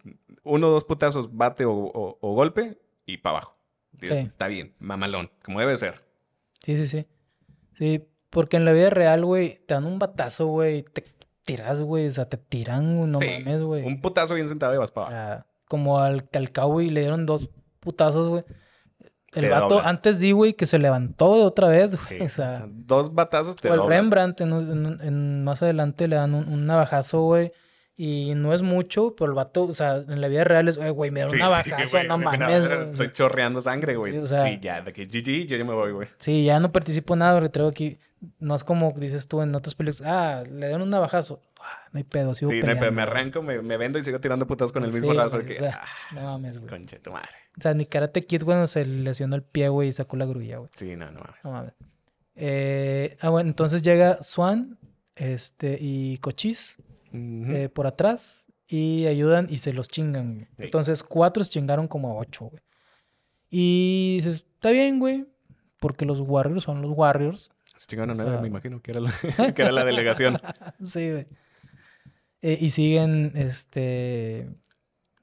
[0.43, 3.57] uno o dos putazos, bate o, o, golpe y para abajo.
[4.01, 6.03] Está bien, mamalón, como debe ser.
[6.61, 7.05] Sí, sí, sí.
[7.73, 8.05] Sí,
[8.35, 11.05] porque en la vida real, güey, te dan un batazo, güey, te
[11.45, 12.07] tiras, güey.
[12.07, 13.85] O sea, te tiran, no mames, güey.
[13.85, 15.45] Un putazo bien sentado y vas para abajo.
[15.69, 18.43] como al, al güey, le dieron dos putazos, güey.
[19.35, 22.21] El vato antes di, güey, que se levantó otra vez, güey.
[22.23, 27.21] o, sea, dos batazos te O el Rembrandt, en, más adelante le dan un, navajazo,
[27.21, 27.53] güey.
[27.95, 31.09] Y no es mucho, pero el vato, o sea, en la vida real es, güey,
[31.09, 32.89] me da un navajazo, no mames, güey.
[32.89, 34.11] Estoy chorreando sangre, güey.
[34.11, 36.09] Sí, o sea, sí, ya, de que GG, yo ya me voy, güey.
[36.17, 37.97] Sí, ya no participo en nada porque traigo aquí
[38.39, 41.41] no es como dices tú en otras películas, ah, le dan un navajazo.
[41.59, 42.91] Ah, no hay pedo, sigo Sí, no hay pedo.
[42.91, 45.39] Me arranco, me, me, vendo y sigo tirando putas con el mismo brazo.
[45.43, 46.69] Que, ah, no mames, güey.
[46.69, 47.29] Conche tu madre.
[47.57, 50.57] O sea, ni Karate Kid cuando se lesionó el pie, güey, y sacó la grulla,
[50.57, 50.69] güey.
[50.75, 51.45] Sí, no, no mames.
[51.45, 51.73] No mames.
[52.35, 54.77] Eh, ah, bueno, entonces llega Swan
[55.15, 56.75] este, y Cochise
[57.13, 60.47] eh, por atrás y ayudan y se los chingan, güey.
[60.57, 62.61] Entonces, cuatro se chingaron como a ocho, güey.
[63.49, 65.25] Y dices, está bien, güey,
[65.79, 67.51] porque los Warriors son los Warriors.
[67.77, 69.11] Se chingaron a nueve, me imagino, que era la,
[69.55, 70.39] que era la delegación.
[70.81, 71.27] sí, güey.
[72.41, 74.47] Eh, y siguen este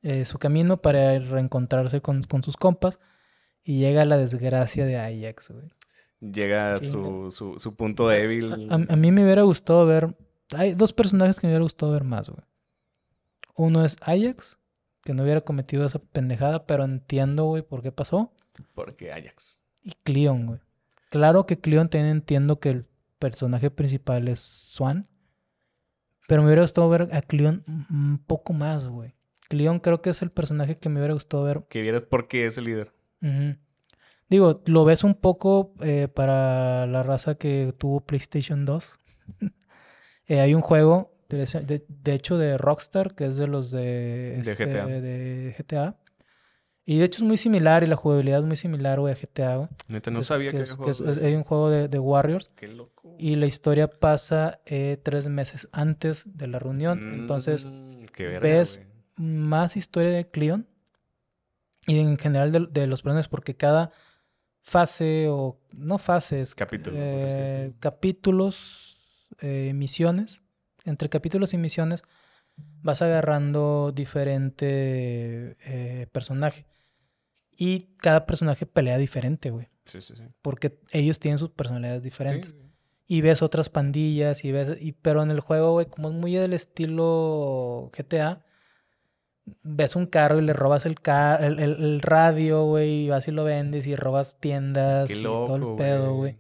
[0.03, 2.99] eh, su camino para reencontrarse con, sus compas.
[3.65, 5.71] Y llega la desgracia de Ajax, güey.
[6.21, 8.71] Llega su, su, su, punto débil.
[8.71, 10.17] A, a, mí me hubiera gustado ver.
[10.55, 12.45] Hay dos personajes que me hubiera gustado ver más, güey.
[13.55, 14.59] Uno es Ajax,
[15.03, 18.33] que no hubiera cometido esa pendejada, pero entiendo, güey, por qué pasó.
[18.75, 19.63] Porque Ajax.
[19.83, 20.61] Y Cleon, güey.
[21.13, 22.87] Claro que Cleon también entiendo que el
[23.19, 25.09] personaje principal es Swan.
[26.27, 29.15] Pero me hubiera gustado ver a Cleon un poco más, güey.
[29.51, 31.65] Cleon creo que es el personaje que me hubiera gustado ver.
[31.69, 32.95] Que vieras por qué es el líder.
[34.31, 38.99] Digo, lo ves un poco eh, para la raza que tuvo PlayStation 2.
[40.29, 45.55] Eh, hay un juego, de, hecho, de Rockstar, que es de los de, este, de
[45.59, 45.97] GTA.
[46.85, 49.57] Y de hecho es muy similar y la jugabilidad es muy similar, güey, a GTA,
[49.57, 49.69] güey.
[49.87, 52.51] Neta, no sabía que, que, hay un juego de, Warriors.
[52.57, 53.15] Qué loco.
[53.19, 57.15] Y la historia pasa eh, tres meses antes de la reunión.
[57.15, 58.07] Entonces, mm,
[58.41, 58.81] ves
[59.17, 60.67] más historia de Cleon
[61.87, 63.93] y en general de, los personajes, porque cada
[64.63, 69.01] fase o no fases, Capítulo, eh, capítulos,
[69.41, 70.43] eh, misiones,
[70.85, 72.03] entre capítulos y misiones
[72.83, 76.67] vas agarrando diferente eh, personaje.
[77.63, 79.69] Y cada personaje pelea diferente, güey.
[79.85, 80.25] Sí, sí, sí.
[80.43, 82.57] Porque ellos tienen sus personalidades diferentes.
[83.07, 84.77] Y ves otras pandillas y ves...
[84.81, 88.45] Y, pero en el juego, güey, como es muy del estilo GTA,
[89.63, 93.87] ves un carro y le robas el, el, radio, güey, y vas y lo vendes
[93.87, 96.39] y robas tiendas y todo el pedo, güey.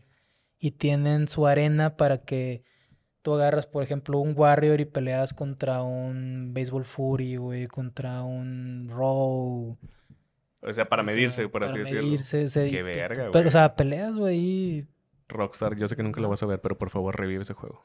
[0.58, 2.64] y tienen su arena para que
[3.22, 8.88] tú agarras, por ejemplo, un Warrior y peleas contra un Baseball Fury, güey, contra un
[8.90, 9.78] Raw.
[10.62, 12.70] O sea, para medirse, por así medirse, decirlo.
[12.70, 13.32] Qué verga, güey.
[13.32, 14.86] Pero, o sea, peleas, güey.
[15.28, 17.82] Rockstar, yo sé que nunca lo vas a ver, pero por favor revive ese juego.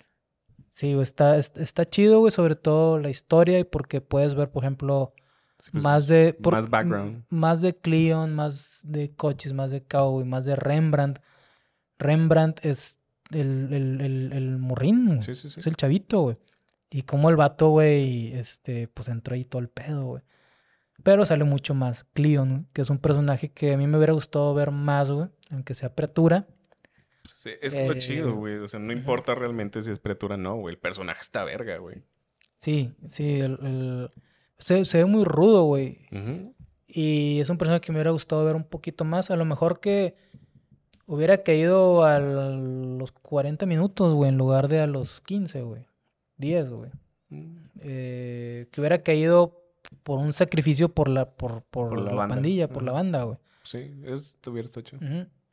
[0.70, 4.64] Sí, güey, está, está chido, güey, sobre todo la historia y porque puedes ver, por
[4.64, 5.14] ejemplo,
[5.58, 6.38] pues, más de...
[6.40, 7.24] más background.
[7.30, 11.20] Más de Cleon, más de coches, más de Cowboy, más de Rembrandt.
[11.98, 13.00] Rembrandt es
[13.32, 15.60] el, el, el, el morrín, sí, sí, sí.
[15.60, 16.38] es el chavito, güey.
[16.92, 20.24] Y como el vato, güey, este, pues entró ahí todo el pedo, güey.
[21.08, 24.54] Pero sale mucho más Cleon, que es un personaje que a mí me hubiera gustado
[24.54, 26.46] ver más, güey, aunque sea apertura.
[27.24, 28.58] Sí, es lo eh, chido, güey.
[28.58, 30.74] O sea, no importa realmente si es apertura o no, güey.
[30.74, 32.04] El personaje está verga, güey.
[32.58, 34.12] Sí, sí, el,
[34.58, 35.98] Se, ve muy rudo, güey.
[36.90, 39.32] Y es un personaje que me hubiera gustado ver un poquito más.
[39.32, 40.18] A lo mejor que
[41.06, 45.86] hubiera caído a los 40 minutos, güey, en lugar de a los 15, güey.
[46.36, 46.92] 10, güey.
[47.30, 47.56] Mm.
[47.80, 49.67] Eh, que hubiera caído
[50.04, 53.38] por un sacrificio por la, por, por, la, pandilla, por la banda, güey.
[53.64, 54.98] Sí, eso hubiera estado hecho.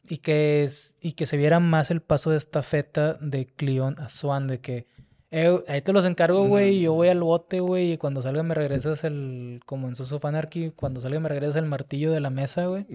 [0.08, 3.98] Y que, es, y que se viera más el paso de esta feta de Cleon
[3.98, 4.86] a Swan, de que
[5.30, 8.54] eh, ahí te los encargo, güey, yo voy al bote, güey, y cuando salga me
[8.54, 12.66] regresas el, como en Soso Anarchy, cuando salga me regresas el martillo de la mesa,
[12.66, 12.86] güey.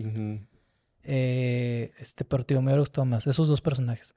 [1.03, 4.15] Eh, este partido me gustó más, esos dos personajes.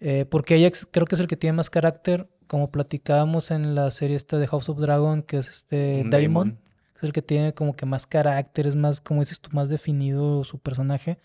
[0.00, 3.90] Eh, porque Ajax creo que es el que tiene más carácter, como platicábamos en la
[3.90, 6.58] serie esta de House of Dragon, que es este Daemon,
[6.96, 10.44] es el que tiene como que más carácter, es más, como dices tú, más definido
[10.44, 11.18] su personaje.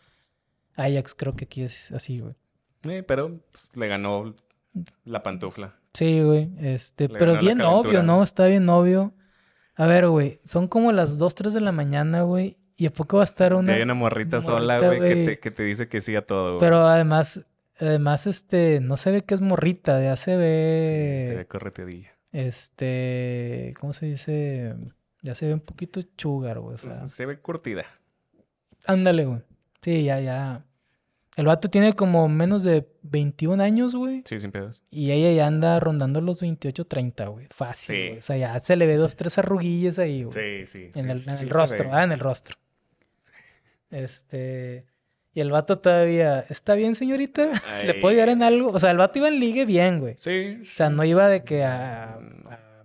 [0.76, 2.34] Ajax creo que aquí es así, güey.
[2.84, 4.36] Sí, pero pues, le ganó
[5.04, 5.76] la pantufla.
[5.94, 6.50] Sí, güey.
[6.60, 8.24] Este, pero bien obvio, ¿no?
[8.24, 9.14] Está bien obvio.
[9.76, 12.58] A ver, güey, son como las 2, 3 de la mañana, güey.
[12.78, 13.74] ¿Y a poco va a estar una...
[13.74, 16.60] Hay una morrita, sola, güey, que te, que te, dice que sí a todo, güey.
[16.60, 17.46] Pero además,
[17.82, 21.18] además, este, no se ve que es morrita, ya se ve...
[21.22, 22.12] Sí, se ve correteadilla.
[22.32, 24.76] Este, ¿cómo se dice?
[25.22, 26.76] Ya se ve un poquito chugar, güey.
[26.76, 27.08] O sea...
[27.08, 27.86] Se ve curtida.
[28.86, 29.42] Ándale, güey.
[29.82, 30.66] Sí, ya, ya.
[31.38, 34.24] El vato tiene como menos de 21 años, güey.
[34.26, 34.84] Sí, sin pedos.
[34.92, 37.48] Y ella ya anda rondando los 28, 30, güey.
[37.52, 37.96] Fácil.
[37.96, 38.18] Sí.
[38.18, 40.66] O sea, ya se le ve dos, tres arruguillas ahí, güey.
[40.66, 40.92] Sí, sí.
[40.94, 42.58] En el, en el rostro, ah, en el rostro.
[43.90, 44.86] Este.
[45.34, 47.52] Y el vato todavía, ¿está bien, señorita?
[47.86, 48.72] ¿Le puedo ayudar en algo?
[48.72, 50.16] O sea, el vato iba en ligue bien, güey.
[50.18, 50.58] Sí.
[50.62, 52.20] O sea, no iba de que a,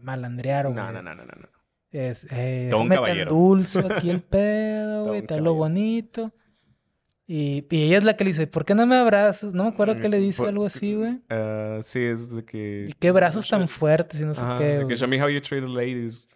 [0.00, 0.76] malandrear, güey.
[0.76, 1.48] No, no, no, no, no.
[1.90, 3.30] Es, eh, Don caballero.
[3.30, 6.32] dulce aquí el pedo, güey, está lo bonito.
[7.26, 9.52] Y, y, ella es la que le dice, ¿por qué no me abrazas?
[9.52, 11.14] No me acuerdo qué le dice, algo así, güey.
[11.28, 12.86] Uh, sí, es de que...
[12.90, 15.64] ¿Y qué brazos tan fuertes y no sé qué, que show me how you treat
[15.64, 16.28] a ladies.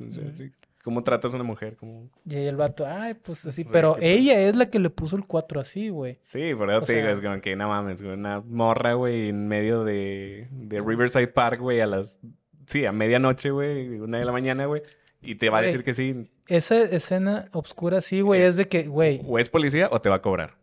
[0.82, 1.76] ¿Cómo tratas a una mujer?
[1.76, 2.08] ¿Cómo...
[2.24, 3.64] Y ahí el vato, ay, pues así.
[3.70, 6.18] pero ella es la que le puso el 4 así, güey.
[6.22, 8.14] Sí, por eso te digo, es como que no mames, güey.
[8.14, 12.20] Una morra, güey, en medio de, de Riverside Park, güey, a las...
[12.66, 14.82] Sí, a medianoche, güey, una de la mañana, güey.
[15.20, 16.30] Y te va a decir que sí.
[16.46, 19.20] Esa escena obscura, sí, güey, es de que, güey...
[19.26, 20.60] O es policía o te va a cobrar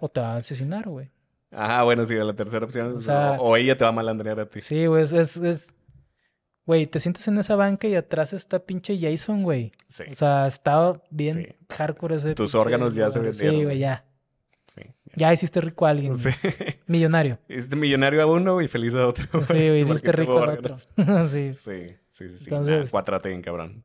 [0.00, 1.10] o te va a asesinar, güey.
[1.50, 4.60] Ajá, bueno, sí, la tercera opción es, o, ella te va a malandrear a ti.
[4.60, 5.74] Sí, güey, es, es,
[6.64, 9.72] Güey, te sientes en esa banca y atrás está pinche Jason, güey.
[9.88, 10.04] Sí.
[10.10, 12.34] O sea, estaba bien hardcore ese.
[12.34, 13.58] Tus órganos ya se vendieron.
[13.58, 14.04] Sí, güey, ya.
[14.66, 14.82] Sí.
[15.16, 15.32] Ya.
[15.32, 16.14] hiciste rico a alguien.
[16.14, 16.30] Sí.
[16.86, 17.38] Millonario.
[17.48, 19.44] Hiciste millonario a uno y feliz a otro.
[19.44, 20.76] Sí, güey, hiciste rico a otro.
[21.28, 21.52] sí.
[21.54, 22.44] Sí, sí, sí.
[22.44, 22.92] Entonces,
[23.24, 23.84] bien, cabrón.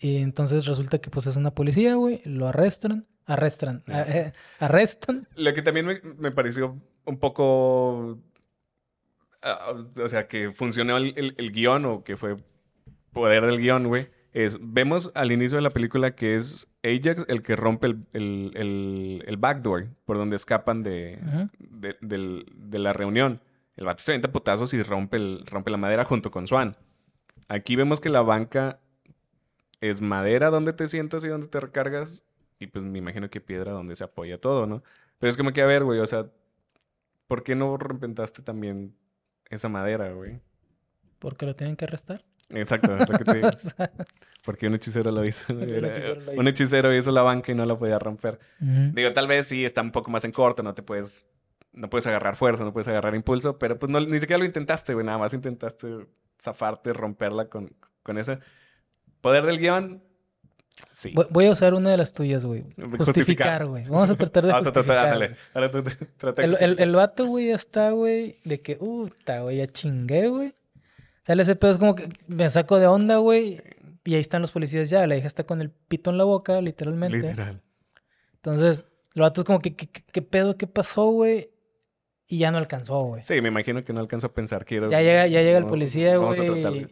[0.00, 2.20] Y entonces resulta que pues es una policía, güey.
[2.24, 3.06] Lo arrestan.
[3.26, 3.82] Arrestan.
[3.88, 5.28] Eh, arrestan.
[5.36, 8.18] Lo que también me, pareció un poco.
[9.42, 12.36] Ah, o sea, que funcionó el, el, guion o que fue
[13.12, 14.08] poder del guion, güey.
[14.32, 19.36] Es, vemos al inicio de la película que es Ajax el que rompe el, el
[19.38, 21.18] backdoor por donde escapan de,
[22.00, 23.40] de, la reunión.
[23.76, 26.76] El vato se avienta putazos y rompe, rompe la madera junto con Swan.
[27.48, 28.80] Aquí vemos que la banca
[29.80, 32.24] es madera donde te sientas y donde te recargas
[32.58, 34.82] y pues me imagino que piedra donde se apoya todo, ¿no?
[35.18, 36.26] Pero es como que, a ver, güey, o sea,
[37.26, 38.94] ¿por qué no repentaste también
[39.50, 40.40] esa madera, güey?
[41.18, 42.24] Porque lo tienen que arrestar.
[42.50, 43.50] Exacto, es lo que te digo.
[44.44, 45.52] Porque un hechicero lo hizo.
[45.52, 47.10] un, hechicero hizo.
[47.10, 48.38] la banca y no la podía romper.
[48.58, 51.24] Digo, tal vez sí está un poco más en corto, no te puedes,
[51.72, 54.94] no puedes agarrar fuerza, no puedes agarrar impulso, pero pues no, ni siquiera lo intentaste,
[54.94, 56.06] güey, nada más intentaste
[56.40, 58.38] zafarte, romperla con, con ese
[59.20, 60.02] poder del guion.
[61.30, 62.64] Voy a usar una de las tuyas, güey.
[62.96, 63.84] Justificar, güey.
[63.84, 65.22] Vamos a tratar de justificar.
[66.38, 69.08] el, el, el, vato, güey, ya está, güey, de que, uh,
[69.42, 70.54] güey, ya chingué, güey.
[71.24, 73.60] Sale ese pedo, es como que me saco de onda, güey.
[74.04, 75.06] Y ahí están los policías ya.
[75.06, 77.18] La hija está con el pito en la boca, literalmente.
[77.18, 77.60] Literal.
[78.36, 80.56] Entonces, el vato es como que, ¿qué, pedo?
[80.56, 81.50] ¿Qué pasó, güey?
[82.26, 83.24] Y ya no alcanzó, güey.
[83.24, 84.64] Sí, me imagino que no alcanzó a pensar.
[84.64, 86.86] Quiero, ya llega, ya llega el policía, güey.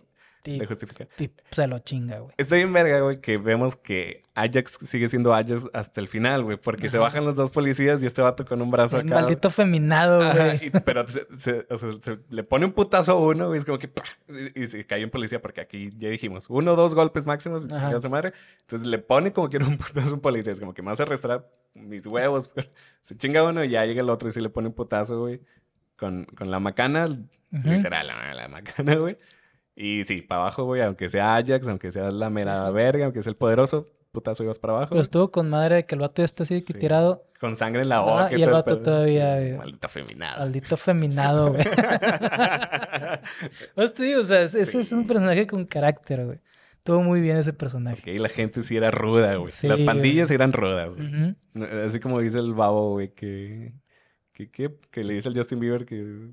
[0.47, 1.09] De justificar.
[1.19, 2.35] Y se lo chinga, güey.
[2.37, 6.59] Está bien verga, güey, que vemos que Ajax sigue siendo Ajax hasta el final, güey.
[6.59, 9.15] Porque se bajan los dos policías y este vato con un brazo acá.
[9.15, 10.71] Maldito feminado, güey.
[10.85, 11.67] pero se,
[12.29, 13.59] le pone un putazo a uno, güey.
[13.59, 13.91] Es como que...
[14.55, 17.69] Y, se cae un policía porque aquí ya dijimos, uno o dos golpes máximos y
[17.69, 18.35] chinga su madre.
[18.61, 20.53] Entonces le pone como que un putazo a un policía.
[20.53, 22.53] Es como que me hace arrastrar mis huevos.
[23.01, 25.41] se chinga uno y ya llega el otro y se le pone un putazo, güey.
[25.97, 27.09] Con, con la macana,
[27.51, 29.17] literal, la, macana, güey.
[29.77, 33.31] Y sí, para abajo, güey, aunque sea Ajax, aunque sea la mera verga, aunque sea
[33.31, 34.89] el poderoso, putazo ibas para abajo.
[34.91, 37.27] Pero estuvo con madre de que el vato ya está así tirado.
[37.39, 38.31] Con sangre en la boca.
[38.35, 39.59] y el vato todavía.
[39.59, 40.41] Maldito feminado.
[40.41, 41.65] Maldito feminado, güey.
[43.95, 46.39] te digo, o sea, ese es un personaje con carácter, güey.
[46.79, 48.13] Estuvo muy bien ese personaje.
[48.13, 49.53] Ok, la gente sí era ruda, güey.
[49.65, 51.37] Las pandillas eran rudas, güey.
[51.85, 53.75] Así como dice el babo, güey, que,
[54.33, 56.31] que, que, le dice al Justin Bieber que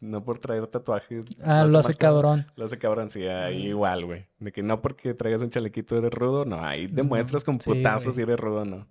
[0.00, 1.26] no por traer tatuajes.
[1.42, 2.46] Ah, lo hace cabrón.
[2.56, 4.26] Lo hace cabrón, sí, ahí igual, güey.
[4.38, 8.22] De que no porque traigas un chalequito eres rudo, no, ahí demuestras con putazos si
[8.22, 8.88] eres rudo, no.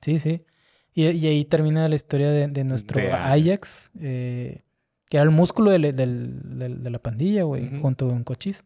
[0.00, 0.44] Sí, sí.
[0.92, 4.62] Y, ahí termina la historia de, nuestro Ajax, eh,
[5.08, 8.64] que era el músculo de, la pandilla, güey, junto con Cochis.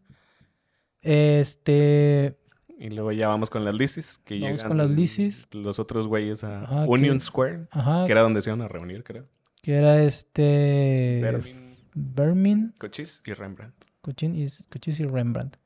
[1.00, 2.36] Este.
[2.78, 4.18] Y luego ya vamos con las lisis.
[4.24, 5.48] Que vamos con las lisis.
[5.52, 7.66] Los otros güeyes a Union Square.
[7.70, 8.04] Ajá.
[8.06, 9.26] Que era donde se iban a reunir, creo.
[9.68, 11.20] Que era este.
[11.20, 11.76] Bermin.
[11.92, 12.74] Bermin.
[12.78, 13.74] Cochis y Rembrandt.
[14.00, 15.58] Cochis y Rembrandt.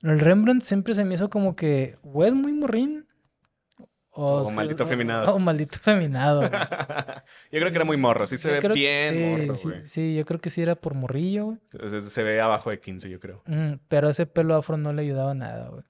[0.00, 1.98] El Rembrandt siempre se me hizo como que.
[2.02, 3.06] O es muy morrín.
[4.08, 5.34] O, maldito feminado.
[5.34, 6.40] O, maldito feminado.
[7.52, 8.26] yo creo que era muy morro.
[8.26, 9.82] Sí se ve bien morro, güey.
[9.82, 12.00] Sí, yo creo que sí era por morrillo, güey.
[12.00, 13.42] Se, ve abajo de 15, yo creo.
[13.88, 15.84] pero ese pelo afro no le ayudaba nada, güey.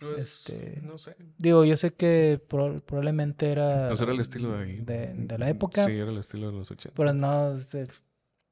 [0.00, 1.14] Pues, este, no sé.
[1.36, 3.88] Digo, yo sé que probablemente era...
[3.88, 4.80] Pues era el estilo de ahí.
[4.80, 5.84] De, la época.
[5.84, 6.94] Sí, era el estilo de los 80.
[6.96, 7.84] Pero no, este,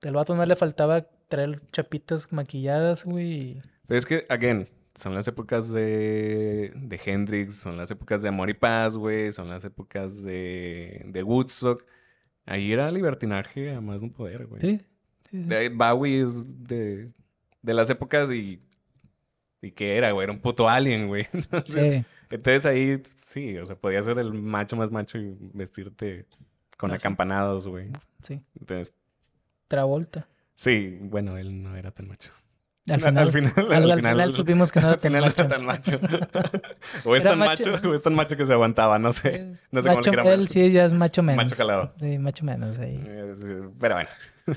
[0.02, 3.62] el vato no le faltaba traer chapitas maquilladas, güey.
[3.86, 8.50] Pero es que, again, son las épocas de, de Hendrix, son las épocas de Amor
[8.50, 11.82] y Paz, güey, son las épocas de, de Woodstock.
[12.44, 14.60] Ahí era libertinaje a más de un poder, güey.
[14.60, 14.80] Sí.
[15.72, 17.10] Bowie es de,
[17.62, 18.60] de las épocas y...
[19.60, 20.24] ¿Y qué era, güey?
[20.24, 21.26] Era un puto alien, güey.
[21.32, 26.26] Entonces, entonces ahí, sí, o sea, podía ser el macho más macho y vestirte
[26.76, 27.88] con acampanados, güey.
[28.22, 28.40] Sí.
[28.60, 28.92] Entonces...
[29.66, 30.28] Travolta.
[30.54, 32.30] Sí, bueno, él no era tan macho.
[32.90, 36.00] Al final, al final, al, final, supimos que no era tan macho.
[36.02, 37.04] Era tan macho.
[37.04, 37.88] o es tan macho.
[37.88, 39.52] o es tan macho que se aguantaba, no sé.
[39.70, 41.44] no sé macho, cómo Él sí ya es macho menos.
[41.44, 41.92] Macho calado.
[42.00, 43.02] Sí, macho menos ahí.
[43.06, 43.32] Eh,
[43.78, 44.08] pero bueno.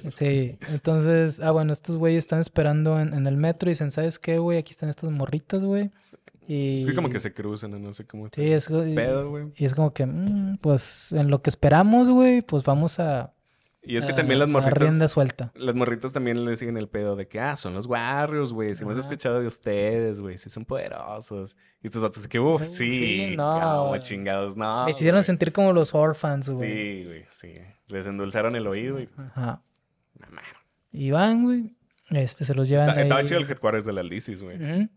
[0.09, 4.38] Sí, entonces, ah, bueno, estos güeyes están esperando en, el metro y dicen, ¿sabes qué,
[4.38, 4.57] güey?
[4.57, 5.91] Aquí están estos morritos, güey.
[6.47, 6.81] Y...
[6.85, 8.27] Sí, como que se cruzan, no sé cómo.
[8.34, 9.45] Sí, es, pedo, güey.
[9.55, 13.34] Y es como que, mm, pues, en lo que esperamos, güey, pues vamos a
[13.84, 14.77] y es que también las morritas.
[14.77, 15.51] rienda suelta.
[15.55, 18.76] Las morritas también le siguen el pedo de que, ah, son los Warriors, güey.
[18.76, 20.38] Si hemos escuchado de ustedes, güey.
[20.38, 21.57] Sí son poderosos.
[21.81, 23.34] Y estos datos que, uff, sí.
[23.35, 23.59] no.
[23.59, 24.85] Como chingados, no.
[24.85, 26.69] Me hicieron sentir como los orphans, güey.
[26.69, 27.53] Sí, güey, sí.
[27.88, 29.09] Les endulzaron el oído, güey.
[29.18, 29.63] Ajá.
[30.91, 31.76] Y van, güey.
[32.11, 34.89] Este, se los llevan Está, Estaba chido el headquarters de la Lisis, güey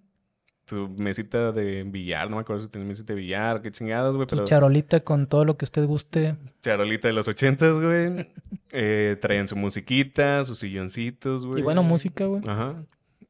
[0.64, 4.26] tu mesita de billar, no me acuerdo si tenía mesita de billar, qué chingados, güey.
[4.26, 4.44] Pero...
[4.44, 6.36] charolita con todo lo que usted guste.
[6.62, 8.30] Charolita de los ochentas, güey.
[8.72, 11.60] eh, traían su musiquita, sus silloncitos, güey.
[11.60, 12.42] Y bueno, música, güey.
[12.46, 12.82] Ajá.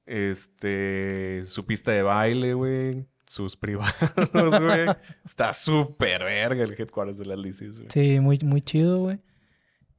[0.07, 3.07] Este, su pista de baile, güey.
[3.27, 4.87] Sus privados, güey.
[5.25, 7.89] Está súper verga el headquarters de las Lisis, güey.
[7.91, 9.19] Sí, muy, muy chido, güey.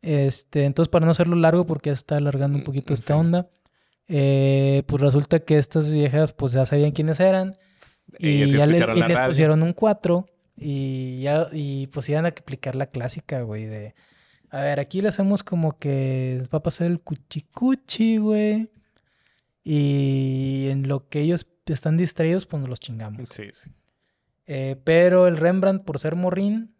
[0.05, 3.49] Este, entonces, para no hacerlo largo, porque ya está alargando un mm, poquito esta onda.
[4.07, 7.57] Eh, pues resulta que estas viejas pues ya sabían quiénes eran
[8.19, 10.27] y, ya le, y les pusieron un 4
[10.57, 13.95] y ya y pues iban a aplicar la clásica, güey, de
[14.51, 18.71] a ver, aquí le hacemos como que va a pasar el cuchicuchi, güey.
[19.63, 23.27] Y en lo que ellos están distraídos, pues nos los chingamos.
[23.31, 23.71] Sí, sí.
[24.45, 26.74] Eh, pero el Rembrandt, por ser morrín,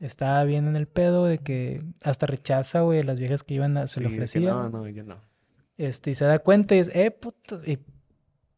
[0.00, 3.86] está bien en el pedo de que hasta rechaza, güey, las viejas que iban a
[3.86, 4.44] se lo ofrecían.
[4.44, 5.20] No, no, yo no.
[5.76, 7.78] Este, y se da cuenta y dice, eh, puta, y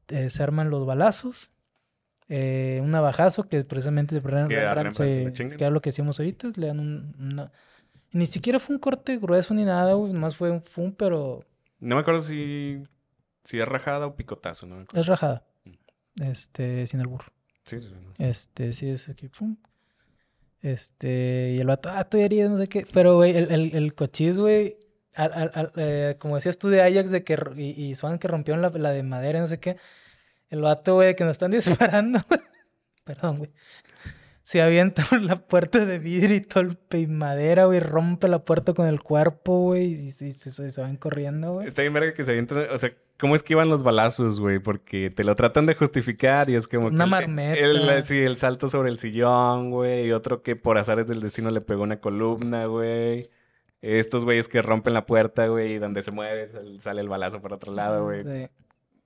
[0.09, 1.51] eh, se arman los balazos.
[2.29, 6.79] Eh, un navajazo que precisamente de se, que era lo que hicimos ahorita, le dan
[6.79, 7.51] un,
[8.13, 11.45] Ni siquiera fue un corte grueso ni nada, güey, nomás fue un pero...
[11.81, 12.85] No me acuerdo si,
[13.45, 14.87] si es rajada o picotazo, ¿no?
[14.95, 16.23] Es rajada, mm.
[16.23, 17.33] este, sin el burro.
[17.65, 17.89] Sí, sí,
[18.19, 19.57] Este, sí, es aquí, pum.
[20.63, 22.87] Este, y el vato, ah, estoy herido, no sé qué.
[22.93, 24.77] Pero, güey, el, el, el cochis, güey,
[25.17, 28.91] eh, como decías tú de Ajax de que, y, y Swan que rompieron la, la,
[28.93, 29.77] de madera, no sé qué.
[30.51, 32.21] El vato, güey, que nos están disparando.
[33.05, 33.53] Perdón, güey.
[34.51, 38.75] Se avienta por la puerta de vidrio y todo el madera, güey, rompe la puerta
[38.75, 41.69] con el cuerpo, güey, y, se, van corriendo, güey.
[41.69, 44.59] Está bien verga que se avientan, o sea, ¿cómo es que iban los balazos, güey?
[44.59, 48.05] Porque te lo tratan de justificar y es como Una marmeta.
[48.05, 51.61] sí, el salto sobre el sillón, güey, y otro que por azares del destino le
[51.61, 53.31] pegó una columna, güey.
[53.83, 56.49] Estos güeyes que rompen la puerta, güey, y donde se mueve
[56.81, 58.25] sale el balazo por otro lado, güey.
[58.25, 58.49] Sí.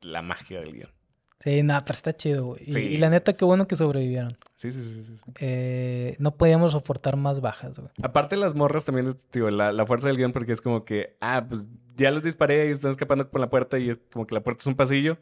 [0.00, 1.03] La magia del guion.
[1.44, 2.62] Sí, nada, pero está chido, güey.
[2.66, 4.38] y, la neta, qué bueno que sobrevivieron.
[4.54, 5.04] Sí, sí, sí.
[5.04, 7.92] sí, eh, no podíamos soportar más bajas, güey.
[8.02, 11.44] Aparte, las morras también, tío, la, la, fuerza del guion, porque es como que, ah,
[11.46, 14.40] pues ya los disparé y están escapando por la puerta y es como que la
[14.40, 15.18] puerta es un pasillo.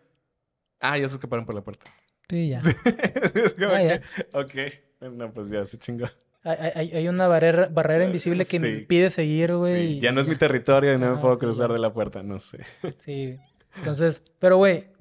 [0.79, 1.91] Ah, ya se escaparon por la puerta.
[2.31, 2.61] Sí, ya.
[3.35, 4.01] es como ah, que,
[4.33, 5.11] ok.
[5.15, 6.07] No, pues ya se chingó.
[6.45, 9.95] Hay, hay, una barrera, barrera invisible que me impide seguir, güey.
[9.95, 10.01] Sí.
[10.01, 12.61] Ya no es mi territorio y no me puedo cruzar de la puerta, no sé.
[12.99, 13.41] Sí.
[13.77, 14.92] Entonces, pero güey,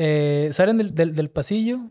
[0.00, 1.90] eh, salen del, del, pasillo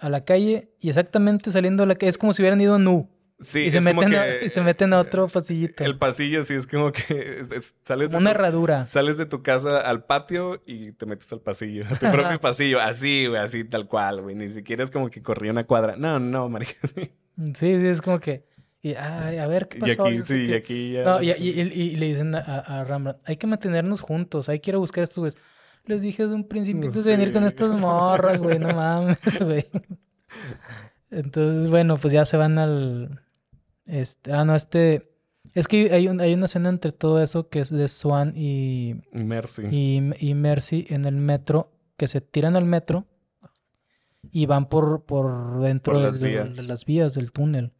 [0.00, 2.78] a la calle y exactamente saliendo a la calle es como si hubieran ido a
[2.78, 3.10] Nu.
[3.38, 5.84] Sí, y se, meten a, y se meten a otro pasillito.
[5.84, 7.42] El pasillo, sí, es como que
[7.84, 8.86] sales de Una herradura.
[8.86, 12.80] Sales de tu casa al patio y te metes al pasillo, a tu propio pasillo.
[12.80, 14.34] Así, güey, así tal cual, güey.
[14.34, 15.96] Ni siquiera es como que corría una cuadra.
[15.96, 16.72] No, no, marica.
[17.36, 18.46] Sí, sí, es como que...
[18.80, 20.08] Y, ay, a ver, ¿qué pasó?
[20.08, 21.04] Y aquí, sí, y aquí ya...
[21.04, 24.78] No, y, y, le dicen a, a hay que mantenernos juntos, hay que ir a
[24.78, 25.36] buscar a estos güeyes.
[25.86, 29.66] Les dije desde un principio de venir con estas morras, güey, no mames, güey.
[31.10, 33.22] Entonces, bueno, pues ya se van al...
[33.86, 35.12] Este, ah, no, este...
[35.54, 38.96] Es que hay, un, hay una escena entre todo eso que es de Swan y...
[39.12, 39.62] Mercy.
[39.70, 43.06] Y, y Mercy en el metro, que se tiran al metro
[44.32, 47.72] y van por, por dentro de, las vías del túnel.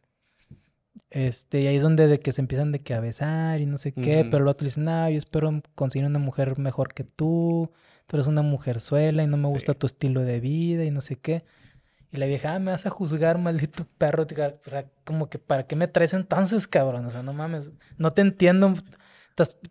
[1.09, 3.77] Este, y ahí es donde de que se empiezan de que a besar y no
[3.77, 7.71] sé qué, pero el otro dice, no, yo espero conseguir una mujer mejor que tú,
[8.07, 11.01] tú eres una mujer suela y no me gusta tu estilo de vida y no
[11.01, 11.45] sé qué.
[12.11, 14.23] Y la vieja, ah, me vas a juzgar, maldito perro.
[14.23, 17.05] O sea, como que, ¿para qué me traes entonces, cabrón?
[17.05, 18.73] O sea, no mames, no te entiendo.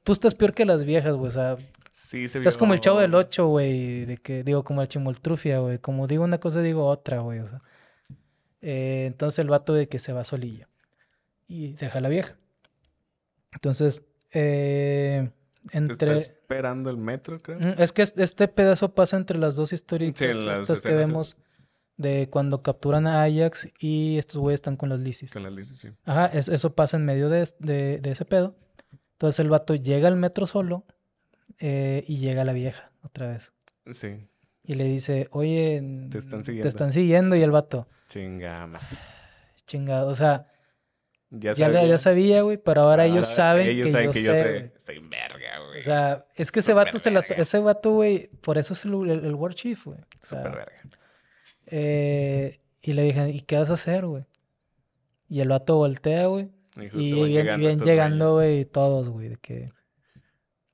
[0.04, 1.28] tú estás peor que las viejas, güey.
[1.28, 1.56] O sea,
[1.98, 4.04] Sí, se Estás como el chavo del 8, güey.
[4.04, 5.78] De que, digo, como el chimoltrufia, güey.
[5.78, 7.38] Como digo una cosa, digo otra, güey.
[7.38, 7.62] O sea.
[8.60, 10.68] Eh, entonces el vato de que se va solillo.
[11.48, 12.36] Y deja a la vieja.
[13.50, 14.02] Entonces,
[14.34, 15.30] eh,
[15.72, 16.14] entre...
[16.14, 17.58] Está esperando el metro, creo.
[17.58, 21.36] Mm, es que este pedazo pasa entre las dos historias sí, estas que vemos
[21.96, 25.32] de cuando capturan a Ajax y estos güeyes están con las lisis.
[25.32, 25.88] Con las lisis, sí.
[26.04, 28.54] Ajá, eso pasa en medio de, de, de ese pedo.
[29.12, 30.84] Entonces el vato llega al metro solo
[31.58, 33.52] eh, y llega la vieja otra vez.
[33.90, 34.26] Sí.
[34.62, 36.64] Y le dice, oye, te están siguiendo.
[36.64, 37.88] Te están siguiendo y el vato.
[38.08, 38.80] Chingama.
[39.64, 40.48] Chingado, o sea,
[41.30, 44.24] ya sabía, ya, sabía güey, pero ahora, ellos saben ellos que, saben yo, que sé,
[44.24, 44.72] yo sé.
[44.76, 45.80] Estoy en verga, güey.
[45.80, 49.10] O sea, es que ese vato, se las, ese vato, güey, por eso es el,
[49.10, 49.98] el, War Chief, güey.
[50.22, 50.82] Súper verga.
[51.66, 54.24] Eh, y le dije, ¿y qué vas a hacer, güey?
[55.28, 56.50] Y el vato voltea, güey.
[56.92, 59.68] Y, y bien, llegando, güey, todos, güey, de que...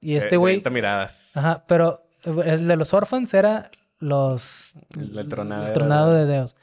[0.02, 0.62] Y este güey.
[0.70, 1.36] miradas.
[1.36, 3.70] Ajá, pero el de los Orphans era
[4.00, 4.74] los.
[4.98, 5.66] El tronado.
[5.66, 6.56] El tronado de dedos.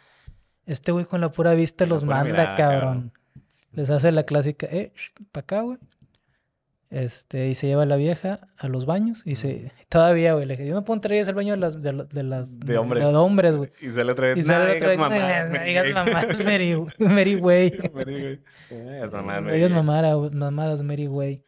[0.65, 3.13] Este güey con la pura vista los manda, cabrón.
[3.71, 4.91] Les hace la clásica, eh,
[5.31, 5.77] para acá, güey.
[6.89, 9.71] Este, y se lleva a la vieja a los baños y se...
[9.89, 11.81] Todavía, güey, le dije, yo no puedo entrar al baño de las...
[11.81, 12.59] De, de las...
[12.59, 13.03] De hombres.
[13.03, 13.71] De, hombres, güey.
[13.79, 14.37] Y se le trae...
[14.37, 15.65] Y se le trae...
[15.65, 17.77] Digas mamás, Mary, Mary Way.
[17.93, 18.41] Mary Way.
[18.69, 19.71] Digas
[20.33, 21.43] mamadas, Mary Way.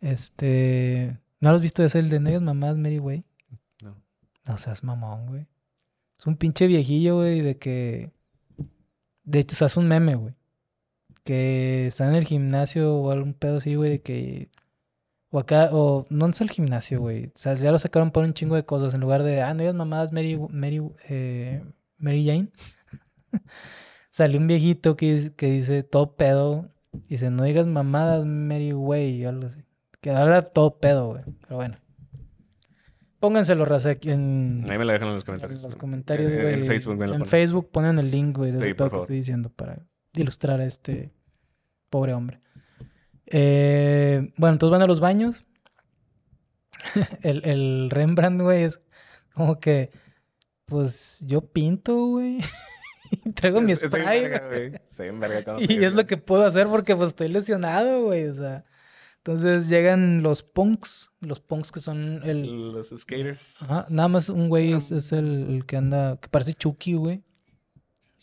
[0.00, 1.16] Este...
[1.40, 1.82] ¿No lo has visto?
[1.82, 3.24] Es el de Negras Mamás Mary Way.
[3.82, 3.96] No.
[4.44, 5.46] No seas mamón, güey.
[6.18, 8.10] Es un pinche viejillo, güey, de que.
[9.24, 10.34] De hecho, o sea, es un meme, güey.
[11.30, 14.50] Que está en el gimnasio o algún pedo así, güey, de que.
[15.30, 17.26] O acá, o no es el gimnasio, güey.
[17.26, 18.94] O sea, ya lo sacaron por un chingo de cosas.
[18.94, 21.62] En lugar de, ah, no mamadas Mary, Mary, eh,
[21.98, 22.48] Mary Jane.
[24.10, 26.68] Salió un viejito que, que dice todo pedo.
[27.08, 29.62] Dice, no digas mamadas Mary Way o algo así.
[30.00, 31.22] Que habla todo pedo, güey.
[31.42, 31.76] Pero bueno.
[33.20, 34.64] Pónganselo, raza, aquí en...
[34.68, 35.62] Ahí me lo dejan en los comentarios.
[35.62, 36.54] En los comentarios, güey.
[36.54, 39.48] En, Facebook, me lo En Facebook ponen el link, güey, de sí, que estoy diciendo
[39.50, 39.78] para
[40.16, 41.12] ilustrar a este
[41.90, 42.40] pobre hombre.
[43.26, 45.44] Eh, bueno, entonces van a los baños.
[47.22, 48.80] el, el Rembrandt, güey, es
[49.34, 49.90] como que...
[50.64, 52.38] Pues yo pinto, güey.
[53.34, 54.28] Traigo mi spray.
[54.28, 54.72] güey.
[55.68, 58.28] y es lo que puedo hacer porque pues estoy lesionado, güey.
[58.28, 58.64] O sea...
[59.18, 62.72] Entonces llegan los punks, los punks que son el...
[62.72, 63.60] Los skaters.
[63.62, 67.22] Ajá, nada más un güey es, el, que anda, que parece Chucky, güey.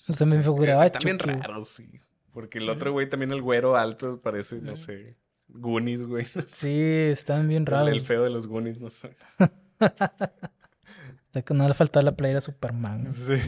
[0.07, 2.01] No se me figuraba Están bien raros, sí.
[2.37, 5.15] Porque el otro güey también, el güero alto, parece, no sé,
[5.47, 6.27] Goonies, güey.
[6.45, 7.89] Sí, están bien raros.
[7.89, 9.17] El, feo de los Goonies, no sé.
[11.49, 13.11] no le faltaba la playera Superman.
[13.11, 13.39] Sí.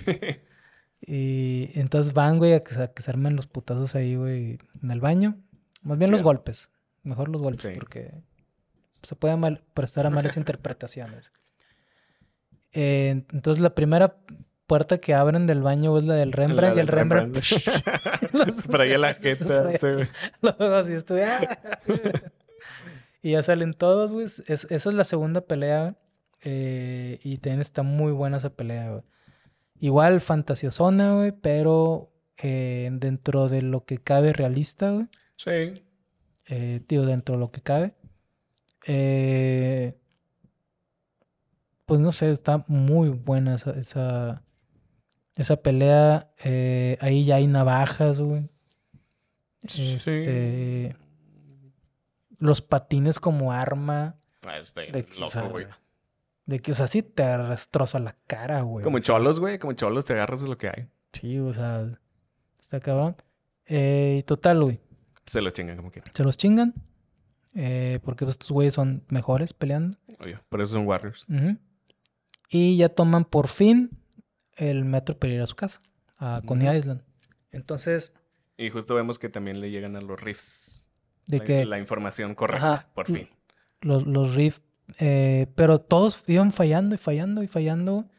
[1.01, 5.37] Y entonces van, güey, a que, se armen los putazos ahí, güey, en el baño.
[5.83, 6.71] Más bien los golpes.
[7.03, 8.15] Mejor los golpes, porque
[9.03, 11.31] se puede mal, prestar a malas interpretaciones.
[12.71, 14.17] Eh, entonces la primera
[14.69, 17.37] puerta que abren del baño es la del Rembrandt y el Rembrandt.
[18.71, 20.09] Para allá la gente.
[20.59, 21.21] así estoy.
[21.23, 21.41] ¡ah!
[23.21, 24.25] y ya salen todos, güey.
[24.25, 25.97] esa es la segunda pelea.
[26.41, 29.03] Eh, y también está muy buena esa pelea, güey.
[29.79, 35.07] Igual fantasiosona, güey, pero eh, dentro de lo que cabe realista, güey.
[35.35, 35.83] Sí.
[36.45, 37.95] Eh, tío, dentro de lo que cabe.
[38.85, 39.97] Eh,
[41.87, 44.43] pues no sé, está muy buena esa, esa,
[45.39, 46.29] esa pelea.
[46.43, 48.49] Eh, ahí ya hay navajas, güey.
[49.61, 50.95] Este,
[52.37, 54.15] los patines como arma.
[54.45, 55.67] Ah, está de, loco, güey.
[56.45, 58.83] De que, o sea, sí te destroza la cara, güey.
[58.83, 59.59] Como cholos, güey.
[59.59, 60.87] Como cholos te agarras de lo que hay.
[61.13, 61.87] Sí, o sea,
[62.59, 63.15] está cabrón.
[63.65, 64.79] Eh, total, güey.
[65.25, 66.11] Se los chingan como quieran.
[66.13, 66.73] Se los chingan.
[67.55, 69.97] Eh, porque estos güeyes son mejores peleando.
[70.19, 71.25] Oye, por eso son Warriors.
[72.49, 73.98] Y ya toman por fin
[74.59, 75.81] el metro para ir a su casa,
[76.17, 77.01] a Coney Island.
[77.51, 78.13] Entonces.
[78.57, 80.89] Y justo vemos que también le llegan a los riffs.
[81.25, 81.65] De la, que.
[81.65, 83.29] La información correcta, por fin.
[83.81, 84.61] Los, los riffs.
[84.99, 88.09] Eh, pero todos iban fallando y fallando y fallando.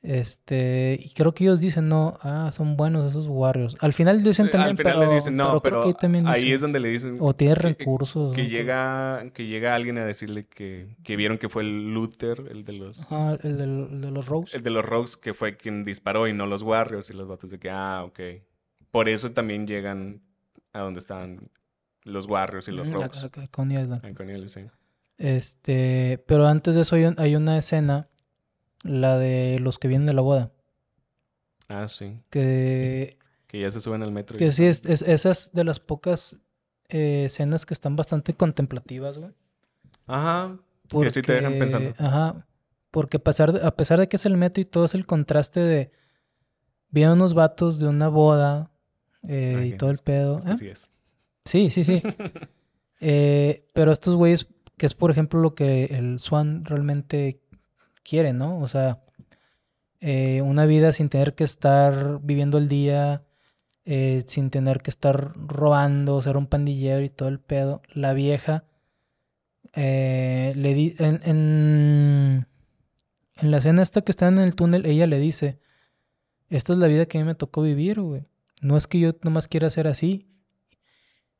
[0.00, 3.76] Este, y creo que ellos dicen, no, ah, son buenos esos Warriors.
[3.80, 5.84] Al final dicen también, Al final le dicen, no, pero,
[6.26, 7.16] ahí, es donde le dicen...
[7.20, 8.32] O tiene recursos.
[8.32, 12.64] Que, llega, que llega alguien a decirle que, que vieron que fue el Luther, el
[12.64, 13.10] de los...
[13.10, 14.54] Ah, el de, los Rogues.
[14.54, 17.10] El de los Rogues, que fue quien disparó y no los Warriors.
[17.10, 18.20] Y los vatos de que, ah, ok.
[18.92, 20.22] Por eso también llegan
[20.72, 21.50] a donde están
[22.04, 23.26] los Warriors y los Rogues.
[23.50, 23.70] Con
[24.48, 24.60] sí.
[25.18, 28.08] Este, pero antes de eso hay una escena
[28.82, 30.52] la de los que vienen de la boda.
[31.68, 32.20] Ah, sí.
[32.30, 33.18] Que...
[33.46, 34.36] Que ya se suben al metro.
[34.36, 36.36] Que sí, es, es, esas de las pocas
[36.88, 39.30] eh, escenas que están bastante contemplativas, güey.
[40.06, 40.58] Ajá.
[40.88, 41.94] Porque, que sí te dejan pensando.
[41.98, 42.46] Ajá.
[42.90, 45.06] Porque a pesar, de, a pesar de que es el metro y todo es el
[45.06, 45.90] contraste de...
[46.90, 48.70] Vienen unos vatos de una boda
[49.26, 50.38] eh, y todo el pedo.
[50.38, 50.56] ¿eh?
[50.56, 50.90] Sí, es.
[51.44, 52.02] sí, sí, sí.
[53.74, 54.48] pero estos güeyes,
[54.78, 57.40] que es por ejemplo lo que el Swan realmente
[58.08, 58.60] quiere, ¿no?
[58.60, 59.02] O sea,
[60.00, 63.24] eh, una vida sin tener que estar viviendo el día,
[63.84, 67.82] eh, sin tener que estar robando, ser un pandillero y todo el pedo.
[67.92, 68.64] La vieja
[69.74, 72.46] eh, le di en, en,
[73.36, 75.58] en, la escena esta que está en el túnel, ella le dice,
[76.48, 78.26] esta es la vida que a mí me tocó vivir, güey.
[78.62, 80.26] No es que yo nomás quiera ser así,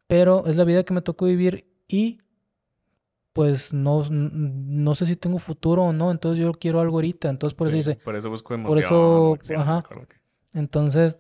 [0.06, 2.20] pero es la vida que me tocó vivir y
[3.38, 7.54] pues no, no sé si tengo futuro o no, entonces yo quiero algo ahorita, entonces
[7.54, 7.94] por eso dice...
[7.94, 8.90] Por eso busco emoción.
[8.90, 9.84] Por eso, ajá.
[10.54, 11.18] Entonces,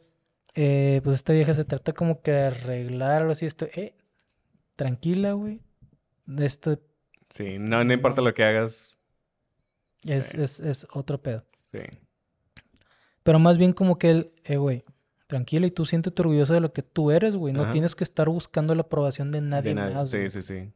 [0.56, 3.94] eh, pues esta vieja se trata como que de arreglar algo así, esto, eh,
[4.74, 5.60] tranquila, güey.
[6.38, 6.80] Este...
[7.30, 8.96] Sí, no, no importa lo que hagas.
[10.04, 11.44] Es, es, es otro pedo.
[11.70, 11.78] Sí.
[13.22, 14.82] Pero más bien como que él, eh, güey,
[15.28, 17.54] tranquila y tú siéntete orgulloso de lo que tú eres, güey.
[17.54, 19.94] No tienes que estar buscando la aprobación de nadie, de nadie.
[19.94, 20.10] más.
[20.10, 20.72] Sí, sí, sí.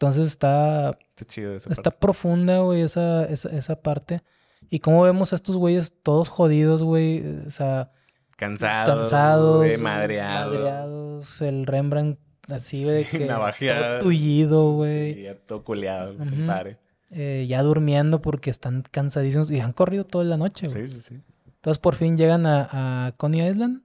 [0.00, 0.98] Entonces está.
[1.10, 4.22] Está chido esa Está profunda, güey, esa, esa, esa, parte.
[4.70, 7.22] Y cómo vemos a estos güeyes todos jodidos, güey.
[7.46, 7.92] O sea.
[8.38, 9.10] Cansados.
[9.10, 9.56] Cansados.
[9.58, 10.54] Güey, madreados.
[10.54, 11.42] madreados.
[11.42, 12.18] El Rembrandt
[12.48, 13.26] así, güey, de que.
[13.26, 13.98] Navajeado.
[13.98, 15.14] Todo tullido, güey.
[15.14, 16.78] Sí, ya todo culeado, compadre.
[17.10, 20.86] Eh, ya durmiendo porque están cansadísimos y han corrido toda la noche, güey.
[20.86, 21.22] Sí, sí, sí.
[21.46, 23.82] Entonces por fin llegan a, a Coney Island.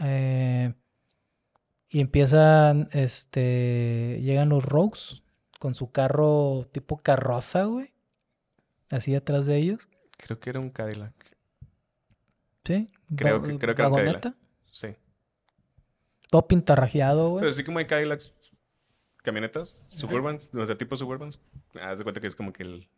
[0.00, 0.74] Eh,
[1.88, 5.22] y empiezan, este, llegan los Rogues
[5.58, 7.92] con su carro tipo carroza, güey.
[8.90, 9.88] Así atrás de ellos.
[10.16, 11.14] Creo que era un Cadillac.
[12.64, 12.90] ¿Sí?
[13.14, 14.34] Creo, que, creo que era un Cadillac.
[14.72, 14.96] Sí.
[16.30, 17.40] Todo pintarrajeado, güey.
[17.40, 18.34] Pero sí como hay Cadillacs,
[19.22, 21.40] camionetas, Suburbans, o sea, tipo Suburbans.
[21.80, 22.88] Haz de cuenta que es como que el,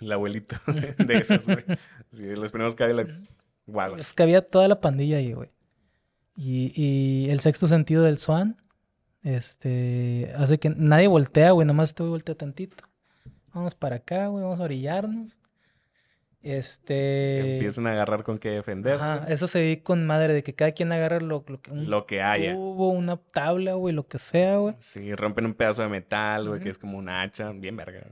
[0.00, 0.56] el, abuelito
[0.98, 1.64] de esos, güey.
[2.12, 3.28] Sí, los primeros Cadillacs,
[3.66, 4.00] guagos.
[4.00, 5.50] Es que había toda la pandilla ahí, güey.
[6.36, 8.56] Y, y el sexto sentido del Swan
[9.22, 12.84] este, hace que nadie voltea, güey, nomás güey voltea tantito.
[13.52, 15.38] Vamos para acá, güey, vamos a orillarnos.
[16.40, 17.56] Este.
[17.56, 19.04] Empiezan a agarrar con qué defenderse.
[19.04, 21.72] Ajá, eso se ve con madre, de que cada quien agarra lo, lo que.
[21.72, 22.52] Un lo que haya.
[22.52, 24.74] Tubo, una tabla, güey, lo que sea, güey.
[24.78, 28.06] Sí, rompen un pedazo de metal, güey, que es como un hacha, bien verga.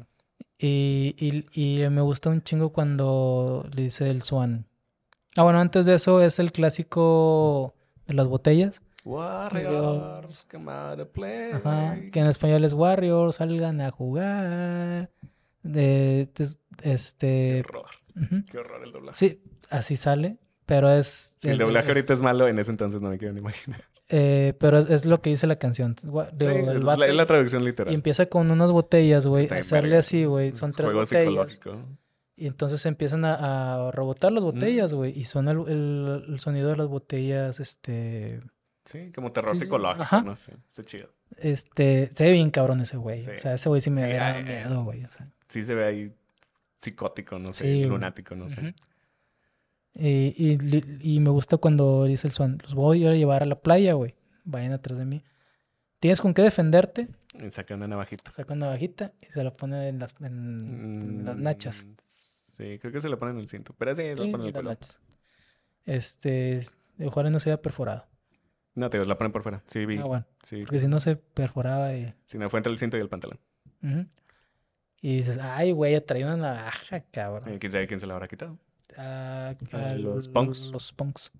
[0.58, 4.66] Y, y, y me gusta un chingo cuando le dice el Swan.
[5.36, 7.74] Ah, bueno, antes de eso es el clásico
[8.06, 8.82] de las botellas.
[9.06, 11.52] Warriors, come out to play.
[11.52, 15.10] Ajá, que en español es Warriors, salgan a jugar.
[15.62, 16.28] De,
[16.82, 17.62] este.
[17.62, 17.86] Qué horror.
[18.50, 19.16] Qué horror el doblaje.
[19.16, 20.38] Sí, así sale.
[20.66, 21.32] Pero es...
[21.36, 23.80] Si el doblaje ahorita es malo, en ese entonces no me quiero ni imaginar.
[24.08, 25.96] Eh, pero es, lo que dice la canción.
[25.96, 26.08] sí,
[26.38, 27.92] es, la, traducción literal.
[27.92, 29.46] Y empieza con unas botellas, güey.
[29.46, 30.52] Hacerle así, güey.
[30.52, 31.60] Son tres botellas.
[32.36, 35.16] Y entonces empiezan a, rebotar las botellas, güey.
[35.16, 38.40] Y suena el, sonido de las botellas, este...
[38.86, 40.54] Sí, como terror psicológico, no sé.
[40.66, 41.10] Está chido.
[41.36, 43.20] Este, se ve bien cabrón ese güey.
[43.20, 45.06] O sea, ese güey sí me da miedo, güey.
[45.48, 46.12] Sí se ve ahí
[46.80, 48.74] psicótico, no sé, lunático, no sé.
[49.94, 50.58] Y,
[51.00, 54.14] y, me gusta cuando dice el Swan, los voy a llevar a la playa, güey.
[54.44, 55.24] Vayan atrás de mí.
[55.98, 57.08] ¿Tienes con qué defenderte?
[57.42, 58.30] Y saca una navajita.
[58.30, 61.86] Saca una navajita y se la pone en las, en, las nachas.
[61.86, 63.74] Mm, sí, creo que se la pone en el cinto.
[63.76, 64.76] Pero sí, se la pone en el culo.
[65.86, 66.62] Este,
[67.00, 68.06] ojalá no se haya perforado.
[68.76, 69.64] No, te la ponen por fuera.
[69.66, 69.98] Sí, vi.
[69.98, 70.26] Ah, bueno.
[70.42, 70.62] Sí.
[70.62, 72.14] Porque si no se perforaba y...
[72.24, 73.40] Si no, fue entre el cinto y el pantalón.
[75.00, 77.58] Y dices, ay, güey, traía una navaja, cabrón.
[77.58, 78.58] ¿Quién sabe quién se la habrá quitado?
[78.96, 79.54] a,
[79.98, 80.70] los punks.
[80.70, 81.32] Los punks.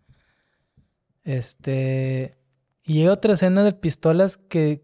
[1.24, 2.36] Este.
[2.84, 4.82] Y hay otra escena de pistolas que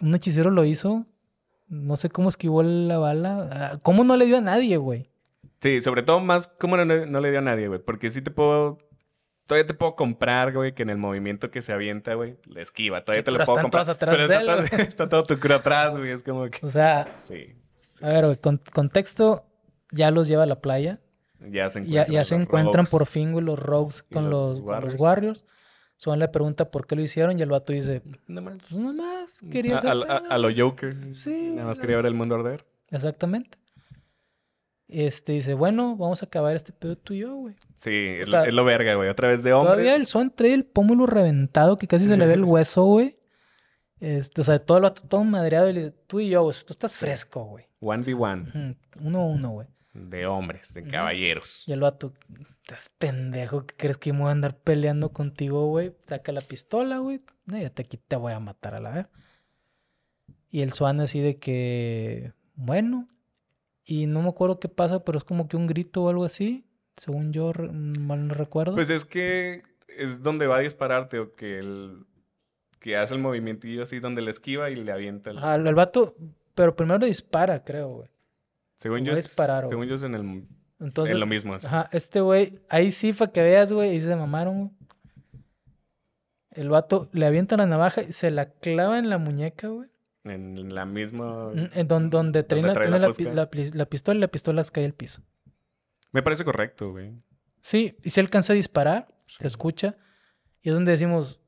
[0.00, 1.06] un hechicero lo hizo.
[1.68, 3.48] No sé cómo esquivó la bala.
[3.50, 5.10] Ah, ¿Cómo no le dio a nadie, güey?
[5.60, 7.80] Sí, sobre todo más cómo no, le dio a nadie, güey.
[7.80, 8.78] Porque sí te puedo.
[9.48, 13.02] Todavía te puedo comprar, güey, que en el movimiento que se avienta, güey, le esquiva.
[13.02, 13.88] Todavía te lo puedo comprar.
[13.88, 16.10] Atrás pero de está, está, todo tu crew atrás, güey.
[16.10, 16.66] Es como que.
[16.66, 17.06] O sea.
[17.16, 17.56] Sí.
[18.02, 19.46] A ver, güey, con, contexto,
[19.90, 21.00] ya los lleva a la playa.
[21.40, 25.46] Ya se encuentran, ya, se encuentran por fin, güey, los Rogues con los, Warriors.
[25.96, 28.02] Swan le pregunta por qué lo hicieron y el vato dice...
[28.26, 28.70] Nada más.
[28.70, 29.40] Nada más.
[29.50, 31.18] Quería a, a, los Jokers.
[31.18, 31.52] Sí.
[31.54, 32.66] Nada más quería ver el mundo arder.
[32.90, 33.56] Exactamente.
[34.88, 37.54] Este dice, bueno, vamos a acabar este pedo tú y yo, güey.
[37.76, 39.08] Sí, es, lo verga, güey.
[39.08, 39.72] Otra vez de hombres.
[39.72, 43.18] Todavía el Swan trae el pómulo reventado que casi se le ve el hueso, güey.
[44.00, 46.72] Este, o sea, todo vato todo madreado y le dice, tú y yo, güey, tú
[46.72, 47.66] estás fresco, güey.
[47.80, 48.76] One v one.
[49.00, 49.66] Uno a uno, güey
[49.98, 51.64] de hombres, de caballeros.
[51.66, 52.14] Y el vato,
[52.62, 55.94] estás pendejo, ¿qué crees que me voy a andar peleando contigo, güey?
[56.06, 57.20] Saca la pistola, güey.
[57.46, 59.06] No, ya te, aquí te voy a matar a la vez.
[60.50, 63.08] Y el Swan así de que, bueno.
[63.90, 66.66] Y no me acuerdo qué pasa, pero es como que un grito o algo así.
[66.98, 68.74] Según yo, mal no recuerdo.
[68.74, 72.04] Pues es que es donde va a dispararte o que el
[72.80, 75.38] que hace el movimientillo así donde le esquiva y le avienta el...
[75.38, 76.14] Ah, el vato,
[76.54, 78.10] pero primero le dispara, creo, güey.
[78.76, 79.34] Según yo, es,
[79.68, 80.44] según yo es en el
[80.80, 81.54] Entonces, en lo mismo.
[81.54, 84.76] Ajá, este güey, ahí sí para que veas, güey, y se mamaron.
[86.50, 89.88] El vato le avienta la navaja y se la clava en la muñeca, güey.
[90.24, 91.52] En la misma.
[91.72, 93.08] En donde, donde trae, la, la,
[93.88, 95.22] pistola y la pistola cae al piso.
[96.12, 97.12] Me parece correcto, güey.
[97.60, 99.96] Sí, y se alcanza a disparar, se escucha.
[100.62, 101.40] Y es donde decimos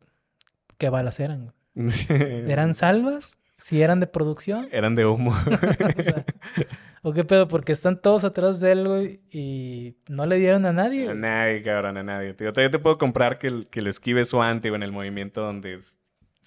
[0.79, 1.53] qué balas eran.
[2.09, 3.39] ¿Eran salvas?
[3.53, 4.69] Si eran de producción.
[4.73, 5.33] Eran de humo.
[5.99, 6.25] o sea,
[7.03, 7.49] ¿O qué pedo?
[7.49, 11.09] Porque están todos atrás de él, güey, y no le dieron a nadie.
[11.09, 12.35] A nadie, cabrón, a nadie.
[12.35, 15.79] Tío, todavía te puedo comprar que, que le esquive su anti, en el movimiento donde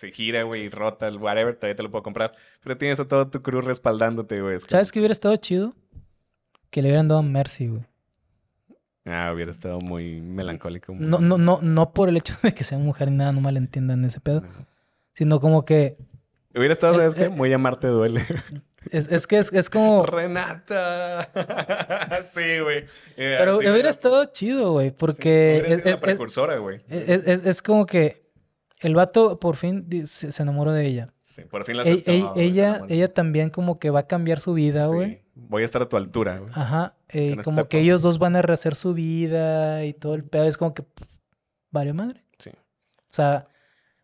[0.03, 2.33] se gira, güey, y rota el whatever, todavía te lo puedo comprar.
[2.61, 4.59] Pero tienes a todo tu crew respaldándote, güey.
[4.59, 5.73] ¿Sabes qué hubiera estado chido?
[6.69, 7.85] Que le hubieran dado Mercy, güey.
[9.05, 10.93] Ah, hubiera estado muy melancólico.
[10.93, 14.03] No, no, no, no por el hecho de que sea mujer ni nada, no malentiendan
[14.03, 14.43] ese pedo.
[15.13, 15.97] Sino como que.
[16.53, 17.29] Hubiera estado, ¿sabes qué?
[17.29, 18.21] Muy amarte duele.
[18.91, 20.05] Es, es que es, es, como.
[20.05, 21.29] Renata.
[22.33, 22.79] sí, güey.
[23.15, 24.91] Eh, Pero hubiera estado chido, güey.
[24.91, 25.63] Porque.
[25.65, 26.81] es, la precursora, güey.
[26.89, 28.22] Es, es, como que
[28.83, 31.13] el vato por fin se, enamoró de ella.
[31.21, 34.53] Sí, por fin la e, e, ella, ella también como que va a cambiar su
[34.53, 35.23] vida, güey.
[35.35, 36.51] Voy a estar a tu altura, güey.
[36.53, 36.95] Ajá.
[37.09, 40.43] Eh, como que ellos dos van a rehacer su vida y todo el pedo.
[40.43, 40.83] Es como que.
[41.71, 42.23] Vale madre.
[42.37, 42.51] Sí.
[42.51, 43.45] O sea,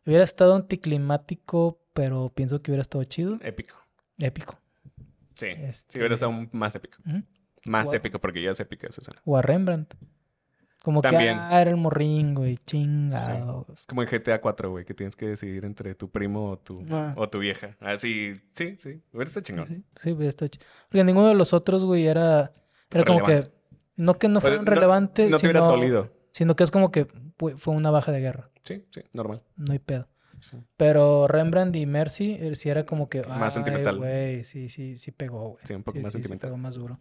[0.06, 3.38] hubiera estado anticlimático, pero pienso que hubiera estado chido.
[3.42, 3.76] Épico.
[4.18, 4.58] Épico.
[5.36, 5.94] Sí, este...
[5.94, 6.98] sí hubiera estado más épico.
[7.66, 9.22] Más épico, porque ya es épica esa escena.
[9.26, 9.94] O a Rembrandt.
[10.84, 11.38] Como También.
[11.38, 13.66] que ah, era el morrín, güey, chingado.
[13.74, 16.86] Es como en GTA 4, güey, que tienes que decidir entre tu primo o tu,
[16.90, 17.14] ah.
[17.18, 17.76] o tu vieja.
[17.82, 19.68] Así, sí, sí, hubiera estado chingón.
[19.68, 20.68] Sí, sí, estado chingón.
[20.88, 22.54] Porque ninguno de los otros, güey, era,
[22.92, 23.44] era como que,
[23.98, 26.14] no que no fueran relevantes, no, no te hubiera tolido.
[26.32, 27.08] Sino que es como que
[27.58, 28.50] fue una baja de guerra.
[28.64, 29.44] Sí, sí, normal.
[29.58, 30.08] No hay pedo.
[30.78, 33.24] Pero Rembrandt y Mercy eh, sí era como que.
[33.24, 33.98] Más sentimental.
[33.98, 35.62] güey, sí, sí, sí pegó, güey.
[35.66, 36.48] Sí, un poco más sentimental.
[36.48, 37.00] Sí pegó más duro.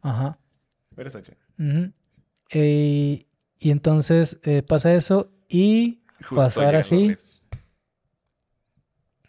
[0.00, 0.38] Ajá.
[0.96, 1.16] Eres
[2.52, 3.26] H.
[3.58, 6.02] y entonces eh, pasa eso y
[6.34, 7.16] pasar así.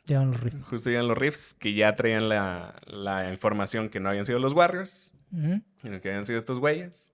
[0.05, 0.65] Llegan los riffs.
[0.65, 4.53] Justo llegan los riffs que ya traían la, la información que no habían sido los
[4.53, 7.11] Warriors, sino que habían sido estos güeyes.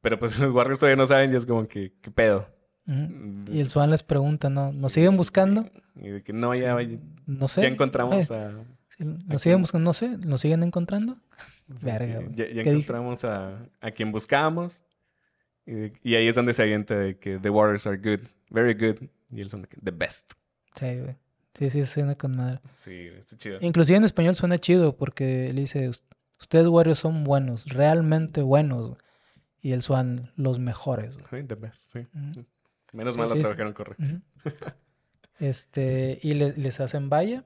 [0.00, 2.48] Pero pues los Warriors todavía no saben y es como que, ¿qué pedo?
[2.86, 4.70] Y el Swan les pregunta, ¿no?
[4.72, 5.70] ¿Nos siguen buscando?
[5.96, 6.76] Y de que no, ya,
[7.26, 7.62] no sé.
[7.62, 8.52] ya encontramos eh, a...
[8.98, 9.88] ¿Nos siguen buscando?
[9.88, 11.16] No sé, ¿nos siguen encontrando?
[11.66, 14.84] Ya, encontramos a, a, quien buscábamos.
[15.66, 19.08] Y, ahí es donde se avienta de que the Warriors are good, very good.
[19.30, 20.32] Y él son de que the best.
[20.74, 21.16] Sí, güey.
[21.54, 22.60] Sí, sí, suena con madre.
[22.72, 23.58] Sí, está chido.
[23.60, 25.88] Inclusive en español suena chido porque le dice,
[26.40, 28.96] ustedes Warriors son buenos, realmente buenos.
[29.60, 31.18] Y él son los mejores.
[31.30, 32.06] Sí, the best, sí.
[32.92, 34.04] Menos mal lo trabajaron correcto.
[35.40, 37.44] Este, y les hacen valla.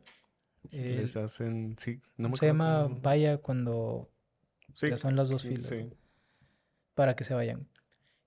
[0.72, 4.10] Les hacen, sí, no me Se llama valla cuando
[4.76, 5.72] ya son las dos filas.
[6.94, 7.66] Para que se vayan.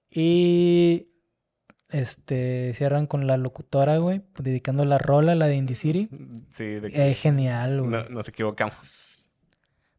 [0.10, 1.08] Y
[1.90, 6.10] este cierran con la locutora, güey, dedicando la rola, la de Indie City.
[6.52, 7.92] Sí, de que genial, güey.
[7.92, 9.30] No, nos equivocamos.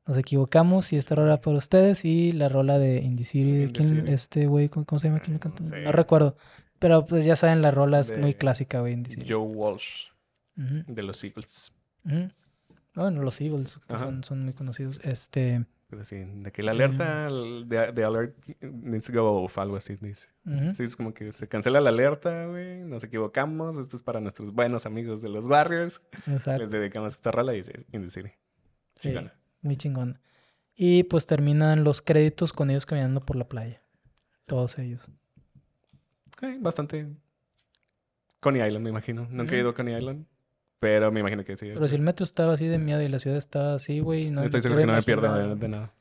[0.07, 3.53] Nos equivocamos y esta rola para ustedes y la rola de Indie City.
[3.53, 4.09] ¿De quién?
[4.09, 5.21] Este güey, ¿cómo, se llama?
[5.21, 5.63] ¿Quién lo canta?
[5.63, 6.37] No recuerdo.
[6.79, 9.01] Pero pues ya saben, la rola es muy clásica, güey.
[9.29, 10.09] Joe Walsh.
[10.57, 11.73] De los Eagles.
[12.95, 15.01] Bueno, los Eagles son, son, muy conocidos.
[15.03, 15.65] Este.
[15.89, 19.97] Pero sí, de que la alerta de, de, alert needs to go off, algo así
[20.01, 20.29] dice.
[20.73, 22.81] Sí, es como que se cancela la alerta, güey.
[22.81, 23.79] Nos equivocamos.
[23.79, 26.01] Esto es para nuestros buenos amigos de los barrios.
[26.27, 26.61] Exacto.
[26.61, 28.31] Les dedicamos esta rola y dice In the City.
[28.97, 29.15] Sí,
[29.61, 30.19] muy chingón.
[30.75, 33.83] Y pues terminan los créditos con ellos caminando por la playa.
[34.47, 35.11] Todos ellos
[36.61, 37.09] bastante.
[38.41, 39.27] Coney Island, me imagino.
[39.31, 40.27] Nunca he ido a Coney Island.
[40.83, 41.71] Pero me imagino que sí.
[41.73, 44.33] Pero si el metro estaba así de miedo y la ciudad estaba así, güey.
[44.33, 45.93] No Estoy seguro que no me pierdo de, nada.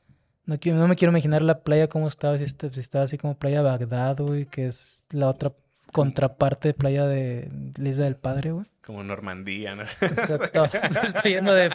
[0.44, 4.18] No, no me quiero imaginar la playa como estaba, si, estaba así como playa Bagdad,
[4.18, 5.52] güey, que es la otra
[5.92, 8.66] contraparte de playa de la Isla del Padre, güey.
[8.84, 9.82] Como Normandía, ¿no?
[10.00, 10.64] Exacto.
[11.04, 11.70] Estoy lleno de,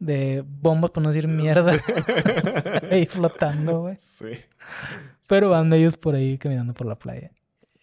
[0.00, 1.74] de bombas, por no decir mierda.
[2.90, 3.94] ahí flotando, güey.
[4.00, 4.32] Sí.
[5.28, 7.30] Pero van ellos por ahí caminando por la playa.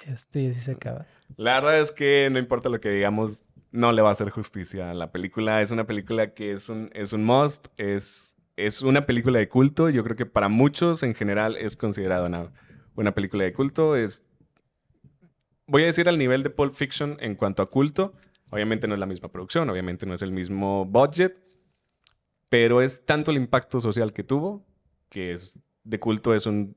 [0.06, 1.06] Este, y así se acaba.
[1.38, 4.94] La verdad es que no importa lo que digamos, no le va a hacer justicia
[4.94, 5.62] la película.
[5.62, 9.90] Es una película que es un, es un must, es, es una película de culto.
[9.90, 12.54] Yo creo que para muchos en general es considerada una,
[12.96, 13.98] una película de culto.
[13.98, 14.24] Es,
[15.68, 18.14] voy a decir al nivel de Pulp Fiction en cuanto a culto.
[18.50, 21.36] Obviamente no es la misma producción, obviamente no es el mismo budget,
[22.48, 24.64] pero es tanto el impacto social que tuvo
[25.14, 26.76] que es de culto, es un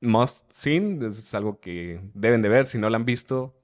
[0.00, 2.66] must seen, es algo que deben de ver.
[2.66, 3.54] Si no la han visto,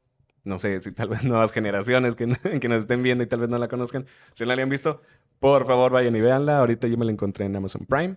[0.44, 2.26] no sé si tal vez nuevas generaciones que,
[2.60, 5.00] que nos estén viendo y tal vez no la conozcan, si no la habían visto,
[5.38, 6.58] por favor vayan y véanla.
[6.58, 8.16] Ahorita yo me la encontré en Amazon Prime.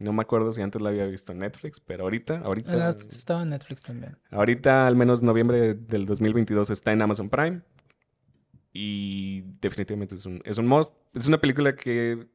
[0.00, 2.88] No me acuerdo si antes la había visto en Netflix, pero ahorita, ahorita...
[2.88, 4.16] Ah, estaba en Netflix también.
[4.30, 7.62] Ahorita, al menos noviembre del 2022, está en Amazon Prime.
[8.72, 10.94] Y definitivamente es un, es un must.
[11.14, 12.28] Es una película que...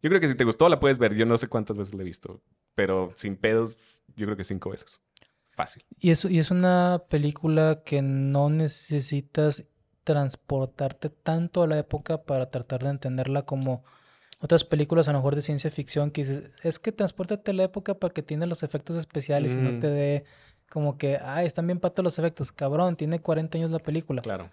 [0.00, 1.16] Yo creo que si te gustó la puedes ver.
[1.16, 2.40] Yo no sé cuántas veces la he visto
[2.78, 5.00] pero sin pedos, yo creo que cinco veces.
[5.58, 5.84] Fácil.
[5.98, 9.64] Y es, y es una película que no necesitas
[10.04, 13.82] transportarte tanto a la época para tratar de entenderla como
[14.40, 17.64] otras películas a lo mejor de ciencia ficción que dices, es que transportate a la
[17.64, 19.80] época para que tiene los efectos especiales y no mm.
[19.80, 20.24] te dé
[20.70, 22.52] como que, ay, están bien patos los efectos.
[22.52, 24.22] Cabrón, tiene 40 años la película.
[24.22, 24.48] Claro.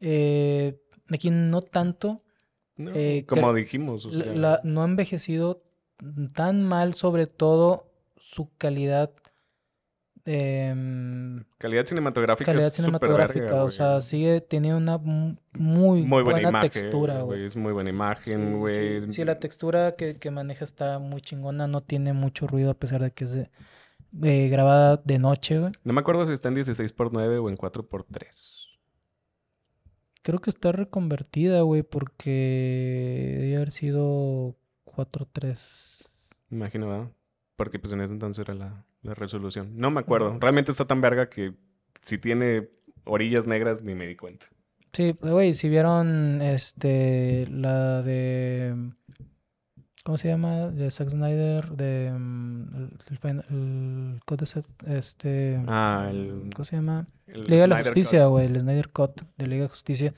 [0.00, 0.76] Eh,
[1.08, 2.16] aquí no tanto.
[2.78, 4.08] Eh, como dijimos.
[4.64, 5.62] no ha envejecido
[6.34, 9.12] tan mal, sobre todo su calidad.
[10.24, 12.52] Em, calidad cinematográfica.
[12.52, 17.44] Calidad cinematográfica, o sea, sigue teniendo una muy, buena, textura, güey.
[17.44, 19.10] Es muy buena imagen, güey.
[19.10, 23.10] Sí, la textura que, maneja está muy chingona, no tiene mucho ruido a pesar de
[23.10, 25.72] que es eh, grabada de noche, güey.
[25.82, 28.68] No me acuerdo si está en 16x9 o en 4x3.
[30.22, 34.54] Creo que está reconvertida, güey, porque debe haber sido
[34.84, 36.12] 4-3.
[36.50, 37.10] Imagino, ¿verdad?
[37.56, 39.72] Porque pues en ese entonces era la, resolución.
[39.76, 40.36] No me acuerdo.
[40.38, 41.54] Realmente está tan verga que
[42.02, 42.68] si tiene
[43.04, 44.46] orillas negras ni me di cuenta.
[44.92, 48.92] Sí, güey, si vieron este la de
[50.04, 50.68] ¿cómo se llama?
[50.68, 54.44] de Zack Snyder de mm, el, el, code
[54.86, 57.06] este ah, el, ¿cómo se llama?
[57.26, 60.14] Liga de la Justicia, güey, el Snyder Cut de Liga de Justicia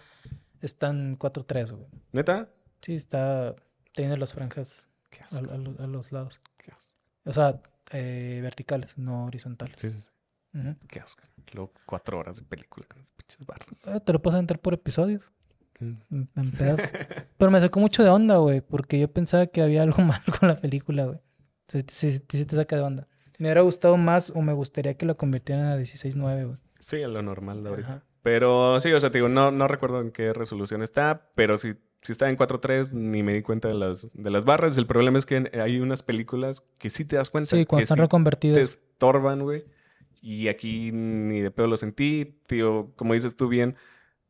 [0.60, 1.86] está en 4-3, güey.
[2.12, 2.48] ¿Neta?
[2.82, 3.54] Sí, está
[3.94, 4.88] tiene las franjas
[5.32, 6.40] a, los lados.
[7.24, 7.60] O sea,
[7.94, 9.76] eh, verticales, no horizontales.
[9.78, 10.10] Sí, sí, sí.
[10.88, 11.22] Qué asco.
[11.52, 13.86] Luego cuatro horas de película con esos pinches barros.
[13.86, 15.32] Ah, te lo puedes entrar por episodios.
[15.80, 16.22] Mm.
[16.36, 16.88] En pedazos.
[17.38, 20.48] Pero me sacó mucho de onda, güey, porque yo pensaba que había algo mal con
[20.48, 21.20] la película, güey.
[21.68, 23.08] Sí, sí, sí, te saca de onda.
[23.38, 26.58] Me hubiera gustado más o me gustaría que la convirtieran a 16.9, güey.
[26.80, 28.04] Sí, a lo normal de ahorita.
[28.22, 31.74] Pero sí, o sea, te digo, no, no recuerdo en qué resolución está, pero sí
[32.04, 34.76] si está en 4.3 ni me di cuenta de las, de las barras.
[34.76, 37.56] El problema es que hay unas películas que sí te das cuenta.
[37.56, 38.56] Sí, cuando están reconvertidas.
[38.56, 39.64] Te estorban, güey.
[40.20, 42.38] Y aquí ni de pedo lo sentí.
[42.46, 43.76] Tío, como dices tú bien,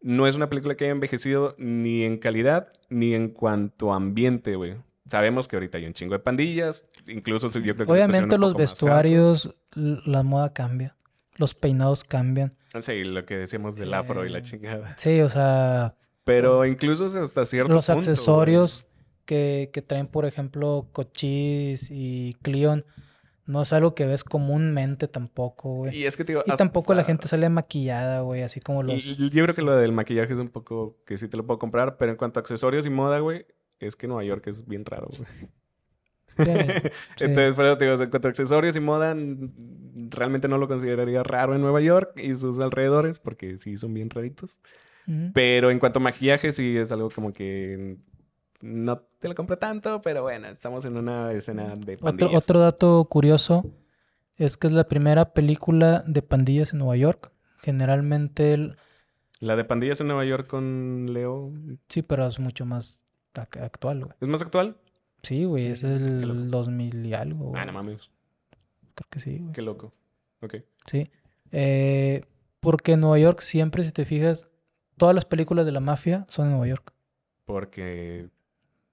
[0.00, 4.54] no es una película que haya envejecido ni en calidad ni en cuanto a ambiente,
[4.54, 4.76] güey.
[5.10, 9.54] Sabemos que ahorita hay un chingo de pandillas, incluso yo creo que Obviamente los vestuarios,
[9.74, 10.96] la moda cambia,
[11.34, 12.54] los peinados cambian.
[12.80, 14.96] Sí, lo que decíamos del afro y la eh, chingada.
[14.96, 15.96] Sí, o sea...
[16.24, 18.86] Pero incluso hasta cierto Los accesorios
[19.26, 22.84] que, que, traen, por ejemplo, Cochise y Cleon,
[23.46, 25.96] no es algo que ves comúnmente tampoco, güey.
[25.96, 29.04] Y es que, Y tampoco la gente sale maquillada, güey, así como los...
[29.04, 31.96] yo creo que lo del maquillaje es un poco que sí te lo puedo comprar,
[31.98, 33.46] pero en cuanto a accesorios y moda, güey,
[33.80, 35.50] es que Nueva York es bien raro, güey.
[37.20, 41.54] Entonces, pero te digo, en cuanto a accesorios y moda, realmente no lo consideraría raro
[41.54, 44.60] en Nueva York y sus alrededores, porque sí son bien raritos.
[45.34, 47.98] Pero en cuanto a maquillaje, sí es algo como que
[48.60, 52.28] no te lo compro tanto, pero bueno, estamos en una escena de pandillas.
[52.28, 53.64] Otro, otro dato curioso
[54.36, 57.30] es que es la primera película de pandillas en Nueva York.
[57.58, 58.74] Generalmente...
[59.40, 61.52] La de pandillas en Nueva York con Leo.
[61.88, 63.04] Sí, pero es mucho más
[63.34, 64.16] actual, güey.
[64.20, 64.76] ¿Es más actual?
[65.22, 67.52] Sí, güey, es el 2000 y algo.
[67.54, 68.10] Ah, no mames.
[68.94, 69.52] Creo que sí, güey.
[69.52, 69.92] Qué loco.
[70.40, 70.56] Ok.
[70.86, 71.10] Sí.
[71.52, 72.24] Eh,
[72.60, 74.48] porque en Nueva York siempre, si te fijas,
[74.96, 76.92] todas las películas de la mafia son en Nueva York.
[77.44, 78.28] Porque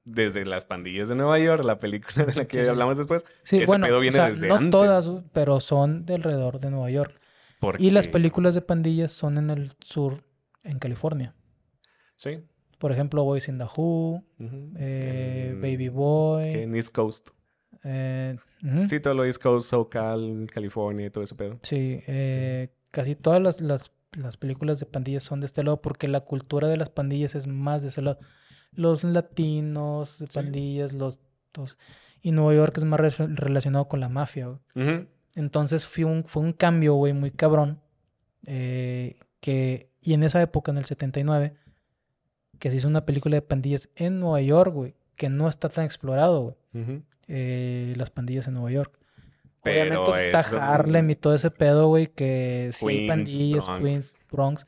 [0.03, 3.65] desde las pandillas de Nueva York, la película de la que hablamos después, sí, ese
[3.65, 7.19] bueno, pedo viene o sea, desde no todas, pero son de alrededor de Nueva York.
[7.77, 10.23] Y las películas de pandillas son en el sur,
[10.63, 11.35] en California.
[12.15, 12.39] Sí.
[12.79, 14.23] Por ejemplo, Boys in the Who,
[14.77, 16.49] eh, Baby Boy.
[16.49, 17.29] en East Coast.
[17.83, 18.37] Eh,
[18.87, 21.59] sí, todo lo East Coast, SoCal, California y todo ese pedo.
[21.61, 26.07] Sí, eh, casi todas las, las, las, películas de pandillas son de este lado porque
[26.07, 28.19] la cultura de las pandillas es más de ese lado.
[28.73, 31.19] Los latinos, de pandillas, los,
[31.53, 31.77] dos.
[32.21, 34.59] Y Nueva York es más relacionado con la mafia.
[35.35, 37.81] Entonces fue un, fue un cambio, güey, muy cabrón.
[38.43, 41.55] que, y en esa época, en el 79,
[42.59, 45.83] que se hizo una película de pandillas en Nueva York, güey, que no está tan
[45.83, 47.03] explorado, güey.
[47.27, 49.00] Eh, las pandillas en Nueva York.
[49.63, 54.65] Obviamente está Harlem y todo ese pedo, güey, que sí hay pandillas, Queens, Bronx.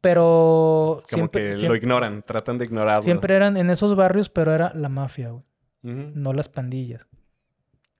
[0.00, 3.02] Pero Como siempre, que lo ignoran, tratan de ignorarlo.
[3.02, 5.44] Siempre eran en esos barrios, pero era la mafia, güey.
[5.82, 7.08] No las pandillas.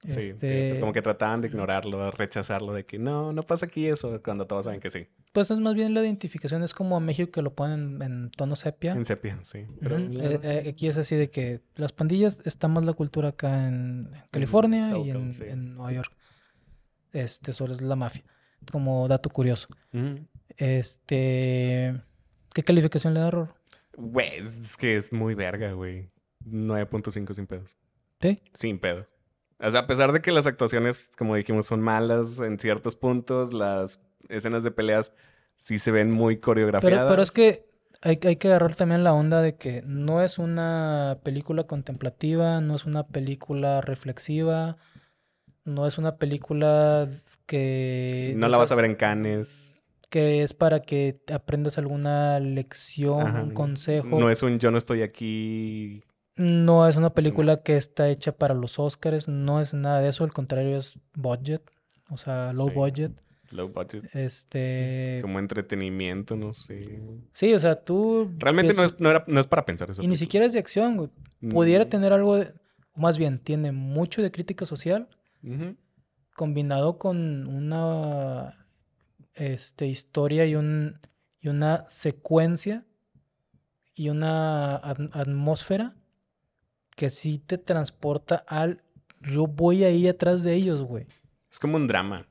[0.05, 4.21] Sí, este como que trataban de ignorarlo, rechazarlo, de que no, no pasa aquí eso,
[4.23, 5.09] cuando todos saben que sí.
[5.33, 8.57] Pues es más bien la identificación, es como a México que lo ponen en tono
[8.57, 8.93] sepia.
[8.93, 9.59] En sepia, sí.
[9.59, 14.11] Eh, eh, aquí es así de que las pandillas está más la cultura acá en
[14.31, 16.13] California y en, Nueva York.
[17.13, 18.23] Este, solo es la mafia.
[18.71, 19.69] Como dato curioso.
[20.57, 22.01] Este.
[22.55, 23.55] ¿Qué calificación le da Ror?
[23.97, 26.11] Güey, es que es muy verga, güey.
[26.47, 27.77] 9.5 sin pedos.
[28.21, 28.41] ¿Sí?
[28.53, 29.07] Sin pedos.
[29.59, 33.55] O sea, a pesar de que las actuaciones, como dijimos, son malas en ciertos puntos,
[33.55, 35.13] las escenas de peleas
[35.55, 36.99] sí se ven muy coreografiadas.
[36.99, 37.67] Pero, pero es que
[38.03, 42.77] hay, hay, que agarrar también la onda de que no es una película contemplativa, no
[42.77, 44.77] es una película reflexiva,
[45.65, 47.09] no es una película
[47.47, 48.35] que...
[48.37, 49.83] No la vas a ver en Canes.
[50.11, 54.21] Que es para que aprendas alguna lección, un consejo.
[54.21, 56.05] No es un yo no estoy aquí
[56.37, 60.23] no es una película que está hecha para los Oscars, no es nada de eso,
[60.25, 61.63] al contrario es budget,
[62.11, 63.13] o sea, low budget.
[63.53, 64.05] Low budget.
[64.15, 65.21] Este.
[65.23, 67.01] Como entretenimiento, no sé.
[67.33, 68.31] Sí, o sea, tú.
[68.39, 70.03] Realmente no, es, no, era, no es para pensar eso.
[70.03, 71.11] Y ni siquiera es de acción, güey.
[71.51, 71.89] Pudiera mm.
[71.89, 72.53] tener algo de.
[72.97, 75.09] Más bien, tiene mucho de crítica social.
[76.35, 78.67] Combinado con una.
[79.35, 80.99] Este, historia y un.
[81.41, 82.85] Y una secuencia.
[83.95, 85.95] Y una atmósfera
[86.97, 88.83] que sí te transporta al
[89.21, 91.07] yo voy ahí atrás de ellos, güey.
[91.51, 92.27] Es como un drama.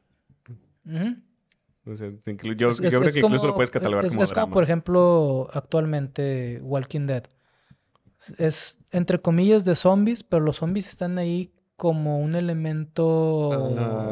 [1.86, 6.60] o sea, yo, creo que incluso lo puedes catalogar como es como, por ejemplo, actualmente
[6.64, 7.24] Walking Dead.
[8.38, 14.10] Es entre comillas de zombies, pero los zombies están ahí como un elemento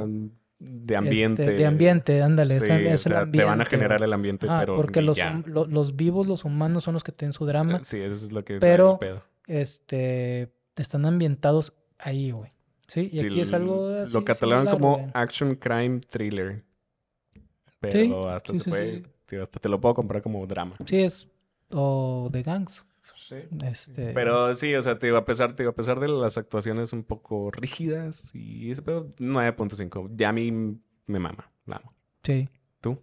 [0.59, 1.43] de ambiente.
[1.43, 2.57] Este, de ambiente, ándale.
[2.57, 4.75] es, Te van a generar el ambiente, pero.
[4.75, 7.83] Porque los, los, vivos, los humanos son los que tienen su drama.
[7.83, 8.59] Sí, eso es lo que.
[8.59, 8.99] Pero
[9.47, 12.51] este, están ambientados ahí, güey.
[12.87, 16.63] Sí, y aquí es algo Lo catalogan como action crime thriller.
[17.79, 19.03] Pero hasta se puede,
[19.41, 20.75] hasta te lo puedo comprar como drama.
[20.85, 21.29] Sí, es
[21.71, 22.85] o de gangs.
[23.15, 23.35] Sí.
[23.65, 24.13] Este...
[24.13, 27.03] Pero sí, o sea, te digo, a pesar, te a pesar de las actuaciones un
[27.03, 30.11] poco rígidas y ese pedo, 9.5.
[30.15, 31.93] Ya a mí me mama, la amo.
[32.23, 32.47] Sí.
[32.79, 33.01] ¿Tú?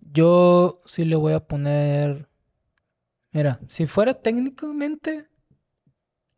[0.00, 2.28] Yo sí le voy a poner
[3.36, 5.28] Mira, si fuera técnicamente,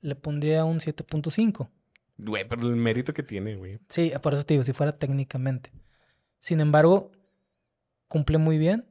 [0.00, 1.70] le pondría un 7.5.
[2.16, 3.78] Güey, pero el mérito que tiene, güey.
[3.88, 5.70] Sí, por eso te digo, si fuera técnicamente.
[6.40, 7.12] Sin embargo,
[8.08, 8.84] cumple muy bien.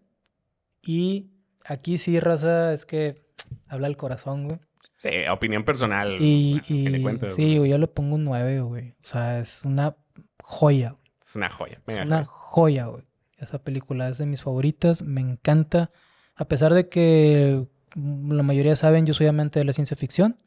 [0.81, 1.31] Y
[1.65, 3.25] aquí sí, raza, es que
[3.67, 4.59] habla el corazón, güey.
[5.01, 6.15] Sí, opinión personal.
[6.21, 8.91] Y, sí, yo le pongo un 9, güey.
[8.91, 9.97] O sea, es una
[10.41, 10.95] joya.
[11.25, 11.81] Es una joya.
[11.85, 13.03] una joya, güey.
[13.37, 15.91] Esa película es de mis favoritas, me encanta.
[16.35, 17.67] A pesar de que
[17.97, 20.37] la mayoría saben, yo soy amante de la ciencia ficción.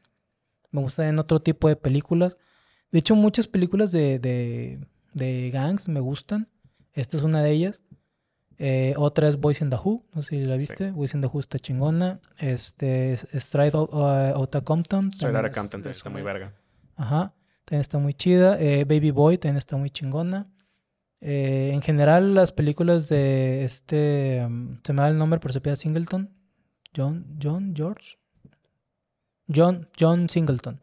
[0.71, 2.37] Me gustan otro tipo de películas.
[2.93, 6.49] De hecho, muchas películas de, de, de gangs me gustan.
[6.93, 7.83] Esta es una de ellas.
[8.63, 10.91] Eh, otra es Boys in the Who, no sé si la viste.
[10.91, 12.21] Boys in the Who está chingona.
[12.39, 15.11] Este, Stride Outta Compton.
[15.13, 16.53] Stride Outta Compton está muy verga.
[16.97, 17.33] Ajá,
[17.65, 18.61] también está muy chida.
[18.61, 20.47] Eh, Baby Boy también está muy chingona.
[21.23, 24.45] Eh, en general, las películas de este.
[24.45, 26.31] Um, se me da el nombre, pero se pide Singleton.
[26.97, 28.19] John, John, George.
[29.53, 30.81] John, John Singleton.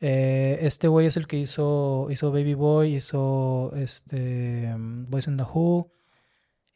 [0.00, 5.44] este güey es el que hizo, hizo Baby Boy, hizo este, um, Boys in the
[5.44, 5.90] Who,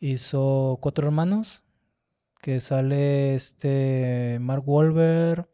[0.01, 1.63] Hizo Cuatro Hermanos,
[2.43, 5.49] que sale este Mark Wahlberg,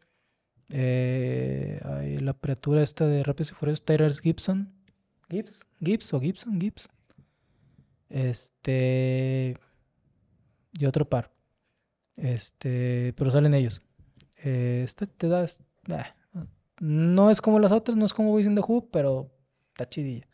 [0.70, 4.72] eh, la criatura esta de Rápidos y Furiosos, Tyrus Gibson.
[5.28, 6.88] Gibbs, Gibbs o Gibson, Gibbs.
[8.08, 9.56] Este.
[10.78, 11.30] Y otro par.
[12.16, 13.14] Este.
[13.16, 13.82] Pero salen ellos.
[14.42, 15.46] Eh, este te da.
[16.80, 19.30] no es como las otras, no es como Boys in the Who, pero
[19.72, 20.26] está chidilla.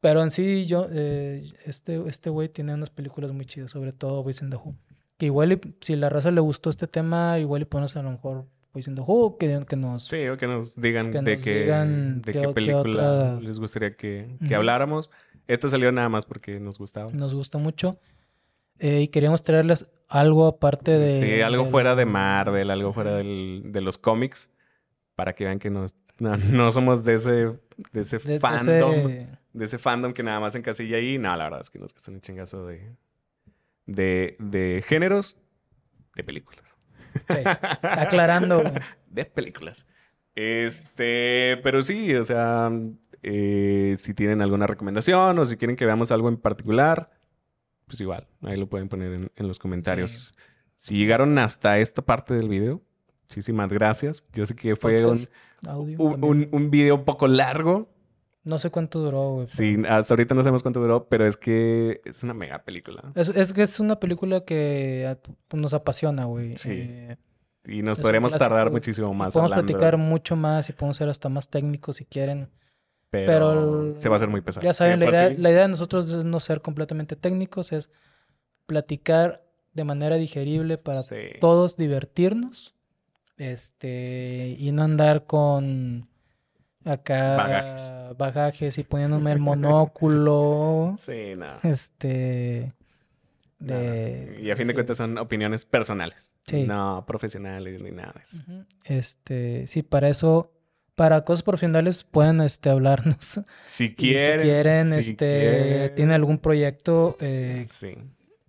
[0.00, 4.22] Pero en sí, yo, eh, este, este güey tiene unas películas muy chidas, sobre todo
[4.22, 4.74] Boys in the Who.
[5.18, 8.46] Que igual, si la raza le gustó este tema, igual y ponemos a lo mejor
[8.72, 10.06] Boys in the Who, que, que nos...
[10.06, 15.10] Sí, o que nos digan de, qué, de qué, película les gustaría que, que habláramos.
[15.46, 17.12] Esta salió nada más porque nos gustaba.
[17.12, 17.98] Nos gusta mucho.
[18.80, 21.20] Eh, y queríamos traerles algo aparte de...
[21.20, 24.50] Sí, algo fuera de Marvel, algo fuera del, de los cómics,
[25.14, 27.30] para que vean que nos, no, somos de ese,
[27.92, 29.06] de ese fandom
[29.52, 31.18] de ese fandom que nada más encasilla ahí.
[31.18, 32.94] No, la verdad es que nos gusta un chingazo de,
[33.86, 35.38] de, de géneros
[36.14, 36.64] de películas.
[37.82, 38.62] aclarando.
[39.08, 39.86] de películas.
[40.34, 42.70] Este, pero sí, o sea,
[43.22, 47.10] eh, si tienen alguna recomendación o si quieren que veamos algo en particular,
[47.90, 50.32] pues igual, ahí lo pueden poner en, los comentarios.
[50.76, 52.80] Si llegaron hasta esta parte del video,
[53.24, 54.24] muchísimas gracias.
[54.32, 55.18] Yo sé que fue un,
[55.98, 57.88] un, un, video un poco largo,
[58.44, 59.48] no sé cuánto duró, güey.
[59.48, 63.12] Sí, hasta ahorita no sabemos cuánto duró, pero es que es una mega película.
[63.16, 65.18] Es, que es una película que
[65.52, 66.56] nos apasiona, güey.
[66.56, 66.70] Sí.
[66.70, 67.16] Eh,
[67.66, 69.34] y nos podremos tardar muchísimo más.
[69.34, 72.50] Podemos platicar mucho más y podemos ser hasta más técnicos si quieren.
[73.10, 74.64] Pero, se va a hacer muy pesado.
[74.64, 77.90] Ya saben, la, idea, la idea de nosotros es no ser completamente técnicos, es
[78.66, 81.02] platicar de manera digerible para
[81.40, 82.74] todos divertirnos.
[83.36, 86.08] Este, y no andar con
[86.84, 87.74] acá
[88.16, 90.94] bagajes, y poniéndome el monóculo.
[90.96, 91.58] sí, no.
[91.62, 92.72] Este.
[93.60, 96.34] Y a fin de cuentas son opiniones personales.
[96.52, 98.42] No profesionales ni nada de eso.
[98.84, 100.52] Este, sí, para eso,
[101.00, 103.40] para cosas profesionales pueden este, hablarnos.
[103.64, 104.40] Si quieren.
[104.40, 107.16] Si quieren, este, tienen algún proyecto.
[107.20, 107.96] Eh, sí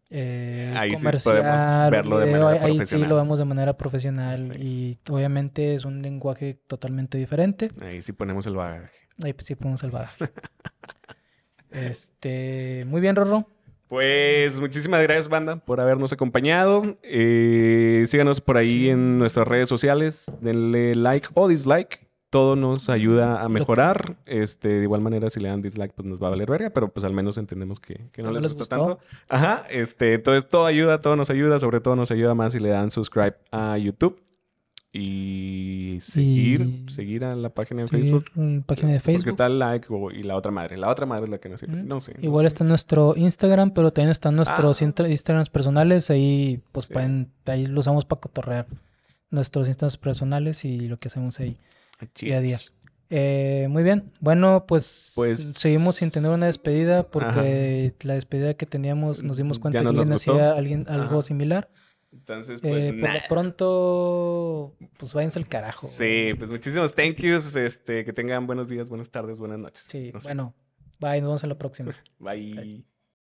[0.10, 2.88] eh, ahí sí podemos verlo de manera ahí, profesional.
[2.88, 7.72] sí lo vemos de manera profesional y obviamente es un lenguaje totalmente diferente.
[7.80, 8.92] Ahí sí ponemos el bagaje.
[9.24, 10.26] Ahí sí ponemos el bagaje.
[11.72, 13.48] este, muy bien, Rorro.
[13.88, 16.98] Pues muchísimas gracias, banda, por habernos acompañado.
[17.04, 20.30] Eh, síganos por ahí en nuestras redes sociales.
[20.42, 24.16] Denle like o dislike todo nos ayuda a mejorar.
[24.26, 26.88] Este, de igual manera, si le dan dislike, pues nos va a valer verga, pero
[26.88, 29.00] pues al menos entendemos que, no, les, gusta tanto.
[29.30, 32.70] Ajá, este, entonces todo ayuda, todo nos ayuda, sobre todo nos ayuda más si le
[32.70, 34.20] dan subscribe a YouTube.
[34.94, 38.26] Y seguir, seguir a la página de Facebook.
[38.66, 39.22] Página de Facebook.
[39.22, 40.76] Porque está el like y la otra madre.
[40.76, 41.84] La otra madre es la que nos sirve.
[41.84, 42.16] No sé.
[42.20, 44.86] Igual está nuestro Instagram, pero también están nuestros ah.
[45.08, 46.10] Instagrams personales.
[46.10, 46.90] Ahí, pues,
[47.46, 48.68] ahí lo usamos para cotorrear
[49.30, 51.58] nuestros Instagrams personales y lo que hacemos ahí
[52.20, 52.60] día a día.
[53.14, 54.12] Eh, muy bien.
[54.22, 59.60] Bueno, pues, pues, seguimos sin tener una despedida porque la despedida que teníamos nos dimos
[59.60, 61.70] cuenta que alguien hacía alguien, algo similar.
[62.14, 65.88] Entonces, pues eh, por lo pronto, pues váyanse al carajo.
[65.88, 67.56] Sí, pues muchísimos thank yous.
[67.56, 69.84] Este, que tengan buenos días, buenas tardes, buenas noches.
[69.84, 70.54] Sí, bueno,
[71.00, 71.94] bye, nos vemos en la próxima.
[72.20, 72.86] bye.